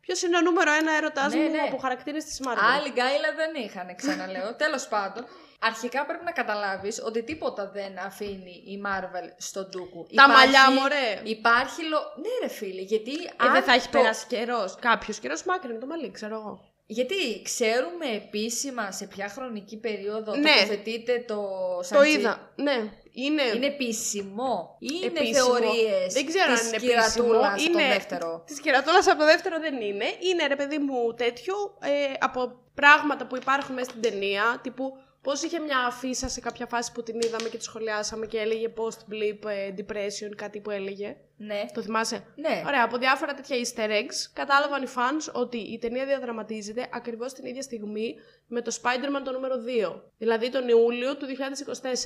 Ποιος 0.00 0.22
είναι 0.22 0.36
ο 0.36 0.40
νούμερο 0.40 0.72
ένα 0.72 0.92
έρωτάς 0.96 1.34
Ναι, 1.34 1.40
μου 1.40 1.50
ναι. 1.50 1.58
από 1.58 1.76
χαρακτήρες 1.76 2.24
της 2.24 2.40
Marvel. 2.44 2.58
Άλλη 2.76 2.88
γκάιλα 2.90 3.30
δεν 3.36 3.62
είχαν, 3.64 3.96
ξαναλέω. 3.96 4.54
Τέλος 4.64 4.88
πάντων, 4.88 5.24
αρχικά 5.60 6.04
πρέπει 6.06 6.24
να 6.24 6.30
καταλάβεις 6.32 7.02
ότι 7.04 7.22
τίποτα 7.22 7.70
δεν 7.74 7.98
αφήνει 8.06 8.62
η 8.66 8.82
Marvel 8.86 9.26
στον 9.36 9.68
ντούκου. 9.70 10.06
Τα 10.14 10.28
μαλλιά 10.28 10.70
μου, 10.70 10.86
ρε. 10.88 11.20
Υπάρχει 11.22 11.82
λο... 11.88 11.98
Ναι 12.22 12.46
ρε 12.46 12.48
φίλε, 12.54 12.80
γιατί 12.80 13.12
Ε, 13.12 13.30
αν 13.36 13.52
δεν 13.52 13.62
θα 13.62 13.72
έχει 13.72 13.88
το- 13.88 13.98
περάσει 13.98 14.26
καιρός. 14.26 14.74
Κάποιος 14.80 15.18
καιρός 15.18 15.44
μάκρυνε 15.44 15.78
το 15.78 15.86
μαλλί, 15.86 16.10
ξέρω 16.10 16.34
εγώ. 16.34 16.65
Γιατί 16.88 17.40
ξέρουμε 17.44 18.06
επίσημα 18.16 18.90
σε 18.92 19.06
ποια 19.06 19.28
χρονική 19.28 19.76
περίοδο 19.76 20.34
Ναι. 20.36 20.50
τοποθετείται 20.52 21.24
το 21.26 21.34
Το 21.76 21.82
Σαντζί. 21.82 22.10
είδα. 22.10 22.52
Ναι, 22.56 22.90
είναι. 23.12 23.42
Είναι 23.54 23.66
επίσημο; 23.66 24.76
Ή 24.80 24.86
είναι 25.02 25.06
Επίσημο. 25.06 25.44
θεωρίες 25.44 26.12
Δεν 26.12 26.26
ξέρω 26.26 26.52
της 26.52 26.60
αν 26.60 26.66
είναι 26.68 26.76
κυρατούλας 26.76 27.52
επίσημο. 27.52 27.72
το 27.72 27.78
Είναι... 27.82 27.92
δεύτερο. 27.92 28.42
Της 28.46 28.60
κερατούλα 28.60 28.98
από 28.98 29.18
το 29.18 29.24
δεύτερο 29.24 29.58
δεν 29.60 29.80
είναι. 29.80 30.04
Είναι 30.20 30.46
ρε 30.46 30.56
παιδί 30.56 30.78
μου 30.78 31.14
τέτοιο 31.14 31.54
ε, 31.80 32.12
από 32.20 32.52
πράγματα 32.74 33.26
που 33.26 33.36
υπάρχουν 33.36 33.74
μέσα 33.74 33.90
στην 33.90 34.02
ταινία. 34.02 34.60
Τύπου 34.62 34.96
πώς 35.26 35.42
είχε 35.42 35.58
μια 35.58 35.78
αφίσα 35.78 36.28
σε 36.28 36.40
κάποια 36.40 36.66
φάση 36.66 36.92
που 36.92 37.02
την 37.02 37.20
είδαμε 37.20 37.48
και 37.48 37.56
τη 37.56 37.62
σχολιάσαμε 37.64 38.26
και 38.26 38.38
έλεγε 38.38 38.72
post-blip 38.76 39.48
ε, 39.50 39.74
depression, 39.78 40.30
κάτι 40.36 40.60
που 40.60 40.70
έλεγε; 40.70 41.16
Ναι. 41.36 41.64
Το 41.74 41.82
θυμάσαι; 41.82 42.24
Ναι. 42.36 42.62
Ωραία, 42.66 42.84
από 42.84 42.96
διάφορα 42.96 43.34
τέτοια 43.34 43.56
easter 43.62 43.88
eggs 43.90 44.18
κατάλαβαν 44.32 44.82
οι 44.82 44.86
fans 44.96 45.32
ότι 45.32 45.56
η 45.56 45.78
ταινία 45.78 46.04
διαδραματίζεται 46.06 46.88
ακριβώς 46.92 47.32
την 47.32 47.44
ίδια 47.46 47.62
στιγμή 47.62 48.14
με 48.46 48.60
το 48.62 48.78
Spider-Man 48.82 49.20
το 49.24 49.32
νούμερο 49.32 49.54
2. 49.94 50.00
Δηλαδή 50.18 50.50
τον 50.50 50.68
Ιούλιο 50.68 51.16
του 51.16 51.26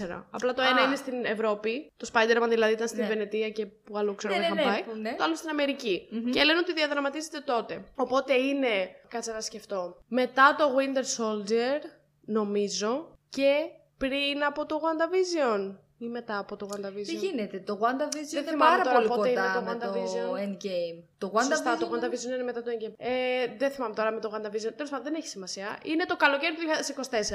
2024. 0.09 0.25
Απλά 0.31 0.55
το 0.55 0.63
ένα 0.63 0.81
Α. 0.81 0.85
είναι 0.85 0.97
στην 0.97 1.25
Ευρώπη. 1.25 1.93
Το 1.97 2.09
Spider-Man 2.13 2.49
δηλαδή 2.49 2.73
ήταν 2.73 2.89
στην 2.89 3.01
Ναι. 3.01 3.07
Βενετία 3.09 3.51
και 3.51 3.67
που 3.67 3.99
αλλού 3.99 4.15
ξέρω 4.15 4.35
Ναι, 4.35 4.41
να 4.41 4.55
ναι, 4.55 4.61
είχαν 4.61 4.67
ναι, 4.67 4.73
πάει. 4.73 4.83
που 4.83 5.01
ναι. 5.01 5.15
Το 5.19 5.25
άλλο 5.25 5.35
στην 5.35 5.49
αμερικη 5.49 6.09
Και 6.33 6.45
λένε 6.45 6.59
ότι 6.59 6.73
διαδραματίζεται 6.73 7.41
τότε. 7.41 7.85
Οπότε 7.95 8.35
είναι. 8.35 8.89
Κάτσε 9.09 9.33
να 9.33 9.41
σκεφτώ. 9.41 9.97
Μετά 10.09 10.55
το 10.59 10.65
Winter 10.79 11.05
Soldier, 11.23 11.81
νομίζω, 12.31 13.13
και 13.29 13.71
πριν 13.97 14.45
από 14.45 14.67
το 14.67 14.81
WandaVision. 14.83 15.75
Ή 16.03 16.09
μετά 16.09 16.39
από 16.39 16.57
το 16.57 16.69
WandaVision; 16.73 17.07
Τι 17.07 17.15
γίνεται, 17.15 17.59
το 17.67 17.79
WandaVision 17.83 18.31
Δεν 18.31 18.43
είναι 18.43 18.51
θυμάμαι 18.51 18.71
πάρα 18.71 18.83
τώρα 18.83 18.95
πολύ 18.97 19.09
πότε 19.09 19.29
είναι 19.29 19.41
κοντά 19.41 19.55
το 19.55 19.61
με 19.63 19.75
το 19.75 19.93
WandaVision. 19.93 20.39
Endgame. 20.45 20.97
Το 21.19 21.33
Σωστά, 21.49 21.77
WandaVision... 21.77 21.79
το 21.81 21.89
WandaVision 21.93 22.25
είναι 22.35 22.43
μετά 22.43 22.63
το 22.63 22.71
Endgame. 22.75 22.93
Ε, 22.99 23.11
δεν 23.59 23.71
θυμάμαι 23.71 23.95
τώρα 23.95 24.11
με 24.13 24.21
το 24.21 24.31
WandaVision. 24.35 24.73
Τέλος 24.77 24.91
πάντων, 24.91 25.05
δεν 25.05 25.15
έχει 25.15 25.29
σημασία. 25.29 25.79
Είναι 25.85 26.05
το 26.05 26.17
καλοκαίρι 26.17 26.55
του 26.55 26.63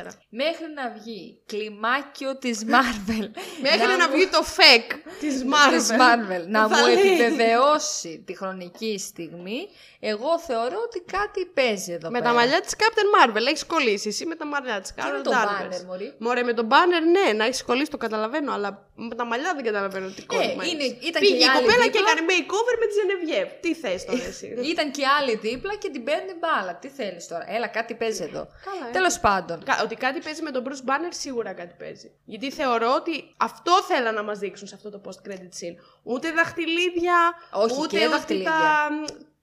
2024. 0.05 0.11
Μέχρι 0.29 0.65
να 0.75 0.89
βγει 0.97 1.41
κλιμάκιο 1.45 2.37
της 2.37 2.65
Marvel. 2.73 3.25
Μέχρι 3.67 3.97
να, 3.97 4.07
μου- 4.09 4.15
βγει 4.15 4.27
το 4.27 4.41
fake 4.57 4.93
της 5.19 5.43
Marvel. 5.43 5.77
της 5.77 5.89
Marvel 5.91 6.43
να 6.47 6.67
Θα 6.67 6.77
μου 6.79 6.85
λέει. 6.87 6.95
επιβεβαιώσει 6.95 8.23
τη 8.25 8.37
χρονική 8.37 8.99
στιγμή, 8.99 9.67
εγώ 9.99 10.39
θεωρώ 10.39 10.77
ότι 10.85 10.99
κάτι 11.11 11.45
παίζει 11.45 11.91
εδώ 11.91 12.09
Με 12.09 12.19
πέρα. 12.19 12.29
τα 12.31 12.35
μαλλιά 12.39 12.61
της 12.61 12.73
Captain 12.77 13.29
Marvel. 13.29 13.45
Έχεις 13.47 13.65
κολλήσει 13.65 14.07
εσύ 14.07 14.25
με 14.25 14.35
τα 14.35 14.45
μαλλιά 14.45 14.81
της 14.81 14.93
Τι 14.93 15.01
είναι 15.07 15.17
Carol 15.19 15.23
το 15.23 15.31
Danvers. 15.31 15.73
banner, 15.81 15.85
μωρή. 15.85 16.13
Μωρέ, 16.17 16.43
με 16.43 16.53
τον 16.53 16.67
banner 16.71 17.01
ναι, 17.25 17.33
να 17.33 17.45
έχεις 17.45 17.63
κολλήσει 17.63 17.91
το 17.91 17.97
καταλαβαίνω, 17.97 18.53
αλλά 18.55 18.69
με 18.95 19.15
τα 19.15 19.25
μαλλιά 19.25 19.51
δεν 19.55 19.63
καταλαβαίνω 19.63 20.07
τι 20.15 20.25
κόλλημα 20.25 20.63
Ε, 20.63 20.67
είναι- 20.69 20.83
έχεις. 20.83 21.07
ήταν 21.09 21.21
Πήγε 21.21 21.33
και 21.37 21.43
η 21.43 21.45
η 21.45 21.49
άλλη 21.49 21.59
κοπέλα 21.65 21.83
και 21.85 21.91
δίπλα. 21.91 22.11
έκανε 22.11 22.25
makeover 22.33 22.75
με 22.81 22.85
τη 22.89 22.93
Genevieve. 22.99 23.51
Τι 23.61 23.73
θες 23.81 24.05
τώρα 24.05 24.23
εσύ; 24.23 24.47
Ήταν 24.73 24.91
και 24.91 25.03
άλλη 25.19 25.35
δίπλα 25.35 25.75
και 25.75 25.89
την 25.89 26.03
παίρνει 26.03 26.33
μπάλα. 26.39 26.75
Τι 26.75 26.87
θέλεις 26.87 27.27
τώρα; 27.27 27.45
Έλα, 27.55 27.67
κάτι 27.67 27.93
παίζει 27.95 28.23
εδώ. 28.23 28.43
Καλά, 28.67 28.87
ε. 28.89 28.91
Τέλος 28.91 29.19
πάντων. 29.19 29.63
Κα- 29.63 29.79
Ότι 29.83 29.95
κάτι 29.95 30.19
παίζει 30.25 30.41
με 30.41 30.51
τον 30.51 30.63
Bruce 30.67 30.83
Banner, 30.89 31.11
σίγουρα 31.23 31.53
κάτι 31.53 31.75
παίζει. 31.79 32.11
Γιατί 32.25 32.51
θεωρώ 32.51 32.89
ότι 32.95 33.33
αυτό 33.37 33.71
θέλαν 33.89 34.13
να 34.15 34.23
μας 34.23 34.39
δείξουν 34.39 34.67
σε 34.67 34.75
αυτό 34.75 34.89
το 34.89 35.01
post-credit 35.05 35.53
scene. 35.59 35.75
Ούτε 36.03 36.31
δαχτυλίδια, 36.31 37.17
Όχι, 37.53 37.75
ούτε 37.81 37.97
και 37.97 38.03
ότι 38.03 38.11
δαχτυλίδια. 38.15 38.51
τα. 38.51 38.89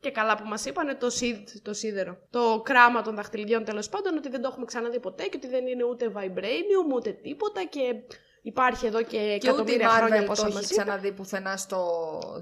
Και 0.00 0.10
καλά 0.10 0.36
που 0.36 0.44
μας 0.48 0.64
είπαν 0.64 0.98
το, 0.98 1.10
σίδ, 1.10 1.36
το 1.62 1.72
σίδερο. 1.74 2.16
Το 2.30 2.60
κράμα 2.64 3.02
των 3.02 3.14
δαχτυλιδιών 3.14 3.64
τέλος 3.64 3.88
πάντων, 3.88 4.16
ότι 4.16 4.28
δεν 4.28 4.40
το 4.42 4.48
έχουμε 4.50 4.64
ξαναδεί 4.64 5.00
ποτέ 5.00 5.22
και 5.22 5.36
ότι 5.36 5.48
δεν 5.48 5.66
είναι 5.66 5.84
ούτε 5.84 6.12
vibranium 6.16 6.92
ούτε 6.94 7.10
τίποτα 7.10 7.64
και 7.64 7.80
υπάρχει 8.42 8.86
εδώ 8.86 9.02
και, 9.02 9.08
Και 9.08 9.16
ούτε 9.18 9.26
η 9.26 9.34
εκατομμύρια 9.34 9.88
χρόνια 9.88 10.16
Marvel 10.20 10.24
από 10.24 10.26
το 10.26 10.32
όσα 10.32 10.46
έχει 10.46 10.54
μα 10.54 10.60
είπαν. 10.60 10.76
ξαναδεί 10.76 11.12
πουθενά 11.12 11.56
στο 11.56 11.82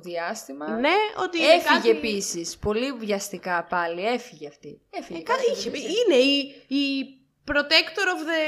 διάστημα. 0.03 0.69
Ναι, 0.69 0.95
ότι 1.25 1.39
είναι 1.39 1.47
Έφυγε 1.53 1.75
κάτι... 1.75 1.89
επίσης. 1.91 2.57
Πολύ 2.59 2.93
βιαστικά 2.93 3.67
πάλι. 3.69 4.07
Έφυγε 4.07 4.49
αυτή. 4.49 4.81
Έφυγε. 4.91 5.19
Ε, 5.19 5.23
κάτι 5.23 5.45
είχε, 5.53 5.69
είναι 5.69 6.17
η, 6.23 6.37
η 6.81 6.85
Protector 7.51 8.07
of 8.15 8.21
the 8.31 8.41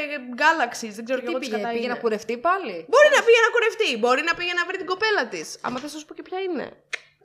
Galaxies. 0.42 0.92
Δεν 0.98 1.04
ξέρω 1.04 1.18
και 1.20 1.24
Τι 1.26 1.30
εγώ 1.30 1.38
τι 1.38 1.46
πήγε, 1.46 1.56
κατά 1.56 1.68
πήγε 1.68 1.84
είναι. 1.84 1.92
να 1.92 1.98
κουρευτεί 1.98 2.38
πάλι; 2.38 2.72
Μπορεί 2.92 3.08
να 3.16 3.22
πήγε 3.26 3.40
να 3.46 3.50
κουρευτεί, 3.54 3.98
μπορεί 3.98 4.22
να 4.22 4.34
πήγε 4.34 4.52
να 4.52 4.64
βρει 4.64 4.76
την 4.76 4.86
κοπέλα 4.86 5.28
της. 5.28 5.58
Άμα 5.60 5.78
θες 5.80 5.92
να 5.92 5.98
σου 5.98 6.06
πω 6.06 6.14
και 6.14 6.22
ποια 6.22 6.38
είναι. 6.40 6.66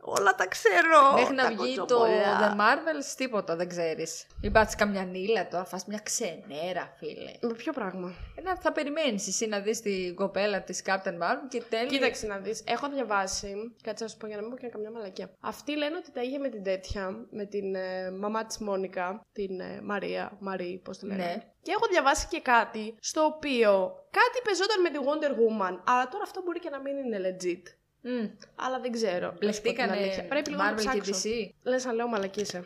Όλα 0.10 0.36
τα 0.36 0.48
ξέρω. 0.48 1.14
Μέχρι 1.14 1.36
να 1.36 1.44
τα 1.44 1.50
βγει 1.50 1.76
το 1.76 1.80
κοτσοπολιά. 1.80 2.40
The 2.40 2.60
Marvels, 2.60 3.14
τίποτα 3.18 3.56
δεν 3.56 3.68
ξέρεις. 3.68 4.26
Μην 4.42 4.52
πάτσει 4.52 4.76
καμιά 4.76 5.04
νύλα 5.06 5.48
τώρα, 5.48 5.66
φας 5.66 5.86
μια 5.86 6.00
ξενέρα, 6.04 6.94
φίλε. 6.98 7.32
Με 7.42 7.54
ποιο 7.54 7.74
πράγμα; 7.74 8.14
Ένα, 8.36 8.56
θα 8.56 8.72
περιμένεις 8.72 9.28
εσύ 9.28 9.48
να 9.48 9.60
δεις 9.60 9.82
την 9.82 10.16
κοπέλα 10.16 10.62
της 10.62 10.82
Captain 10.86 11.18
Marvel 11.22 11.48
και 11.50 11.62
τέλει. 11.70 11.88
Κοίταξε 11.88 12.28
να 12.28 12.38
δεις. 12.38 12.64
Έχω 12.68 12.90
διαβάσει. 12.90 13.76
Κάτσε 13.84 14.04
να 14.04 14.10
σου 14.10 14.18
πω 14.18 14.28
για 14.28 14.36
να 14.36 14.42
μην 14.42 14.52
πω 14.52 14.58
και 14.58 14.68
καμιά 14.68 14.92
μαλακία. 14.92 15.30
Αυτοί 15.40 15.78
λένε 15.78 15.96
ότι 15.98 16.12
τα 16.12 16.22
είχε 16.22 16.38
με 16.38 16.50
την 16.50 16.64
τέτοια, 16.64 17.28
με 17.30 17.46
την 17.46 17.76
ε, 17.76 18.12
μαμά 18.12 18.46
της 18.46 18.58
Μόνικα, 18.58 19.22
την 19.32 19.60
ε, 19.60 19.80
Μαρία, 19.84 20.38
Μαρή, 20.40 20.82
πώς 20.84 20.98
τη 20.98 21.06
λένε. 21.06 21.24
Ναι. 21.24 21.36
Και 21.62 21.72
έχω 21.72 21.88
διαβάσει 21.88 22.28
και 22.30 22.42
κάτι 22.42 22.96
στο 23.00 23.24
οποίο 23.24 23.72
κάτι 24.12 24.38
πεζόταν 24.44 24.82
με 24.82 24.90
τη 24.90 24.98
Wonder 25.08 25.32
Woman. 25.32 25.80
Αλλά 25.86 26.08
τώρα 26.08 26.24
αυτό 26.24 26.42
μπορεί 26.42 26.60
και 26.60 26.70
να 26.70 26.80
μην 26.80 26.98
είναι 26.98 27.20
legit. 27.28 27.64
Μμ. 28.08 28.28
Αλλά 28.56 28.80
δεν 28.80 28.92
ξέρω. 28.92 29.34
να 29.42 29.52
σου 29.52 29.62
πω 29.62 29.72
την 29.74 29.82
αλήθεια. 29.82 29.98
Μπλεχτήκανε 29.98 30.28
Πρέπει 30.28 30.50
λίγο 30.50 30.62
να 30.64 30.74
Marvel 30.74 30.94
και 30.94 31.00
ψάξω. 31.02 31.30
DC. 31.30 31.50
Λες 31.64 31.86
να 31.86 31.94
λέω 31.94 32.08
μαλακίσαι. 32.08 32.66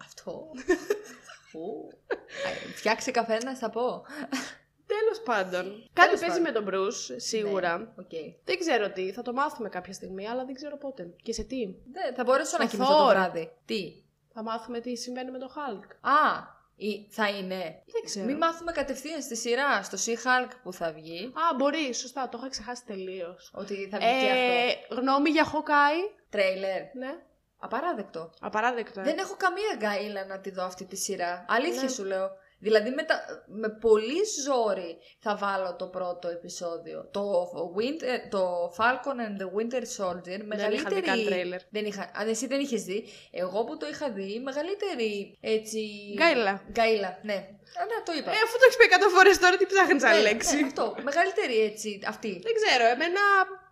Αυτό. 0.00 0.50
Ου. 1.52 1.88
Α, 2.46 2.74
Φτιάξε 2.74 3.10
καφέ 3.10 3.38
να 3.38 3.54
στα 3.54 3.70
πω. 3.70 4.04
Τέλος 4.86 5.20
πάντων. 5.24 5.90
Κάτι 5.92 6.18
παίζει 6.18 6.40
πάντων. 6.40 6.42
με 6.42 6.52
τον 6.52 6.66
Bruce, 6.70 7.14
σίγουρα. 7.16 7.78
Ναι, 7.78 7.84
οκ. 7.98 8.10
Δεν 8.44 8.58
ξέρω 8.58 8.90
τι, 8.90 9.12
θα 9.12 9.22
το 9.22 9.32
μάθουμε 9.32 9.68
κάποια 9.68 9.92
στιγμή, 9.92 10.28
αλλά 10.28 10.44
δεν 10.44 10.54
ξέρω 10.54 10.76
πότε. 10.78 11.14
Και 11.22 11.32
σε 11.32 11.42
τι. 11.42 11.66
Δεν, 11.92 12.14
θα 12.14 12.24
μπορέσω 12.24 12.56
να 12.58 12.66
Στο 12.66 12.76
κοιμηθώ 12.76 12.96
το 12.96 13.06
Thor. 13.06 13.10
βράδυ. 13.10 13.52
Τι; 13.64 14.02
Θα 14.32 14.42
μάθουμε 14.42 14.80
τι 14.80 14.96
συμβαίνει 14.96 15.30
με 15.30 15.38
τον 15.38 15.48
Hulk. 15.48 15.88
Α, 16.00 16.42
ή- 16.76 17.06
θα 17.10 17.28
είναι. 17.28 17.58
Δεν 17.86 18.02
ξέρω. 18.04 18.26
Μην 18.26 18.36
μάθουμε 18.36 18.72
κατευθείαν 18.72 19.22
στη 19.22 19.36
σειρά, 19.36 19.82
στο 19.82 19.98
She-Hulk 20.06 20.50
που 20.62 20.72
θα 20.72 20.92
βγει. 20.92 21.24
Α, 21.26 21.54
μπορεί, 21.56 21.94
σωστά, 21.94 22.28
το 22.28 22.38
είχα 22.40 22.48
ξεχάσει 22.48 22.84
τελείως. 22.86 23.50
Ότι 23.54 23.88
θα 23.90 23.98
βγει 23.98 24.06
και 24.06 24.30
αυτό. 24.30 24.94
Ε, 24.94 25.00
γνώμη 25.00 25.30
για 25.30 25.44
Hawkeye. 25.52 26.10
Τρέιλερ. 26.30 26.80
Ναι. 26.96 27.14
Απαράδεκτο. 27.58 28.30
Απαράδεκτο. 28.40 29.00
ε. 29.00 29.02
Δεν 29.02 29.18
έχω 29.18 29.34
καμία 29.36 29.74
κάιλα 29.76 30.24
να 30.26 30.38
τη 30.40 30.50
δω 30.50 30.64
αυτή 30.64 30.84
τη 30.84 30.96
σειρά. 30.96 31.44
Αλήθεια 31.48 31.82
Ναι. 31.82 31.88
σου 31.88 32.04
λέω. 32.04 32.30
Δηλαδή 32.66 32.90
με, 32.90 33.02
τα, 33.02 33.16
με 33.46 33.68
πολύ 33.68 34.20
ζόρι 34.44 34.92
θα 35.18 35.36
βάλω 35.36 35.76
το 35.76 35.86
πρώτο 35.86 36.28
επεισόδιο. 36.28 37.08
Το, 37.10 37.22
Winter, 37.78 38.18
το 38.30 38.42
Falcon 38.78 39.18
and 39.26 39.36
the 39.42 39.48
Winter 39.56 39.82
Soldier. 39.98 40.38
Μεγαλύτερη... 40.44 40.74
είχα 40.74 40.88
δει 40.94 41.00
καν 41.00 41.24
τρέιλερ. 41.24 41.60
Δεν 41.70 41.84
είχα, 41.84 42.10
αν 42.14 42.28
εσύ 42.28 42.46
δεν 42.46 42.60
είχες 42.60 42.82
δει. 42.82 43.04
Εγώ 43.30 43.64
που 43.64 43.76
το 43.76 43.86
είχα 43.92 44.10
δει, 44.10 44.40
μεγαλύτερη 44.44 45.38
έτσι... 45.40 45.80
Γκάιλα. 46.18 46.62
Γκάιλα, 46.70 47.18
ναι. 47.22 47.34
Α, 47.78 47.82
να 47.92 48.02
το 48.04 48.12
είπα. 48.18 48.30
Ε, 48.30 48.34
αφού 48.44 48.54
το 48.58 48.64
έχεις 48.66 48.76
πει 48.76 48.84
100 48.90 49.14
φορές 49.16 49.38
τώρα, 49.38 49.56
τι 49.56 49.66
ψάχνεις 49.66 50.02
Ναι, 50.02 50.08
άλλη 50.08 50.22
ναι, 50.22 50.30
λέξη. 50.30 50.62
αυτό. 50.64 50.94
Μεγαλύτερη 51.02 51.56
έτσι 51.60 51.98
αυτή. 52.06 52.40
Δεν 52.42 52.52
ξέρω, 52.60 52.84
εμένα 52.94 53.20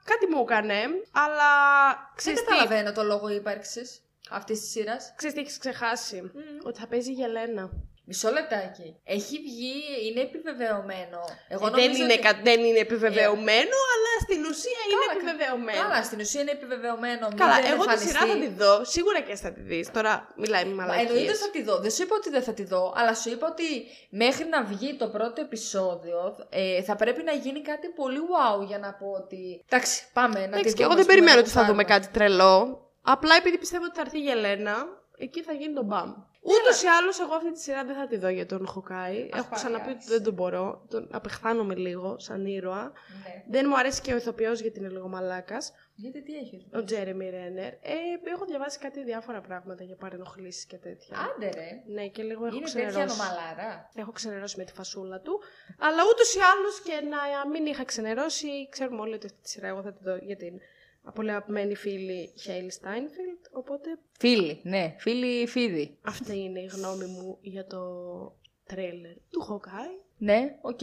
κάτι 0.05 0.27
μου 0.27 0.41
έκανε, 0.43 0.79
αλλά 1.25 1.51
Δεν 1.95 2.17
ξέρεις 2.17 2.41
τι. 2.41 2.45
καταλαβαίνω 2.47 2.93
το 2.93 3.03
λόγο 3.03 3.29
ύπαρξης. 3.29 4.03
αυτής 4.31 4.61
της 4.61 4.71
σειράς. 4.71 5.13
Ξέρεις 5.17 5.35
τι 5.35 5.41
έχεις 5.41 5.59
ξεχάσει; 5.59 6.31
Ότι 6.67 6.79
θα 6.79 6.87
παίζει 6.87 7.11
η 7.11 7.15
Γελένα. 7.15 7.71
Μισό 8.05 8.31
λεπτάκι. 8.31 8.89
Έχει 9.05 9.37
βγει, 9.47 9.75
είναι 10.07 10.21
επιβεβαιωμένο. 10.21 11.21
Εγώ 11.55 11.67
Ε, 11.67 11.71
δεν, 11.71 11.81
νομίζω 11.85 12.03
είναι, 12.05 12.13
ότι- 12.13 12.23
κα- 12.23 12.41
δεν 12.49 12.59
είναι 12.65 12.79
επιβεβαιωμένο, 12.79 13.77
αλλά 13.95 14.13
στην 14.27 14.41
ουσία 14.51 14.81
είναι 14.87 14.97
Καλά, 15.01 15.13
επιβεβαιωμένο. 15.17 15.83
Καλά, 15.83 16.03
στην 16.09 16.19
ουσία 16.21 16.41
είναι 16.41 16.51
επιβεβαιωμένο. 16.51 17.25
Μην 17.29 17.37
Καλά, 17.43 17.55
δεν 17.55 17.65
εγώ 17.65 17.75
τη 17.75 17.81
εμφανιστεί. 17.91 18.07
σειρά 18.09 18.23
θα 18.33 18.37
τη 18.45 18.49
δω. 18.61 18.75
Σίγουρα 18.95 19.21
και 19.21 19.33
εσύ 19.33 19.43
θα 19.43 19.53
τη 19.53 19.61
δεις. 19.61 19.91
Τώρα 19.97 20.13
μιλάει 20.43 20.65
με 20.65 20.75
Μα 20.75 20.81
μαλακίες. 20.83 21.09
εννοείται 21.11 21.35
θα 21.45 21.51
τη 21.51 21.63
δω. 21.63 21.75
Δεν 21.85 21.91
σου 21.91 22.03
είπα 22.03 22.15
ότι 22.21 22.31
δεν 22.31 22.43
θα 22.43 22.53
τη 22.59 22.65
δω, 22.73 22.83
αλλά 22.97 23.15
σου 23.15 23.29
είπα 23.31 23.47
ότι 23.55 23.69
μέχρι 24.11 24.45
να 24.55 24.61
βγει 24.65 24.91
το 25.03 25.07
πρώτο 25.17 25.41
επεισόδιο 25.41 26.19
ε, 26.51 26.83
θα 26.83 26.95
πρέπει 26.97 27.23
να 27.23 27.33
γίνει 27.33 27.61
κάτι 27.71 27.89
πολύ 27.89 28.21
wow 28.33 28.57
για 28.71 28.79
να 28.79 28.91
πω 29.01 29.07
ότι. 29.23 29.65
Εντάξει, 29.69 29.97
πάμε 30.13 30.39
να 30.39 30.41
τη 30.41 30.59
Εντάξει, 30.59 30.75
και 30.75 30.83
δούμε. 30.83 30.85
εγώ 30.85 30.95
δεν 30.95 31.01
ας 31.01 31.07
πούμε, 31.07 31.13
περιμένω 31.13 31.35
να 31.37 31.43
ότι 31.43 31.51
θα 31.51 31.65
δούμε 31.65 31.83
γουστάρουμε. 31.83 32.01
κάτι 32.07 32.19
τρελό. 32.19 32.61
Απλά 33.05 33.35
επειδή 33.37 33.59
πιστεύω 33.59 33.85
ότι 33.85 33.95
θα 33.95 34.01
έρθει 34.01 34.19
η 34.19 34.21
Γελένα, 34.21 34.75
εκεί 35.19 35.43
θα 35.43 35.53
γίνει 35.53 35.75
το 35.75 35.83
μπαμ. 35.83 36.13
Ούτως 36.45 36.83
ή 36.83 36.87
άλλως, 36.87 37.21
εγώ 37.21 37.35
αυτή 37.35 37.53
τη 37.53 37.61
σειρά 37.61 37.85
δεν 37.85 37.95
θα 37.97 38.07
τη 38.07 38.17
δω 38.17 38.29
για 38.29 38.47
τον 38.47 38.67
Χοκάι. 38.67 39.29
Έχω 39.33 39.49
ξαναπεί 39.55 39.91
ότι 39.91 40.05
δεν 40.07 40.23
τον 40.23 40.35
μπορώ. 40.35 40.87
Τον 40.91 41.09
απεχθάνομαι 41.11 41.75
λίγο 41.75 42.19
σαν 42.19 42.47
ήρωα. 42.47 42.83
Ναι. 42.83 43.45
Δεν 43.49 43.67
μου 43.69 43.79
αρέσει 43.79 44.01
και 44.01 44.13
ο 44.13 44.17
ηθοποιός 44.17 44.61
γιατί 44.61 44.79
είναι 44.79 44.89
λίγο 44.89 45.09
μαλάκας. 45.09 45.73
Γιατί 45.95 46.23
τι 46.23 46.35
έχει. 46.37 46.69
Ο 46.75 46.85
Τζέρεμι 46.85 47.31
Ρένερ. 47.31 47.73
Ε, 47.73 47.97
έχω 48.25 48.45
διαβάσει 48.45 48.79
κάτι 48.79 49.05
διάφορα 49.05 49.41
πράγματα 49.41 49.85
για 49.85 49.97
παρενοχλήσεις 49.97 50.67
και 50.67 50.77
τέτοια. 50.77 51.17
Άντε 51.19 51.51
ρε. 51.55 51.83
Ναι, 51.95 52.07
και 52.09 52.23
λίγο 52.23 52.47
έχω 52.47 52.57
Είναι 52.57 52.65
ξενερώσει. 52.65 52.99
τέτοια 52.99 53.15
νομαλάρα. 53.15 53.91
Έχω 53.95 54.13
ξενερώσει 54.13 54.59
με 54.59 54.65
τη 54.65 54.73
φασούλα 54.73 55.21
του. 55.21 55.41
Αλλά 55.79 56.03
ούτως 56.13 56.35
ή 56.35 56.39
άλλως 56.53 56.81
και 56.81 56.93
να 56.93 57.51
μην 57.51 57.67
είχα 57.67 57.85
ξενερώσει, 57.85 58.69
ξέρουμε 58.69 59.01
όλοι 59.01 59.15
ότι 59.15 59.27
αυτή 59.27 59.39
τη 59.43 59.49
σειρά 59.49 59.67
εγώ 59.67 59.83
θα 59.83 59.93
τη 59.93 60.03
δω 60.03 60.17
για 60.17 60.37
την 60.37 60.55
πολύ 61.15 61.31
αγαπημένη 61.31 61.75
φίλη 61.75 62.33
Hailee 62.41 62.71
Steinfeld. 62.71 63.39
Οπότε 63.53 63.99
Φίλοι, 64.19 64.61
ναι. 64.63 64.95
Φίλοι 64.99 65.47
φίδι. 65.47 65.99
αυτή 66.03 66.39
είναι 66.39 66.61
η 66.61 66.67
γνώμη 66.73 67.05
μου 67.05 67.39
για 67.41 67.67
το 67.67 67.81
τρέλερ 68.67 69.15
του 69.31 69.41
Hawkeye. 69.41 70.01
Ναι, 70.19 70.57
οκ. 70.61 70.79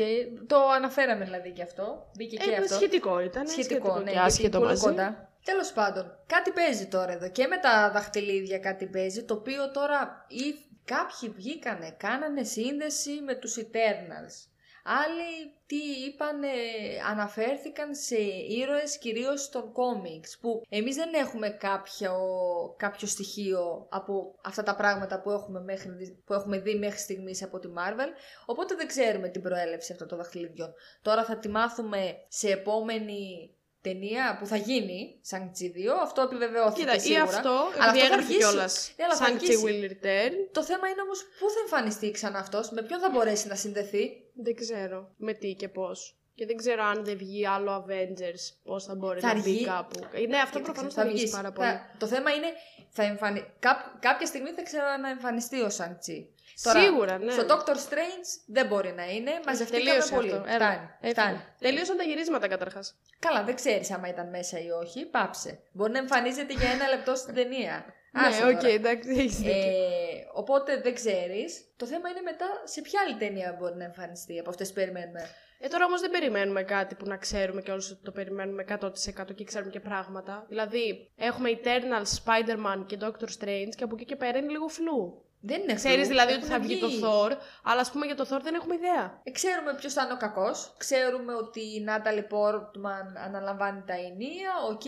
Το 0.48 0.70
αναφέραμε 0.70 1.26
δηλαδή 1.26 1.52
και 1.52 1.62
αυτό. 1.62 2.10
Μπήκε 2.18 2.38
και 2.38 2.52
Ε, 2.52 2.56
αυτό. 2.56 2.74
σχετικό 2.76 3.20
ήταν. 3.20 3.48
Σχετικό, 3.48 3.94
ναι, 3.98 4.04
και 4.04 4.10
γιατί 4.12 4.18
άσχετο 4.26 4.58
πολύ 4.58 4.70
μαζί. 4.70 4.86
κοντά. 4.86 5.34
Τέλος 5.44 5.72
πάντων, 5.72 6.18
κάτι 6.28 6.52
παίζει 6.52 6.88
τώρα 6.88 7.12
εδώ 7.12 7.30
και 7.30 7.48
με 7.48 7.58
τα 7.58 7.92
δαχτυλίδια 7.94 8.60
κάτι 8.60 8.86
παίζει, 8.86 9.24
το 9.24 9.34
οποίο 9.34 9.72
τώρα 9.72 10.26
ή 10.28 10.56
κάποιοι 10.86 11.30
βγήκανε, 11.30 11.96
κάνανε 11.98 12.44
σύνδεση 12.44 13.12
με 13.26 13.36
τους 13.36 13.58
Eternals. 13.58 14.36
Άλλοι 14.84 15.54
τι 15.66 15.76
είπανε, 15.76 16.48
αναφέρθηκαν 17.10 17.96
σε 17.96 18.16
ήρωες 18.48 18.98
κυρίως 18.98 19.50
των 19.50 19.72
κόμιξ, 19.72 20.38
που 20.42 20.62
εμείς 20.70 20.96
δεν 20.96 21.14
έχουμε 21.14 21.50
κάποιο, 21.50 22.14
κάποιο 22.78 23.08
στοιχείο 23.08 23.88
από 23.90 24.36
αυτά 24.44 24.64
τα 24.64 24.76
πράγματα 24.76 25.22
που 25.22 25.30
έχουμε, 25.32 25.60
μέχρι, 25.62 25.90
δει- 25.92 26.24
που 26.26 26.34
έχουμε 26.34 26.60
δει 26.60 26.76
μέχρι 26.76 27.00
στιγμής 27.00 27.44
από 27.44 27.60
τη 27.60 27.68
Marvel, 27.78 28.10
οπότε 28.46 28.76
δεν 28.76 28.88
ξέρουμε 28.88 29.30
την 29.30 29.42
προέλευση 29.42 29.92
αυτών 29.92 30.08
των 30.08 30.18
δαχτυλιδιών. 30.18 30.74
Τώρα 31.02 31.24
θα 31.24 31.38
τη 31.38 31.50
μάθουμε 31.50 32.16
σε 32.28 32.50
επόμενη 32.52 33.54
ταινία 33.90 34.38
που 34.40 34.46
θα 34.46 34.56
γίνει, 34.56 35.20
σαν 35.22 35.52
2, 35.60 35.64
αυτό 36.02 36.22
επιβεβαιώθηκε 36.22 36.82
Κοίτα, 36.82 36.96
ή 36.96 37.00
σίγουρα. 37.00 37.24
αυτό, 37.24 37.50
Αλλά 37.50 37.90
επειδή 37.90 38.00
αυτό 38.00 38.00
θα 38.00 38.06
έγραφε 38.06 38.14
αργήσει. 38.24 38.38
κιόλα. 38.38 38.68
Ναι, 38.98 39.04
αλλά 39.06 39.16
θα 39.16 39.26
Sanctuary 39.26 39.34
αργήσει. 39.34 39.64
will 39.66 39.84
return. 39.94 40.32
Το 40.52 40.64
θέμα 40.64 40.88
είναι 40.88 41.02
όμως 41.02 41.20
πού 41.40 41.50
θα 41.50 41.60
εμφανιστεί 41.64 42.12
ξανά 42.12 42.40
αυτός, 42.40 42.70
με 42.70 42.82
ποιον 42.84 43.00
θα 43.00 43.10
μπορέσει 43.10 43.48
να 43.48 43.56
συνδεθεί. 43.56 44.04
Δεν 44.44 44.56
ξέρω 44.56 45.10
με 45.18 45.34
τι 45.34 45.54
και 45.54 45.68
πώς. 45.68 46.14
Και 46.36 46.46
δεν 46.46 46.58
ξέρω 46.58 46.84
αν 46.84 47.04
δεν 47.06 47.18
βγει 47.18 47.48
άλλο 47.48 47.86
Avengers, 47.88 48.44
πώς 48.64 48.84
θα 48.84 48.96
μπορεί 48.96 49.20
Θα 49.20 49.28
να 49.28 49.34
μπει 49.34 49.40
αργεί. 49.50 49.66
κάπου. 49.66 50.00
Ναι, 50.30 50.38
αυτό 50.38 50.60
προφανώς 50.60 50.94
θα 50.94 51.02
αργήσει 51.02 51.22
βγεις. 51.24 51.36
πάρα 51.36 51.52
πολύ. 51.52 51.68
Θα- 51.68 51.96
Το 51.98 52.08
θέμα 52.08 52.32
είναι, 52.32 52.48
θα 52.90 53.04
εμφανι... 53.04 53.46
Κáp- 53.60 54.00
κάποια 54.00 54.26
στιγμή 54.28 54.50
θα 54.50 54.62
ξαναεμφανιστεί 54.64 55.62
ο 55.62 55.70
Shang-Chi. 56.62 56.84
Σίγουρα, 56.86 57.18
ναι. 57.18 57.32
Στο 57.32 57.46
Doctor 57.48 57.76
Strange 57.88 58.28
δεν 58.48 58.68
μπορεί 58.68 58.92
να 58.94 59.06
είναι, 59.12 59.32
μαζευτήκαμε 59.46 59.84
Τελείωσε 59.90 60.16
πολύ. 60.16 60.32
αυτό. 60.32 60.44
Έλα, 60.50 60.58
Φτάνει. 60.66 60.90
έφυγε. 61.02 61.12
Φτάνει. 61.12 61.40
Τελείωσαν 61.60 61.98
τα 61.98 62.04
γυρίσματα 62.04 62.48
καταρχάς. 62.48 62.96
Καλά, 63.20 63.44
δεν 63.44 63.56
ξέρεις 63.56 63.92
άμα 63.92 64.08
ήταν 64.08 64.30
μέσα 64.30 64.60
ή 64.60 64.70
όχι. 64.70 65.06
Πάψε. 65.06 65.60
Μπορεί 65.72 65.92
να 65.92 65.98
εμφανίζεται 65.98 66.54
για 66.54 66.70
ένα 66.70 66.88
λεπτό 66.88 67.16
στην 67.16 67.34
ταινία. 67.34 67.86
Άσε 68.14 68.44
Ναι, 68.44 68.52
οκ, 68.52 68.60
τώρα. 68.62 68.74
εντάξει, 68.74 69.10
έχεις 69.10 69.38
δίκιο. 69.38 69.52
Ε, 69.54 70.28
οπότε 70.34 70.82
δεν 70.82 70.94
ξέρεις. 70.94 71.74
Το 71.78 71.86
θέμα 71.86 72.10
είναι 72.10 72.22
μετά 72.22 72.46
σε 72.64 72.82
ποια 72.82 73.02
άλλη 73.06 73.16
ταινία 73.16 73.56
μπορεί 73.60 73.76
να 73.76 73.84
εμφανιστεί 73.84 74.40
από 74.40 74.50
αυτές 74.50 74.68
που 74.68 74.74
περιμένουμε. 74.74 75.30
Ε, 75.60 75.68
τώρα 75.68 75.86
όμως 75.86 76.02
δεν 76.02 76.12
περιμένουμε 76.12 76.64
κάτι 76.64 76.96
που 76.96 77.06
να 77.06 77.18
ξέρουμε 77.18 77.62
και 77.62 77.72
όλους 77.72 77.90
ότι 77.92 78.02
το 78.04 78.12
περιμένουμε 78.12 78.66
100% 78.70 79.36
και 79.36 79.44
ξέρουμε 79.44 79.72
και 79.72 79.80
πράγματα. 79.80 80.46
Δηλαδή, 80.50 81.12
έχουμε 81.16 81.50
Eternal, 81.64 82.04
Spider-Man 82.24 82.86
και 82.86 82.98
Doctor 83.02 83.30
Strange 83.40 83.70
και 83.78 83.84
από 83.84 83.96
εκεί 83.96 84.06
και 84.06 84.16
πέρα 84.16 84.38
είναι 84.38 84.52
λίγο 84.52 84.68
φλού. 84.68 85.24
Δεν 85.42 85.62
είναι 85.62 85.74
Ξέρεις 85.74 85.98
φλου. 85.98 86.08
δηλαδή 86.08 86.34
ότι 86.34 86.42
Έχουν 86.42 86.54
θα 86.54 86.60
βγει 86.60 86.80
το 86.80 86.88
Thor, 87.02 87.32
αλλά 87.64 87.82
ας 87.82 87.92
πούμε 87.92 88.06
για 88.06 88.16
το 88.16 88.24
Thor 88.30 88.40
δεν 88.42 88.54
έχουμε 88.54 88.76
ιδέα. 88.76 89.20
Ε, 89.24 89.32
ξέρουμε 89.32 89.74
ποιος 89.74 89.94
θα 89.94 90.04
είναι 90.04 90.14
ο 90.14 90.18
κακός. 90.18 90.74
Ξέρουμε 90.78 91.34
ότι 91.34 91.60
η 91.76 91.82
Νάταλι 91.82 92.24
Πόρτμαν 92.24 93.18
αναλαμβάνει 93.26 93.84
τα 93.88 93.94
ηνία. 93.94 94.52
Οκ. 94.70 94.82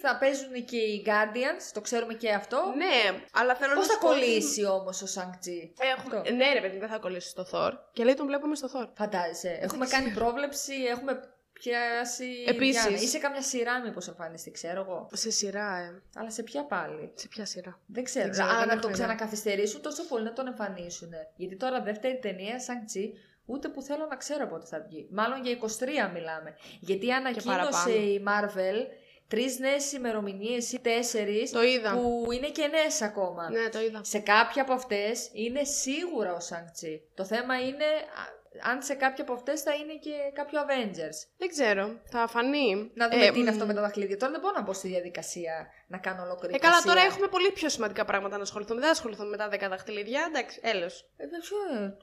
Θα 0.00 0.18
παίζουν 0.18 0.64
και 0.64 0.76
οι 0.76 1.04
Guardians. 1.06 1.62
Το 1.72 1.80
ξέρουμε 1.80 2.14
και 2.14 2.30
αυτό. 2.32 2.72
Ναι, 2.76 3.18
αλλά 3.32 3.54
θέλω 3.54 3.74
Πώς 3.74 3.86
να 3.86 3.92
θα 3.92 3.98
σου 3.98 4.06
πω 4.06 4.08
ότι 4.08 4.18
κολλήσει 4.18 4.64
όμως 4.66 5.02
ο 5.02 5.06
Σανκτζή. 5.06 5.72
Έχουμε... 5.96 6.16
Αυτό. 6.16 6.32
Ναι, 6.34 6.52
ρε 6.52 6.60
παιδί, 6.60 6.78
δεν 6.78 6.88
θα 6.88 6.98
κολλήσει 6.98 7.28
στο 7.28 7.46
Thor. 7.52 7.72
Και 7.92 8.04
λέει 8.04 8.14
τον 8.14 8.26
βλέπουμε 8.26 8.54
στο 8.54 8.68
Thor. 8.74 8.86
Φαντάζεσαι. 8.96 9.58
Έχουμε 9.62 9.86
κάνει 9.86 10.10
πρόβλεψη, 10.10 10.74
έχουμε 10.74 11.20
πιάσει. 11.58 12.44
Επίσης. 12.46 12.82
Διάνα. 12.82 13.02
Ή 13.02 13.06
σε 13.06 13.18
καμιά 13.18 13.42
σειρά, 13.42 13.80
μήπως 13.80 14.08
εμφανιστεί, 14.08 14.50
ξέρω 14.50 14.80
εγώ. 14.80 15.08
Σε 15.12 15.30
σειρά, 15.30 15.76
ε. 15.78 16.02
Αλλά 16.16 16.30
σε 16.30 16.42
ποια 16.42 16.64
πάλι; 16.64 17.12
Σε 17.14 17.28
ποια 17.28 17.44
σειρά; 17.46 17.80
Δεν 17.86 18.04
ξέρω. 18.04 18.24
Δεν 18.24 18.32
ξέρω, 18.32 18.48
Αλλά 18.48 18.58
δεν 18.58 18.66
να 18.66 18.72
έχω 18.72 18.82
το 18.82 18.88
ιδέα. 18.88 19.04
ξανακαθυστερήσουν 19.06 19.82
τόσο 19.82 20.04
πολύ 20.06 20.24
να 20.24 20.32
τον 20.32 20.46
εμφανίσουν. 20.46 21.10
Γιατί 21.36 21.56
τώρα 21.56 21.82
δεύτερη 21.82 22.18
ταινία, 22.18 22.60
σαν 22.60 22.84
τσι, 22.86 23.12
ούτε 23.46 23.68
που 23.68 23.82
θέλω 23.82 24.06
να 24.10 24.16
ξέρω 24.16 24.46
πότε 24.46 24.66
θα 24.66 24.80
βγει. 24.88 25.08
Μάλλον 25.10 25.42
για 25.42 25.52
23 25.52 26.10
μιλάμε. 26.14 26.56
Γιατί 26.80 27.12
ανακοίνωσε 27.12 27.48
παραπάνω. 27.58 27.94
η 27.94 28.22
Marvel 28.26 28.86
τρεις 29.28 29.58
νέες 29.58 29.92
ημερομηνίες 29.92 30.72
ή 30.72 30.80
τέσσερις 30.80 31.50
Το 31.50 31.62
είδα. 31.62 31.92
που 31.94 32.26
είναι 32.32 32.48
και 32.50 32.66
νέες 32.66 33.02
ακόμα. 33.02 33.50
Ναι, 33.50 33.68
το 33.68 33.80
είδα. 33.80 34.00
Σε 34.04 34.18
κάποια 34.18 34.62
από 34.62 34.72
αυτές 34.72 35.30
είναι 35.32 35.64
σίγουρα 35.64 36.34
ο 36.34 36.40
Σανκτσί. 36.40 37.02
Το 37.14 37.24
θέμα 37.24 37.60
είναι 37.60 37.84
α, 37.84 38.37
αν 38.62 38.82
σε 38.82 38.94
κάποια 38.94 39.24
από 39.24 39.32
αυτές 39.32 39.60
θα 39.62 39.74
είναι 39.74 39.94
και 40.04 40.10
κάποιο 40.34 40.60
Avengers. 40.64 41.18
Δεν 41.36 41.48
ξέρω. 41.48 42.00
Θα 42.10 42.26
φανεί. 42.26 42.90
Να 42.94 43.08
δούμε 43.08 43.24
Ε, 43.26 43.30
τι 43.30 43.38
είναι 43.38 43.50
μ, 43.50 43.54
αυτό 43.54 43.66
με 43.66 43.74
τα 43.74 43.80
δαχτυλίδια. 43.80 44.16
Τώρα 44.16 44.32
δεν 44.32 44.40
μπορώ 44.40 44.54
να 44.56 44.62
μπω 44.62 44.72
στη 44.72 44.88
διαδικασία 44.88 45.66
να 45.86 45.98
κάνω 45.98 46.22
ολόκληρη 46.22 46.54
Ε, 46.54 46.58
καλά, 46.58 46.72
εικασία. 46.72 46.90
τώρα 46.92 47.06
έχουμε 47.10 47.26
πολύ 47.28 47.50
πιο 47.52 47.68
σημαντικά 47.68 48.04
πράγματα 48.04 48.36
να 48.36 48.42
ασχοληθούμε. 48.42 48.80
Δεν 48.80 48.90
ασχοληθούμε 48.90 49.28
με 49.28 49.36
τα 49.36 49.48
10 49.48 49.68
δαχτυλίδια. 49.68 50.20
Εντάξει, 50.28 50.58
έλεος. 50.62 50.94
Ε, 51.16 51.24
ποιο, 51.26 51.58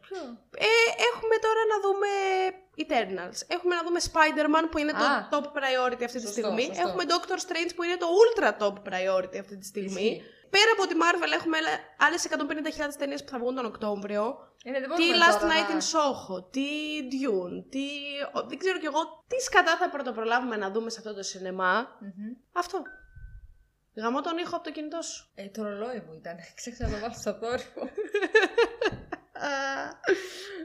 ποιο; 0.08 0.18
Ε, 0.58 0.68
έχουμε 1.12 1.36
τώρα 1.46 1.62
να 1.72 1.78
δούμε 1.86 2.10
Eternals. 2.84 3.38
Έχουμε 3.56 3.76
να 3.76 3.84
δούμε 3.84 4.00
Spider-Man 4.12 4.66
που 4.72 4.78
είναι 4.78 4.92
το 4.92 5.06
Α. 5.14 5.28
top 5.32 5.46
priority 5.58 6.04
αυτή 6.10 6.18
τη 6.20 6.26
Σωστό, 6.28 6.42
στιγμή. 6.42 6.64
σωστό. 6.66 6.82
Έχουμε 6.88 7.04
Doctor 7.14 7.38
Strange 7.46 7.72
που 7.76 7.84
είναι 7.84 7.98
το 8.04 8.08
ultra 8.24 8.50
top 8.64 8.76
priority 8.90 9.38
αυτή 9.40 9.58
τη 9.58 9.66
στιγμή. 9.66 10.02
Ισχύει. 10.06 10.22
Πέρα 10.56 10.72
από 10.78 10.88
τη 10.88 10.96
Marvel 11.04 11.32
έχουμε 11.40 11.58
άλλες 11.98 12.28
150.000 12.30 12.96
ταινίες 12.98 13.24
που 13.24 13.30
θα 13.30 13.40
βγουν 13.40 13.56
τον 13.56 13.66
Οκτώβριο. 13.66 14.54
Ε, 14.64 14.70
ναι, 14.70 14.80
δεν 14.80 14.90
Τι 14.96 15.06
μπορούμε 15.06 15.26
Last 15.26 15.40
τώρα 15.40 15.54
Night 15.54 15.70
να- 15.70 15.76
in 15.80 15.82
Soho, 15.94 16.52
τι 16.52 16.68
Dune, 17.12 17.56
τι... 17.70 17.86
ο- 18.34 18.48
Δεν 18.48 18.58
ξέρω 18.58 18.80
κι 18.80 18.86
εγώ 18.86 19.24
τι 19.28 19.40
σκατά 19.40 19.78
θα 19.78 19.90
πρωτοπρολάβουμε 19.90 20.56
να 20.56 20.72
δούμε 20.72 20.90
σε 20.90 21.00
αυτό 21.00 21.14
το 21.14 21.24
σινεμά. 21.24 21.98
Μμμ. 22.00 22.34
Αυτό. 22.54 22.82
Γαμώ 23.96 24.22
τον 24.22 24.38
ήχο 24.38 24.56
από 24.56 24.64
το 24.64 24.72
κινητό 24.72 25.02
σου. 25.02 25.32
Ε, 25.36 25.48
το 25.50 25.64
ρολόι 25.64 26.04
μου 26.08 26.14
ήταν. 26.14 26.36
Ξέχασα 26.60 26.88
να 26.88 26.94
το 26.94 27.00
βάλω 27.00 27.14
στο 27.14 27.34
θόρυβο. 27.34 27.90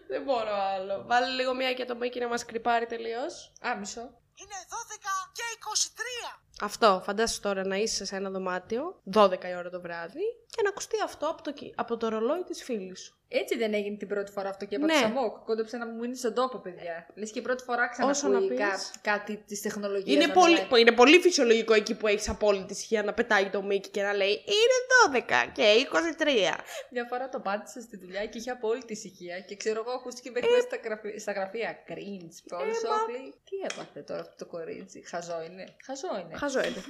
Δεν 0.08 0.22
μπορώ 0.22 0.54
άλλο. 0.74 1.04
Βάλε 1.06 1.26
λίγο 1.26 1.54
μία 1.54 1.72
και 1.74 1.84
το 1.84 1.96
μίκι 1.96 2.18
να 2.20 2.28
μας 2.28 2.44
κρυπάρει 2.44 2.86
τελείως. 2.86 3.52
Α, 3.66 3.76
μισό. 3.76 4.00
Είναι 4.40 4.58
12 4.74 5.14
και 5.36 5.42
23. 5.58 6.40
Αυτό, 6.62 7.00
φαντάσου 7.04 7.40
τώρα 7.40 7.66
να 7.66 7.76
είσαι 7.76 8.04
σε 8.04 8.16
ένα 8.16 8.30
δωμάτιο, 8.30 9.00
12 9.14 9.30
η 9.44 9.54
ώρα 9.58 9.70
το 9.70 9.80
βράδυ, 9.80 10.22
και 10.50 10.62
να 10.62 10.68
ακουστεί 10.68 10.96
αυτό 11.04 11.26
από 11.26 11.42
το, 11.42 11.52
κι- 11.52 11.72
από 11.76 11.96
το 11.96 12.08
ρολόι 12.08 12.42
της 12.42 12.62
φίλης 12.62 13.00
σου. 13.00 13.14
Έτσι 13.32 13.56
δεν 13.56 13.74
έγινε 13.74 13.96
την 13.96 14.08
πρώτη 14.08 14.30
φορά 14.32 14.48
αυτό 14.48 14.64
και 14.64 14.78
Ναι. 14.78 14.84
έπαθα 14.84 15.00
σαμόκ. 15.00 15.44
Κόντεψε 15.44 15.76
να 15.76 15.86
μου 15.86 15.98
μείνει 15.98 16.16
στον 16.16 16.34
τόπο, 16.34 16.58
παιδιά. 16.58 17.06
Λες 17.14 17.30
και 17.30 17.40
πρώτη 17.40 17.62
φορά 17.62 17.88
Όσο 17.92 18.06
να 18.06 18.12
ξανακούει 18.12 18.48
πεις. 18.48 18.58
κά- 18.58 19.00
κάτι 19.02 19.36
της 19.46 19.60
τεχνολογίας. 19.60 20.24
Είναι 20.24 20.32
πολύ, 20.32 20.80
είναι 20.80 20.92
πολύ 20.92 21.18
φυσιολογικό 21.18 21.74
εκεί 21.74 21.94
που 21.94 22.06
έχεις 22.06 22.28
απόλυτη 22.28 22.72
ησυχία 22.72 23.02
να 23.02 23.12
πετάει 23.12 23.48
το 23.50 23.62
μίκι 23.62 23.88
και 23.88 24.02
να 24.02 24.12
λέει 24.12 24.30
Είναι 24.30 24.78
12 25.20 25.50
και 25.52 25.62
23. 25.62 26.56
Μια 26.90 27.04
φορά 27.08 27.28
το 27.28 27.40
πάτησα 27.40 27.80
στη 27.80 27.96
δουλειά 27.96 28.26
και 28.26 28.38
είχε 28.38 28.50
απόλυτη 28.50 28.92
ησυχία 28.92 29.40
και 29.40 29.56
ξέρω 29.56 29.80
εγώ 29.86 29.90
ακούστηκε 29.98 30.28
Ε. 30.28 30.32
μέχρι 30.32 30.50
μέσα 30.50 30.66
στα, 30.66 30.76
γραφή- 30.84 31.18
στα 31.20 31.32
γραφεία. 31.32 31.70
Cringe. 31.88 32.58
Όλο 32.60 32.72
όλοι. 33.06 33.34
Τι 33.48 33.56
έπαθε 33.70 34.00
τώρα 34.00 34.20
αυτό 34.20 34.34
το 34.44 34.46
κορίτσι; 34.46 35.02
Χαζό 35.06 35.42
είναι; 35.50 35.64
Χαζό 35.84 36.08
είναι. 36.24 36.36
Χαζό 36.50 36.68
είναι. 36.68 36.84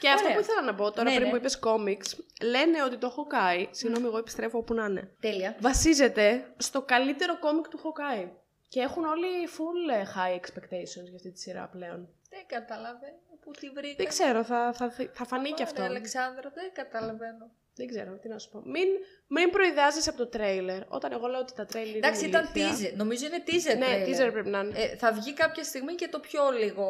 Και 0.00 0.08
αυτό 0.08 0.24
Ωραία. 0.24 0.36
που 0.36 0.42
ήθελα 0.42 0.62
να 0.62 0.74
πω 0.74 0.90
τώρα 0.90 1.02
Ναι, 1.10 1.14
πριν 1.14 1.24
ναι. 1.24 1.30
που 1.30 1.36
είπες 1.36 1.58
κόμιξ, 1.58 2.16
λένε 2.42 2.82
ότι 2.82 2.96
το 2.96 3.14
Hawkeye, 3.16 3.66
συγγνώμη 3.70 4.06
εγώ 4.06 4.18
επιστρέφω 4.18 4.58
όπου 4.58 4.74
να 4.74 4.84
είναι, 4.84 5.10
Τέλεια. 5.20 5.56
βασίζεται 5.60 6.54
στο 6.56 6.82
καλύτερο 6.82 7.38
κόμικ 7.38 7.68
του 7.68 7.78
Hawkeye. 7.84 8.30
Και 8.68 8.80
έχουν 8.80 9.04
όλοι 9.04 9.26
full 9.56 9.94
ε, 9.94 10.02
high 10.16 10.34
expectations 10.40 11.04
για 11.04 11.14
αυτή 11.14 11.32
τη 11.32 11.40
σειρά 11.40 11.68
πλέον. 11.68 12.08
Δεν 12.30 12.44
καταλαβαίνω 12.46 13.16
που 13.40 13.50
τη 13.50 13.70
βρήκα. 13.70 13.94
Δεν 13.96 14.06
ξέρω, 14.06 14.44
θα, 14.44 14.72
θα, 14.72 14.92
θα 15.12 15.24
φανεί 15.24 15.50
και 15.50 15.62
αυτό. 15.62 15.82
Αλεξάνδρα, 15.82 16.50
δεν 16.54 16.70
καταλαβαίνω. 16.72 17.50
Δεν 17.74 17.86
ξέρω 17.86 18.18
τι 18.18 18.28
να 18.28 18.38
σου 18.38 18.50
πω. 18.50 18.62
Μην, 18.64 18.88
μην 19.28 19.50
προειδάζει 19.50 20.08
από 20.08 20.18
το 20.18 20.26
τρέιλερ. 20.26 20.82
Όταν 20.88 21.12
εγώ 21.12 21.26
λέω 21.26 21.40
ότι 21.40 21.52
τα 21.54 21.66
τρέιλερ 21.66 21.96
Εντάξει, 21.96 22.20
είναι 22.20 22.28
ήταν 22.28 22.50
ηλίθια. 22.54 22.90
teaser. 22.90 22.96
Νομίζω 22.96 23.26
είναι 23.26 23.42
teaser. 23.46 23.78
Ναι, 23.78 23.86
trailer. 23.86 24.08
teaser 24.08 24.32
πρέπει 24.32 24.48
να 24.48 24.58
είναι. 24.58 24.78
Ε, 24.78 24.96
θα 24.96 25.12
βγει 25.12 25.32
κάποια 25.32 25.64
στιγμή 25.64 25.94
και 25.94 26.08
το 26.08 26.18
πιο 26.20 26.42
λίγο 26.58 26.86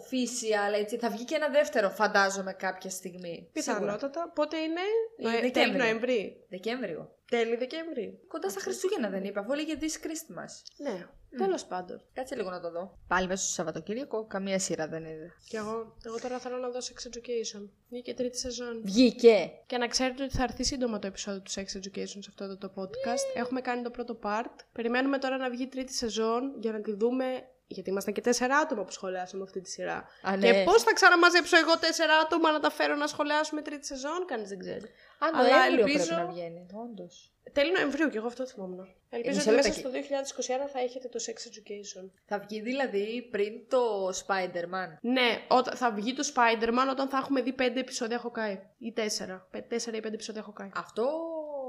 official, 0.00 0.78
έτσι. 0.80 0.98
Θα 0.98 1.10
βγει 1.10 1.24
και 1.24 1.34
ένα 1.34 1.48
δεύτερο, 1.48 1.90
φαντάζομαι, 1.90 2.52
κάποια 2.52 2.90
στιγμή. 2.90 3.50
Σίγουρα. 3.54 3.80
Πιθανότατα. 3.80 4.32
Πότε 4.34 4.56
είναι; 4.56 4.80
Νοε... 5.16 5.32
Δεκέμβριο. 5.40 5.62
Τέλη 5.62 5.76
Νοεμβρή. 5.76 6.46
Δεκέμβριο. 6.48 7.12
Τέλη 7.30 7.56
Δεκέμβρη. 7.56 8.20
Κοντά 8.28 8.48
στα 8.48 8.60
Χριστούγεννα 8.60 9.08
δεν 9.08 9.24
είπε, 9.24 9.38
αφού 9.38 9.52
έλεγε 9.52 9.74
This 9.80 10.06
Christmas. 10.06 10.52
Ναι. 10.76 11.06
Τέλος 11.36 11.64
πάντων. 11.64 12.02
Κάτσε 12.12 12.34
λίγο 12.34 12.50
να 12.50 12.60
το 12.60 12.70
δω. 12.70 12.98
Πάλι 13.08 13.26
μέσα 13.26 13.44
στο 13.44 13.52
Σαββατοκύριακο, 13.52 14.26
καμία 14.26 14.58
σειρά 14.58 14.88
δεν 14.88 15.04
είδε. 15.04 15.32
Κι 15.48 15.56
εγώ, 15.56 15.96
εγώ 16.04 16.18
τώρα 16.20 16.38
θέλω 16.38 16.56
να 16.56 16.68
δω 16.68 16.78
Sex 16.78 17.08
Education. 17.08 17.68
Βγήκε 17.88 18.14
τρίτη 18.14 18.38
σεζόν. 18.38 18.80
Βγήκε. 18.84 19.50
Και 19.66 19.78
να 19.78 19.86
ξέρετε 19.86 20.22
ότι 20.22 20.36
θα 20.36 20.42
έρθει 20.42 20.64
σύντομα 20.64 20.98
το 20.98 21.06
επεισόδιο 21.06 21.42
του 21.42 21.50
Sex 21.50 21.67
Education 21.76 22.06
σε 22.06 22.26
αυτό 22.28 22.44
εδώ 22.44 22.56
το 22.56 22.72
podcast. 22.76 23.36
Έχουμε 23.36 23.60
κάνει 23.60 23.82
το 23.82 23.90
πρώτο 23.90 24.18
part. 24.22 24.54
Περιμένουμε 24.72 25.18
τώρα 25.18 25.36
να 25.36 25.50
βγει 25.50 25.66
τρίτη 25.68 25.94
σεζόν 25.94 26.54
για 26.60 26.72
να 26.72 26.80
τη 26.80 26.92
δούμε. 26.92 27.24
Γιατί 27.70 27.90
ήμασταν 27.90 28.14
και 28.14 28.20
τέσσερα 28.20 28.56
άτομα 28.56 28.84
που 28.84 28.92
σχολιάσαμε 28.92 29.42
αυτή 29.42 29.60
τη 29.60 29.70
σειρά. 29.70 30.04
Α, 30.22 30.36
ναι. 30.36 30.50
Και 30.52 30.62
πώς 30.64 30.82
θα 30.82 30.92
ξαναμαζέψω 30.92 31.56
εγώ 31.56 31.78
τέσσερα 31.78 32.12
άτομα 32.18 32.52
να 32.52 32.60
τα 32.60 32.70
φέρω 32.70 32.94
να 32.96 33.06
σχολιάσουμε 33.06 33.62
τρίτη 33.62 33.86
σεζόν, 33.86 34.24
κανείς 34.26 34.48
δεν 34.48 34.58
ξέρει. 34.58 34.84
Α, 35.18 35.26
Αλλά 35.32 35.48
Νοέμβριο 35.58 35.84
ελπίζω- 35.86 36.06
πρέπει 36.06 36.20
να 36.20 36.26
βγαίνει, 36.32 36.66
όντως. 36.72 37.32
Τέλη 37.52 37.72
Νοεμβρίου, 37.72 38.08
και 38.08 38.16
εγώ 38.18 38.26
αυτό 38.26 38.46
θυμόμουν. 38.46 38.78
Ελπίζω 39.10 39.36
μισό 39.36 39.48
ότι 39.50 39.56
μέσα 39.56 39.68
λεπτάκι. 39.68 39.78
στο 39.80 39.90
2021 39.90 40.68
θα 40.68 40.80
έχετε 40.80 41.08
το 41.08 41.18
Sex 41.26 41.36
Education. 41.48 42.10
Θα 42.26 42.38
βγει 42.38 42.60
δηλαδή 42.60 43.28
πριν 43.30 43.52
το 43.68 44.08
Spider-Man. 44.08 44.88
Ναι, 45.00 45.28
όταν, 45.48 45.76
θα 45.76 45.90
βγει 45.92 46.12
το 46.14 46.32
Spider-Man 46.34 46.88
όταν 46.90 47.08
θα 47.08 47.16
έχουμε 47.18 47.42
δει 47.42 47.52
πέντε 47.52 47.80
επεισόδια 47.80 48.22
Hawkeye. 48.24 48.58
Ή 48.78 48.92
τέσσερα. 48.92 49.46
Πε- 49.50 49.68
Τέσσερα 49.68 49.96
ή 49.96 50.00
πέντε 50.00 50.14
επεισόδια 50.14 50.44
Hawkeye. 50.46 50.70
Αυτό 50.74 51.08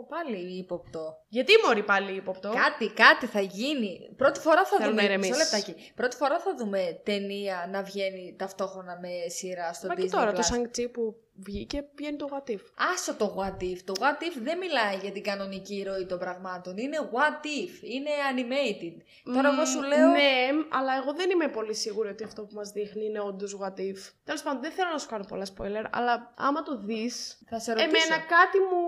πάλι 0.10 0.58
ύποπτο. 0.58 1.18
Γιατί 1.28 1.54
μωρή 1.66 1.84
πάλι 1.84 2.16
ύποπτο; 2.16 2.50
Κάτι, 2.50 2.94
κάτι 2.94 3.26
θα 3.26 3.42
γίνει. 3.42 4.10
Πρώτη 4.16 4.40
φορά 4.40 4.66
θα 4.66 4.78
Θέλω 4.78 4.90
δούμε. 4.90 5.02
να 5.02 5.08
μισό 5.08 5.20
ηρεμήσεις. 5.20 5.38
λεπτάκι. 5.38 5.92
Πρώτη 5.96 6.16
φορά 6.16 6.40
θα 6.40 6.56
δούμε 6.58 7.02
ταινία 7.04 7.68
να 7.72 7.84
βγαίνει 7.84 8.36
ταυτόχρονα 8.38 9.00
με 9.02 9.10
σειρά 9.30 9.74
στο 9.74 9.88
Μα 9.88 9.94
Disney+. 9.94 9.98
και 10.02 10.10
τώρα 10.10 10.32
το 10.34 10.42
Plus. 10.42 10.56
Shang-Chi 10.56 10.92
που 10.92 11.16
βγήκε 11.46 11.88
βγαίνει 11.96 12.18
το 12.18 12.28
What 12.32 12.50
If. 12.52 12.60
Άσο 12.94 13.14
το 13.16 13.36
what 13.40 13.64
if. 13.64 13.78
Το 13.86 13.94
what 14.00 14.24
if 14.24 14.36
δεν 14.44 14.58
μιλάει 14.58 14.96
για 15.02 15.12
την 15.12 15.24
κανονική 15.24 15.84
ροή 15.88 16.06
των 16.06 16.20
πραγμάτων. 16.20 16.78
Είναι 16.78 16.98
what 17.14 17.46
if. 17.46 17.84
Είναι 17.84 18.10
animated. 18.32 18.96
Τώρα 19.34 19.50
εγώ 19.54 19.66
σου 19.66 19.82
λέω. 19.82 20.08
Ναι, 20.10 20.48
αλλά 20.70 20.94
εγώ 21.02 21.14
δεν 21.14 21.30
είμαι 21.30 21.48
πολύ 21.48 21.74
σίγουρη 21.76 22.10
ότι 22.10 22.24
αυτό 22.24 22.42
που 22.44 22.54
μας 22.56 22.72
δείχνει 22.72 23.06
είναι 23.06 23.20
όντως 23.20 23.58
What 23.62 23.80
If. 23.80 23.98
Τέλος 24.24 24.42
πάντων, 24.44 24.62
δεν 24.62 24.72
θέλω 24.72 24.90
να 24.92 24.98
σου 24.98 25.08
κάνω 25.08 25.26
πολλά 25.28 25.46
spoiler, 25.58 25.86
αλλά 25.92 26.34
άμα 26.38 26.64
το 26.64 26.78
δεις. 26.78 27.42
Θα 27.50 27.60
σε 27.60 27.74
ρωτήσω. 27.74 27.90
Εμένα 27.90 28.16
κάτι 28.26 28.58
μου, 28.60 28.80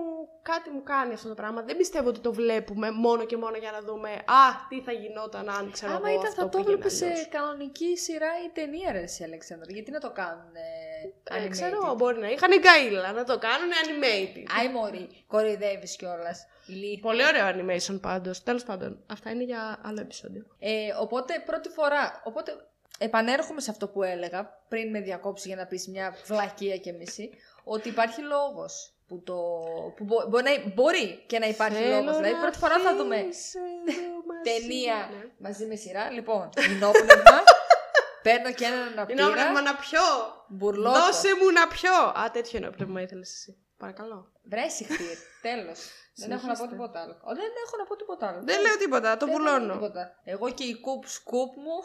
κάτι 0.42 0.70
μου 0.70 0.82
κάνει 0.82 1.12
αυτό 1.14 1.28
το 1.28 1.34
πράγμα. 1.34 1.62
Δεν 1.62 1.76
πιστεύω 1.76 2.08
ότι 2.08 2.20
το 2.20 2.32
βλέπουμε 2.32 2.90
μόνο 2.90 3.24
και 3.24 3.36
μόνο 3.36 3.56
για 3.56 3.70
να 3.70 3.80
δούμε 3.80 4.10
Α, 4.10 4.44
τι 4.68 4.80
θα 4.80 4.92
γινόταν 4.92 5.48
αν 5.48 5.70
ξέρω 5.72 5.92
Άμα 5.92 6.08
εγώ 6.08 6.18
ήταν 6.18 6.28
αυτό 6.30 6.42
θα 6.42 6.48
το 6.48 6.56
πήγαινε 6.58 6.72
έβλεπες 6.72 6.96
σε 6.96 7.04
αλλιώς. 7.06 7.28
κανονική 7.28 7.96
σειρά 7.96 8.30
ή 8.46 8.48
ταινία, 8.52 8.92
ρε, 8.92 9.02
εσύ, 9.02 9.24
Αλέξανδρα. 9.24 9.72
Γιατί 9.72 9.90
να 9.90 10.00
το 10.00 10.10
κάνουν 10.10 10.54
ε, 10.54 10.60
Ε, 11.34 11.38
animated; 11.44 11.48
ξέρω, 11.50 11.94
μπορεί 11.96 12.18
να 12.18 12.30
είχαν 12.30 12.41
γκαίλα 12.58 13.12
να 13.12 13.24
το 13.24 13.38
κάνουν 13.38 13.68
animated. 13.84 14.42
Άι 14.60 14.68
μωρή, 14.68 15.24
κοροϊδεύεις 15.26 15.96
κιόλας. 15.96 16.46
Πολύ 17.00 17.22
ωραίο 17.26 17.46
animation 17.54 17.98
πάντως. 18.00 18.42
Τέλος 18.42 18.62
πάντων, 18.64 19.02
αυτά 19.06 19.30
είναι 19.30 19.42
για 19.44 19.78
άλλο 19.82 20.00
επεισόδιο. 20.00 20.44
Ε, 20.58 20.70
οπότε 21.00 21.42
πρώτη 21.46 21.68
φορά. 21.68 22.20
Οπότε 22.24 22.52
επανέρχομαι 22.98 23.60
σε 23.60 23.70
αυτό 23.70 23.88
που 23.88 24.02
έλεγα 24.02 24.58
πριν 24.68 24.90
με 24.90 25.00
διακόψει 25.00 25.48
για 25.48 25.56
να 25.56 25.66
πεις 25.66 25.88
μια 25.88 26.16
βλακεία 26.26 26.76
και 26.76 26.92
μισή. 26.92 27.30
Ότι 27.64 27.88
υπάρχει 27.88 28.20
λόγος 28.20 28.92
που, 29.08 29.22
το, 29.22 29.34
που 29.96 30.04
μπο- 30.04 30.26
μπορεί, 30.28 30.44
να, 30.44 30.72
μπορεί 30.74 31.22
και 31.26 31.38
να 31.38 31.46
υπάρχει 31.46 31.82
λόγος. 31.84 32.16
Δηλαδή 32.16 32.34
πρώτη 32.40 32.58
φορά 32.58 32.78
θα 32.78 32.96
δούμε 32.96 33.16
ταινία 34.42 34.94
Ναι. 35.10 35.24
μαζί 35.38 35.64
με 35.66 35.74
σειρά. 35.74 36.10
Λοιπόν, 36.10 36.48
ενόπνευμα. 36.56 37.42
Παίρνω 38.22 38.52
και 38.52 38.64
έναν 38.64 38.78
Είναι 38.80 38.90
αναπτήρα. 38.92 39.26
όπνευμα 39.28 39.60
να 39.60 39.74
πιω! 39.74 40.00
Μπουρλότο. 40.48 40.98
Δώσε 40.98 41.28
μου 41.40 41.50
να 41.52 41.66
πιω! 41.68 41.94
Α, 42.20 42.30
τέτοιο 42.32 42.58
είναι 42.58 42.66
όπνευμα 42.68 43.00
ήθελες 43.00 43.30
εσύ. 43.32 43.56
Παρακαλώ. 43.76 44.32
Βρέσει 44.42 44.84
χτύρ. 44.84 45.16
Τέλος. 45.48 45.78
Δεν 46.14 46.30
έχω 46.30 46.46
να 46.46 46.52
πω 46.52 46.56
Συνεχίστε. 46.56 46.66
τίποτα 46.68 47.00
άλλο. 47.00 47.12
Ω, 47.12 47.34
Δεν 47.34 47.50
έχω 47.66 47.76
να 47.78 47.84
πω 47.84 47.96
τίποτα 47.96 48.26
άλλο. 48.28 48.40
Δεν 48.44 48.60
λέω 48.60 48.76
τίποτα, 48.76 49.16
το 49.16 49.26
Δεν 49.26 49.40
λέω 49.40 49.52
βουλώνω. 49.52 49.72
τίποτα. 49.72 50.20
Εγώ 50.24 50.50
και 50.50 50.64
η 50.64 50.80
κουπ 50.80 51.04
σκουπ 51.06 51.56
μου. 51.56 51.76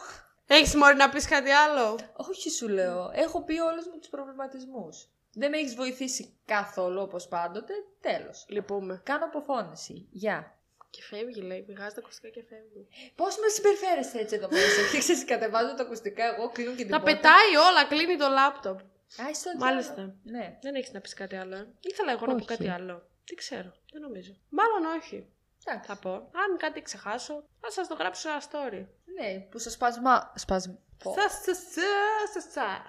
Έχεις 0.46 0.74
μόρι 0.74 0.96
να 0.96 1.08
πεις 1.08 1.28
κάτι 1.28 1.50
άλλο; 1.50 1.98
Όχι 2.16 2.50
σου 2.50 2.68
λέω. 2.68 3.10
Έχω 3.14 3.42
πει 3.44 3.58
όλους 3.58 3.86
μου 3.86 3.98
τους 3.98 4.08
προβληματισμούς. 4.08 5.08
Δεν 5.32 5.50
με 5.50 5.56
έχεις 5.56 5.74
βοηθήσει 5.74 6.38
καθόλου 6.44 7.00
όπως 7.02 7.28
πάντοτε. 7.28 7.72
Τέλος. 8.00 8.44
Λυπούμε. 8.48 9.00
Κάνω 9.04 9.24
αποφώνηση. 9.24 10.08
Γεια. 10.10 10.57
Και 10.98 11.04
φεύγει, 11.04 11.40
λέει. 11.40 11.62
Πηγάζει 11.62 11.94
τα 11.94 12.00
ακουστικά 12.04 12.28
και 12.28 12.42
φεύγει. 12.48 12.82
Πώς 13.14 13.32
με 13.38 13.48
συμπεριφέρεσαι 13.48 14.18
έτσι 14.18 14.34
εδώ 14.36 14.48
μέσα. 14.50 14.80
Και 14.92 14.98
ξέρεις, 14.98 15.24
κατεβάζω 15.24 15.74
τα 15.74 15.82
ακουστικά, 15.82 16.24
εγώ 16.34 16.48
κλείνω 16.50 16.70
και 16.70 16.82
την 16.82 16.90
Τα 16.90 17.00
πόρτα. 17.00 17.14
πετάει 17.16 17.50
όλα, 17.68 17.82
κλείνει 17.92 18.16
το 18.16 18.28
λάπτοπ. 18.28 18.78
Α, 19.22 19.34
στο 19.34 19.50
Μάλιστα. 19.58 19.94
διάλογο. 19.94 20.14
Ναι. 20.22 20.58
Δεν 20.62 20.74
έχεις 20.74 20.92
να 20.92 21.00
πεις 21.00 21.14
κάτι 21.14 21.36
άλλο. 21.36 21.54
ε; 21.56 21.66
Ήθελα 21.80 22.12
εγώ 22.12 22.26
να 22.26 22.32
πω 22.34 22.38
Όχι. 22.38 22.46
κάτι 22.46 22.68
άλλο. 22.68 22.94
Δεν 23.28 23.36
ξέρω. 23.36 23.72
Δεν 23.92 24.00
νομίζω. 24.00 24.32
Μάλλον 24.48 24.84
όχι. 24.98 25.26
Εντάξει. 25.64 25.88
Θα 25.88 25.96
πω. 25.96 26.10
Αν 26.12 26.56
κάτι 26.58 26.82
ξεχάσω, 26.82 27.44
θα 27.60 27.70
σας 27.70 27.88
το 27.88 27.94
γράψω 27.94 28.20
σε 28.20 28.28
ένα 28.28 28.42
story. 28.50 28.86
Ναι, 29.18 29.38
που 29.50 29.58
σας 29.58 29.72
σπασμα... 29.72 30.32
Σπασμ... 30.36 30.70
Πω. 31.02 31.14
Σας, 31.18 31.32
σας, 31.44 31.56
σας, 31.74 32.32
σας, 32.32 32.52
σας. 32.52 32.82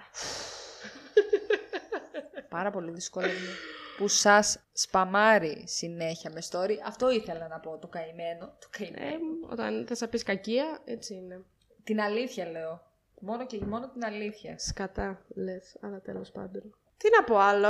Πάρα 2.48 2.70
πολύ 2.70 2.90
δύσκολο 2.90 3.26
είναι. 3.26 3.54
Που 4.00 4.08
σας 4.08 4.58
σπαμάρει 4.72 5.64
συνέχεια 5.66 6.30
με 6.34 6.42
story. 6.50 6.76
Αυτό 6.86 7.10
ήθελα 7.10 7.48
να 7.48 7.60
πω, 7.60 7.78
το 7.78 7.86
καημένο. 7.86 8.46
Το 8.58 8.68
καημένο. 8.70 9.14
Ε, 9.14 9.52
όταν 9.52 9.84
θες 9.86 10.00
να 10.00 10.08
πεις 10.08 10.22
κακία, 10.22 10.78
έτσι 10.84 11.14
είναι. 11.14 11.44
Την 11.84 12.00
αλήθεια 12.00 12.50
λέω. 12.50 12.82
Μόνο 13.20 13.46
και 13.46 13.64
μόνο 13.64 13.88
την 13.88 14.04
αλήθεια. 14.04 14.58
Σκατά, 14.58 15.24
λες, 15.34 15.76
αλλά 15.80 16.00
τέλος 16.00 16.30
πάντων. 16.30 16.74
Τι 16.96 17.08
να 17.18 17.24
πω 17.24 17.38
άλλο; 17.38 17.68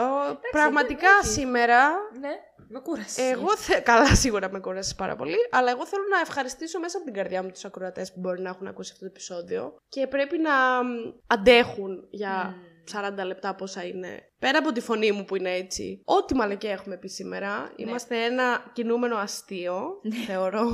Πραγματικά 0.50 1.00
δεν 1.00 1.18
έχει. 1.22 1.32
σήμερα. 1.32 1.88
Ναι, 2.20 2.30
με 2.68 2.80
κούρασες. 2.80 3.30
Εγώ 3.30 3.56
θε... 3.56 3.80
Καλά, 3.80 4.14
σίγουρα 4.14 4.50
με 4.50 4.60
κούρασες 4.60 4.94
πάρα 4.94 5.16
πολύ. 5.16 5.36
Αλλά 5.50 5.70
εγώ 5.70 5.86
θέλω 5.86 6.02
να 6.10 6.20
ευχαριστήσω 6.20 6.78
μέσα 6.78 6.96
από 6.96 7.06
την 7.06 7.14
καρδιά 7.14 7.42
μου 7.42 7.50
τους 7.50 7.64
ακροατές 7.64 8.12
που 8.12 8.20
μπορεί 8.20 8.40
να 8.40 8.48
έχουν 8.48 8.66
ακούσει 8.66 8.90
αυτό 8.92 9.04
το 9.04 9.10
επεισόδιο. 9.10 9.76
Και 9.88 10.06
πρέπει 10.06 10.38
να 10.38 10.84
μ, 10.84 10.88
αντέχουν 11.26 12.06
για 12.10 12.54
40 12.92 13.24
λεπτά 13.26 13.54
πόσα 13.54 13.84
είναι. 13.86 14.18
Πέρα 14.38 14.58
από 14.58 14.72
τη 14.72 14.80
φωνή 14.80 15.12
μου 15.12 15.24
που 15.24 15.36
είναι 15.36 15.50
έτσι. 15.54 16.02
Ό,τι 16.04 16.34
μαλακιά 16.34 16.70
έχουμε 16.72 16.96
πει 16.96 17.08
σήμερα. 17.08 17.72
Είμαστε 17.76 18.24
ένα 18.24 18.70
κινούμενο 18.72 19.16
αστείο, 19.16 20.00
θεωρώ. 20.26 20.68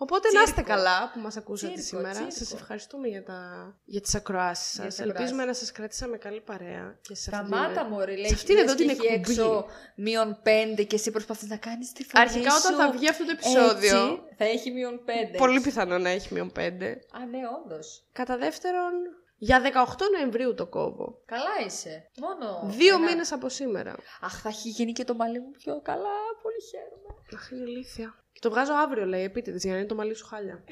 Οπότε 0.00 0.28
να 0.32 0.40
είστε 0.42 0.52
Τσίρκο. 0.62 0.70
καλά 0.70 1.10
που 1.14 1.20
μας 1.20 1.36
ακούσατε 1.36 1.72
Τσίρκο, 1.72 1.88
σήμερα. 1.96 2.12
τσίρκο. 2.14 2.30
Σας 2.34 2.52
ευχαριστούμε 2.52 3.08
για, 3.08 3.22
τα... 3.22 3.40
για 3.84 4.00
τις 4.00 4.14
ακροάσεις 4.14 4.74
Για 4.74 4.82
σας. 4.84 4.90
τις 4.94 5.00
ακροάσεις. 5.00 5.20
Ελπίζουμε 5.20 5.44
να 5.44 5.54
σας 5.54 5.72
κρατήσαμε 5.72 6.16
καλή 6.16 6.40
παρέα. 6.40 6.98
Και 7.00 7.14
σε 7.14 7.30
αυτή 7.34 7.46
Σταμάτα 7.46 7.80
την- 7.80 7.90
μωρή, 7.92 8.16
λέει. 8.16 8.26
σε 8.28 8.34
αυτήν 8.34 8.56
εδώ 8.56 8.64
λες 8.64 8.74
την 8.74 8.86
και 8.86 8.92
έχει 8.92 9.06
εκπομπή. 9.06 9.30
έξω 9.40 9.66
μείον 9.96 10.38
πέντε 10.42 10.82
και 10.82 10.94
εσύ 10.94 11.10
προσπαθείς 11.10 11.48
να 11.48 11.56
κάνεις 11.56 11.92
τη 11.92 12.04
φωνή 12.04 12.24
Αρχικά 12.24 12.50
όταν 12.56 12.72
σου 12.72 12.78
θα 12.78 12.90
βγει 12.90 13.08
αυτό 13.08 13.24
το 13.24 13.30
επεισόδιο, 13.30 14.02
έτσι, 14.06 14.20
θα 14.36 14.44
έχει 14.44 14.70
μείον 14.70 15.04
πέντε. 15.04 15.36
πολύ 15.38 15.60
πιθανό 15.60 15.98
να 15.98 16.08
έχει 16.08 16.34
μείον 16.34 16.52
5. 16.56 16.60
Α, 16.60 17.26
ναι, 17.26 17.38
όντως. 17.64 18.08
Κατά 18.12 18.36
δεύτερον, 18.38 18.92
για 19.38 19.60
18 19.60 19.94
Νοεμβρίου 20.16 20.54
το 20.54 20.66
κόβω. 20.66 21.22
Καλά 21.26 21.66
είσαι. 21.66 22.10
Μόνο. 22.18 22.60
Δύο 22.64 22.94
ένα- 22.94 23.04
μήνες 23.10 23.32
από 23.32 23.48
σήμερα. 23.48 23.94
Αχ, 24.20 24.40
θα 24.40 24.48
έχει 24.48 24.68
γίνει 24.68 24.92
και 24.92 25.04
το 25.04 25.14
μαλλί 25.14 25.40
μου 25.40 25.50
πιο 25.50 25.80
καλά. 25.82 26.16
Πολύ 26.42 26.62
χαίρομαι. 26.70 27.22
Αχ, 27.34 27.50
είναι 27.50 27.70
ηλίθεια. 27.70 28.14
Και 28.32 28.38
το 28.40 28.50
βγάζω 28.50 28.72
αύριο, 28.74 29.04
λέει, 29.04 29.22
επίτηδες, 29.24 29.62
για 29.62 29.72
να 29.72 29.78
είναι 29.78 29.86
το 29.88 29.94
μαλλί 29.94 30.14
σου 30.14 30.26
χάλια. 30.26 30.64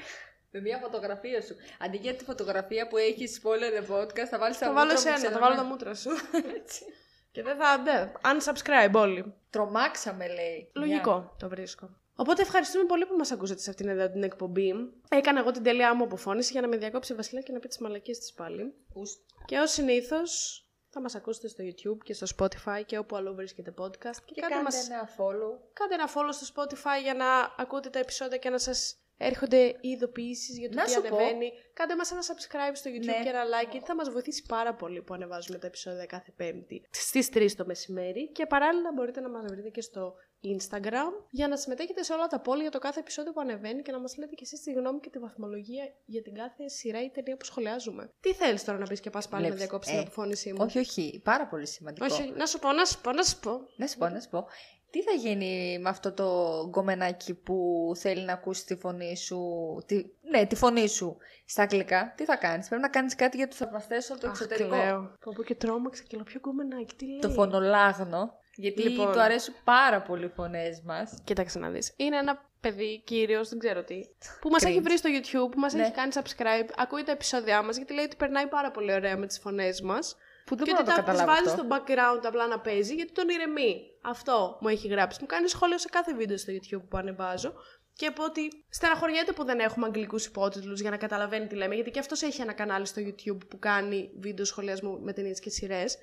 Με 0.51 0.59
μια 0.61 0.77
φωτογραφία 0.77 1.41
σου. 1.41 1.55
Αντί 1.79 1.97
για 1.97 2.13
τη 2.15 2.23
φωτογραφία 2.23 2.87
που 2.87 2.97
έχεις 2.97 3.41
spoiler 3.43 3.81
the 3.81 3.95
podcast, 3.95 4.27
θα 4.29 4.37
βάλεις 4.39 4.57
τα 4.57 4.65
θα 4.65 4.73
βάλω 4.73 4.91
μούτρα 4.93 5.09
μου 5.11 5.15
εσένα, 5.17 5.31
θα 5.33 5.39
βάλω 5.39 5.55
τα 5.55 5.61
ξενωμένα. 5.61 5.63
μούτρα 5.63 5.93
σου. 5.95 6.09
Έτσι. 6.61 6.85
Και 7.31 7.43
δεν 7.43 7.57
θα. 7.57 7.77
Ναι, 7.77 8.11
unsubscribe 8.23 8.93
όλοι. 8.93 9.33
Τρομάξαμε, 9.49 10.27
λέει. 10.27 10.71
Λογικό 10.75 11.35
το 11.39 11.49
βρίσκω. 11.49 11.89
Οπότε 12.19 12.41
ευχαριστούμε 12.41 12.85
πολύ 12.85 13.05
που 13.05 13.15
μας 13.15 13.31
ακούσατε 13.31 13.59
σε 13.61 13.69
αυτήν 13.69 13.87
εδώ 13.87 14.09
την 14.11 14.23
εκπομπή. 14.23 14.73
Έκανα 15.09 15.39
εγώ 15.39 15.51
την 15.51 15.63
τέλειά 15.63 15.95
μου 15.95 16.03
αποφώνηση 16.03 16.51
για 16.51 16.61
να 16.61 16.67
με 16.67 16.77
διακόψει 16.77 17.13
η 17.13 17.15
Βασιλεία 17.15 17.41
και 17.41 17.51
να 17.51 17.59
πει 17.59 17.67
τις 17.67 17.77
μαλακίες 17.77 18.17
της 18.19 18.33
πάλι. 18.33 18.63
Μια. 18.63 18.73
Ους. 18.93 19.17
Και 19.45 19.57
ως 19.57 19.71
συνήθως 19.71 20.61
θα 20.89 21.01
μας 21.01 21.15
ακούσετε 21.15 21.47
στο 21.47 21.63
YouTube 21.63 21.97
και 22.03 22.13
στο 22.13 22.27
Spotify 22.37 22.81
και 22.85 22.97
όπου 22.97 23.15
αλλού 23.15 23.35
βρίσκεται 23.35 23.73
podcast. 23.77 24.17
Και, 24.25 24.33
Και 24.33 24.41
κάντε, 24.41 24.53
κάντε 24.53 24.63
μας, 24.63 24.89
ένα 24.89 25.09
follow. 25.17 25.51
κάντε 25.73 25.93
ένα 25.93 26.09
follow 26.15 26.29
στο 26.31 26.45
Spotify 26.55 27.01
για 27.03 27.13
να 27.13 27.25
ακούτε 27.57 27.89
τα 27.89 27.99
επεισόδια 27.99 28.37
και 28.37 28.49
να 28.49 28.57
σας 28.57 29.01
έρχονται 29.17 29.57
οι 29.81 29.89
ειδοποιήσεις 29.89 30.57
για 30.57 30.69
το 30.69 30.75
Να 30.75 30.83
τι 30.83 30.91
σου 30.91 31.01
πω. 31.01 31.15
ανεβαίνει. 31.15 31.51
Κάντε 31.73 31.95
μας 31.95 32.11
ένα 32.11 32.21
subscribe 32.21 32.75
στο 32.75 32.89
YouTube 32.93 33.05
Ναι. 33.05 33.23
και 33.23 33.29
ένα 33.29 33.43
like, 33.43 33.71
γιατί 33.71 33.85
θα 33.85 33.95
μας 33.95 34.09
βοηθήσει 34.09 34.43
πάρα 34.47 34.73
πολύ 34.73 35.01
που 35.01 35.13
ανεβάζουμε 35.13 35.57
τα 35.57 35.67
επεισόδια 35.67 36.05
κάθε 36.05 36.31
Πέμπτη 36.35 36.87
στις 36.91 37.29
3 37.33 37.55
το 37.55 37.65
μεσημέρι. 37.65 38.31
Και 38.31 38.45
παράλληλα 38.45 38.91
μπορείτε 38.95 39.19
να 39.21 39.29
μας 39.29 39.43
βρείτε 39.51 39.69
και 39.69 39.81
στο 39.81 40.13
Instagram 40.59 41.11
για 41.29 41.47
να 41.47 41.57
συμμετέχετε 41.57 42.03
σε 42.03 42.13
όλα 42.13 42.27
τα 42.27 42.39
πόλη 42.39 42.61
για 42.61 42.71
το 42.71 42.79
κάθε 42.79 42.99
επεισόδιο 42.99 43.31
που 43.31 43.39
ανεβαίνει 43.39 43.81
και 43.81 43.91
να 43.91 43.99
μας 43.99 44.17
λέτε 44.17 44.35
κι 44.35 44.43
εσείς 44.43 44.61
τη 44.61 44.71
γνώμη 44.71 44.99
και 44.99 45.09
τη 45.09 45.19
βαθμολογία 45.19 45.83
για 46.05 46.21
την 46.21 46.33
κάθε 46.33 46.67
σειρά 46.67 47.03
ή 47.03 47.09
ταινία 47.09 47.37
που 47.37 47.45
σχολιάζουμε. 47.45 48.11
Τι 48.19 48.33
θέλεις 48.33 48.63
τώρα 48.63 48.77
να 48.77 48.85
πεις 48.85 48.99
και 48.99 49.09
πας 49.09 49.27
πάλι 49.27 49.41
να 49.43 49.47
Βλέπεις, 49.47 49.67
διακόψεις 49.67 49.91
ε, 49.93 49.95
την 49.97 50.05
αποφώνησή 50.05 50.51
μου; 50.53 50.57
Όχι, 50.61 50.79
όχι. 50.79 51.21
Πάρα 51.23 51.47
πολύ 51.47 51.67
σημαντικό. 51.67 52.05
Όχι, 52.05 52.33
να 52.35 52.45
σου 52.45 52.59
πω, 52.59 52.71
να 52.71 52.85
σου 52.85 53.01
πω, 53.01 53.11
να 53.11 53.23
σου 53.23 53.39
πω. 53.39 53.51
Να 53.75 53.87
σου 53.87 53.97
πω, 53.97 54.07
να 54.09 54.19
σου 54.19 54.29
πω. 54.29 54.47
Τι 54.89 55.01
θα 55.01 55.11
γίνει 55.11 55.79
με 55.79 55.89
αυτό 55.89 56.11
το 56.11 56.67
γκομενάκι 56.69 57.33
που 57.33 57.91
θέλει 57.95 58.21
να 58.21 58.33
ακούσει 58.33 58.65
τη 58.65 58.75
φωνή 58.75 59.17
σου. 59.17 59.39
Τη... 59.85 60.05
Ναι, 60.29 60.45
τη 60.45 60.55
φωνή 60.55 60.87
σου 60.87 61.17
στα 61.45 61.61
αγγλικά; 61.61 62.13
Τι 62.17 62.25
θα 62.25 62.35
κάνεις, 62.35 62.67
Πρέπει 62.67 62.81
να 62.81 62.89
κάνεις 62.89 63.15
κάτι 63.15 63.37
για 63.37 63.47
του 63.47 63.55
θαυμαστέ 63.55 63.95
όλο 64.09 64.19
το 64.19 64.27
Αχ, 64.27 64.33
εξωτερικό. 64.33 64.69
κλαίω. 64.69 65.13
Πω 65.19 65.31
πω 65.35 65.43
και 65.43 65.55
τρόμαξα 65.55 66.03
και 66.07 66.15
λέω 66.15 66.25
ποιο 66.25 66.39
γκομενάκι, 66.39 66.95
τι 66.95 67.05
λέει; 67.05 67.19
Το 67.19 67.29
φωνολάγνο. 67.29 68.33
Γιατί 68.59 68.81
Λοιπόν. 68.81 69.11
του 69.11 69.19
αρέσουν 69.21 69.53
πάρα 69.63 70.01
πολύ 70.01 70.25
οι 70.25 70.31
φωνές 70.35 70.81
μας. 70.85 71.17
Κοίταξε 71.23 71.59
να 71.59 71.69
δεις. 71.69 71.93
Είναι 71.97 72.17
ένα 72.17 72.49
παιδί, 72.61 73.01
κύριος, 73.05 73.49
δεν 73.49 73.59
ξέρω 73.59 73.83
τι, 73.83 73.99
που 74.41 74.49
μας 74.49 74.63
έχει 74.63 74.77
Cringe. 74.79 74.83
βρει 74.83 74.97
στο 74.97 75.09
YouTube, 75.13 75.51
που 75.51 75.59
μας 75.59 75.73
Ναι. 75.73 75.81
έχει 75.81 75.91
κάνει 75.91 76.11
subscribe, 76.15 76.69
ακούει 76.77 77.03
τα 77.03 77.11
επεισόδια 77.11 77.61
μας, 77.61 77.75
γιατί 77.77 77.93
λέει 77.93 78.05
ότι 78.05 78.15
περνάει 78.15 78.47
πάρα 78.47 78.71
πολύ 78.71 78.93
ωραία 78.93 79.17
με 79.17 79.27
τις 79.27 79.39
φωνές 79.39 79.81
μας. 79.81 80.15
Που 80.45 80.55
δεν 80.55 80.65
και 80.65 80.71
μπορώ 80.71 80.83
ότι 80.83 80.89
να 80.89 80.95
το 80.95 81.03
τα 81.05 81.11
τις 81.11 81.19
καταλάβω 81.21 81.43
βάζει 81.45 81.55
αυτό. 81.59 81.75
στο 81.75 81.83
background 81.85 82.25
απλά 82.25 82.47
να 82.47 82.59
παίζει, 82.59 82.93
γιατί 82.95 83.11
τον 83.11 83.29
ηρεμεί. 83.29 83.91
Αυτό 84.07 84.57
μου 84.61 84.67
έχει 84.67 84.87
γράψει. 84.87 85.17
Μου 85.21 85.27
κάνει 85.27 85.47
σχόλιο 85.47 85.77
σε 85.77 85.87
κάθε 85.89 86.13
βίντεο 86.15 86.37
στο 86.37 86.53
YouTube 86.53 86.83
που 86.89 86.97
ανεβάζω. 86.97 87.53
Και 87.93 88.05
από 88.05 88.23
ότι 88.23 88.41
στεναχωριέται 88.69 89.31
που 89.31 89.43
δεν 89.43 89.59
έχουμε 89.59 89.85
αγγλικούς 89.85 90.25
υπότιτλους 90.25 90.81
για 90.81 90.89
να 90.89 90.97
καταλαβαίνει 90.97 91.47
τι 91.47 91.55
λέμε, 91.55 91.75
γιατί 91.75 91.91
και 91.91 91.99
αυτός 91.99 92.21
έχει 92.21 92.41
ένα 92.41 92.53
κανάλι 92.53 92.85
στο 92.85 93.01
YouTube 93.05 93.47
που 93.49 93.59
κάνει 93.59 94.09
βίντεο 94.19 94.45
σχολιασμού 94.45 94.99
με 94.99 95.13
ταινίες 95.13 95.39
και 95.39 95.49
σειρές. 95.49 95.97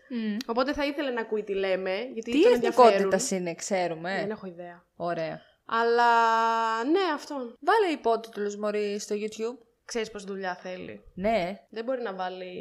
Οπότε 0.47 0.73
θα 0.73 0.87
ήθελε 0.87 1.11
να 1.11 1.21
ακούει 1.21 1.43
τι 1.43 1.55
λέμε, 1.55 1.95
γιατί 2.13 2.31
Τι 2.31 2.43
τον 2.43 2.53
ενδιαφέρουν. 2.53 2.89
εθνικότητας 2.89 3.31
είναι, 3.31 3.55
ξέρουμε. 3.55 4.17
Δεν 4.17 4.31
έχω 4.31 4.47
ιδέα. 4.47 4.85
Ωραία. 4.97 5.41
Αλλά 5.67 6.05
ναι, 6.85 7.01
αυτό. 7.15 7.35
Βάλε 7.61 7.93
υπότιτλους 7.93 8.57
μωρή 8.57 8.99
στο 8.99 9.15
YouTube. 9.19 9.59
Ξέρεις 9.85 10.11
πώς 10.11 10.25
δουλειά 10.25 10.55
θέλει. 10.55 11.05
Ναι. 11.15 11.59
Δεν 11.71 11.85
μπορεί 11.85 12.03
να 12.03 12.15
βάλει 12.15 12.53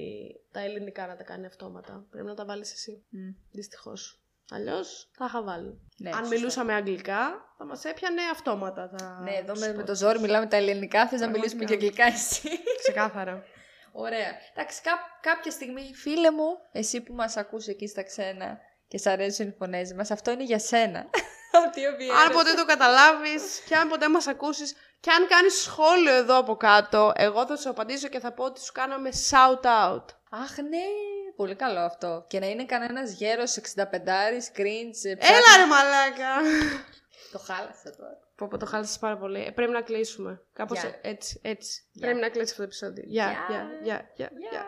τα 0.51 0.59
ελληνικά 0.59 1.07
να 1.07 1.15
τα 1.15 1.23
κάνει 1.23 1.45
αυτόματα. 1.45 2.05
Πρέπει 2.09 2.27
να 2.27 2.35
τα 2.35 2.45
βάλεις 2.45 2.71
εσύ. 2.73 3.05
Μμ. 3.09 3.19
Δυστυχώς. 3.51 4.22
Αλλιώς 4.53 5.09
θα 5.17 5.25
είχα 5.25 5.43
βάλει. 5.43 5.81
Ναι, 5.97 6.09
Αν 6.09 6.17
σωστά. 6.17 6.35
μιλούσαμε 6.35 6.73
αγγλικά, 6.73 7.19
θα 7.57 7.65
μας 7.65 7.85
έπιανε 7.85 8.21
αυτόματα. 8.31 8.89
Τα... 8.97 9.19
Ναι, 9.23 9.31
εδώ 9.35 9.53
με, 9.59 9.73
με 9.73 9.83
το 9.83 9.95
ζόρι 9.95 10.19
μιλάμε 10.19 10.45
τα 10.45 10.55
ελληνικά. 10.55 11.07
Θες 11.07 11.19
να 11.19 11.27
Πραγματικά. 11.29 11.55
μιλήσουμε 11.55 11.65
και 11.65 11.73
αγγλικά 11.73 12.05
εσύ; 12.05 12.49
Ξεκάθαρα. 12.83 13.43
Ωραία. 14.05 14.31
Εντάξει, 14.53 14.81
κά- 14.81 15.19
κάποια 15.21 15.51
στιγμή, 15.51 15.91
φίλε 15.95 16.31
μου, 16.31 16.47
εσύ 16.71 17.01
που 17.01 17.13
μας 17.13 17.37
ακούς 17.37 17.67
εκεί 17.67 17.87
στα 17.87 18.03
ξένα 18.03 18.57
και 18.87 18.97
σ' 18.97 19.05
αρέσουν 19.05 19.47
οι 19.47 19.55
φωνές 19.57 19.93
μας, 19.93 20.11
αυτό 20.11 20.31
είναι 20.31 20.43
για 20.43 20.59
σένα. 20.59 21.05
Ότι 21.67 21.85
ο 21.87 21.95
Βιέρας- 21.97 22.23
αν 22.23 22.31
ποτέ 22.31 22.53
το 22.53 22.65
καταλάβεις 22.65 23.59
και 23.67 23.75
αν 23.75 23.87
ποτέ 23.89 24.09
μας 24.09 24.27
ακούσεις 24.27 24.75
και 24.99 25.11
αν 25.11 25.27
κάνεις 25.27 25.53
σχόλιο 25.61 26.13
εδώ 26.13 26.37
από 26.37 26.55
κάτω, 26.55 27.11
εγώ 27.15 27.45
θα 27.45 27.55
σου 27.55 27.69
απαντήσω 27.69 28.07
και 28.07 28.19
θα 28.19 28.31
πω 28.31 28.43
ότι 28.43 28.61
σου 28.61 28.71
κάναμε 28.71 29.09
shout 29.29 29.65
out. 29.65 30.05
Αχ, 30.29 30.57
ναι, 30.57 30.85
πολύ 31.35 31.55
καλό 31.55 31.79
αυτό. 31.79 32.25
Και 32.27 32.39
να 32.39 32.49
είναι 32.49 32.65
κανένας 32.65 33.11
γέρος 33.11 33.57
65 33.57 34.51
cringe. 34.55 35.03
ε, 35.03 35.09
Έλα 35.11 35.57
ρε 35.57 35.65
μαλάκα! 35.67 36.33
Το 37.31 37.39
χάλασα 37.39 37.95
τώρα. 37.97 38.17
Πω, 38.35 38.47
πω, 38.47 38.57
το 38.57 38.65
χάλασες 38.65 38.97
πάρα 38.99 39.17
πολύ. 39.17 39.45
Ε, 39.45 39.51
πρέπει 39.51 39.71
να 39.71 39.81
κλείσουμε. 39.81 40.41
Κάπως 40.53 40.79
Γεια. 40.81 40.99
έτσι, 41.01 41.39
έτσι. 41.43 41.83
Γεια. 41.91 42.05
Πρέπει 42.05 42.19
να 42.21 42.29
κλείσει 42.29 42.43
αυτό 42.51 42.57
το 42.57 42.63
επεισόδιο. 42.63 43.03
Γεια, 43.07 43.29
Γεια. 43.31 43.45
γεια, 43.49 43.69
γεια, 43.83 44.09
γεια, 44.15 44.29
Γεια. 44.39 44.49
γεια. 44.51 44.65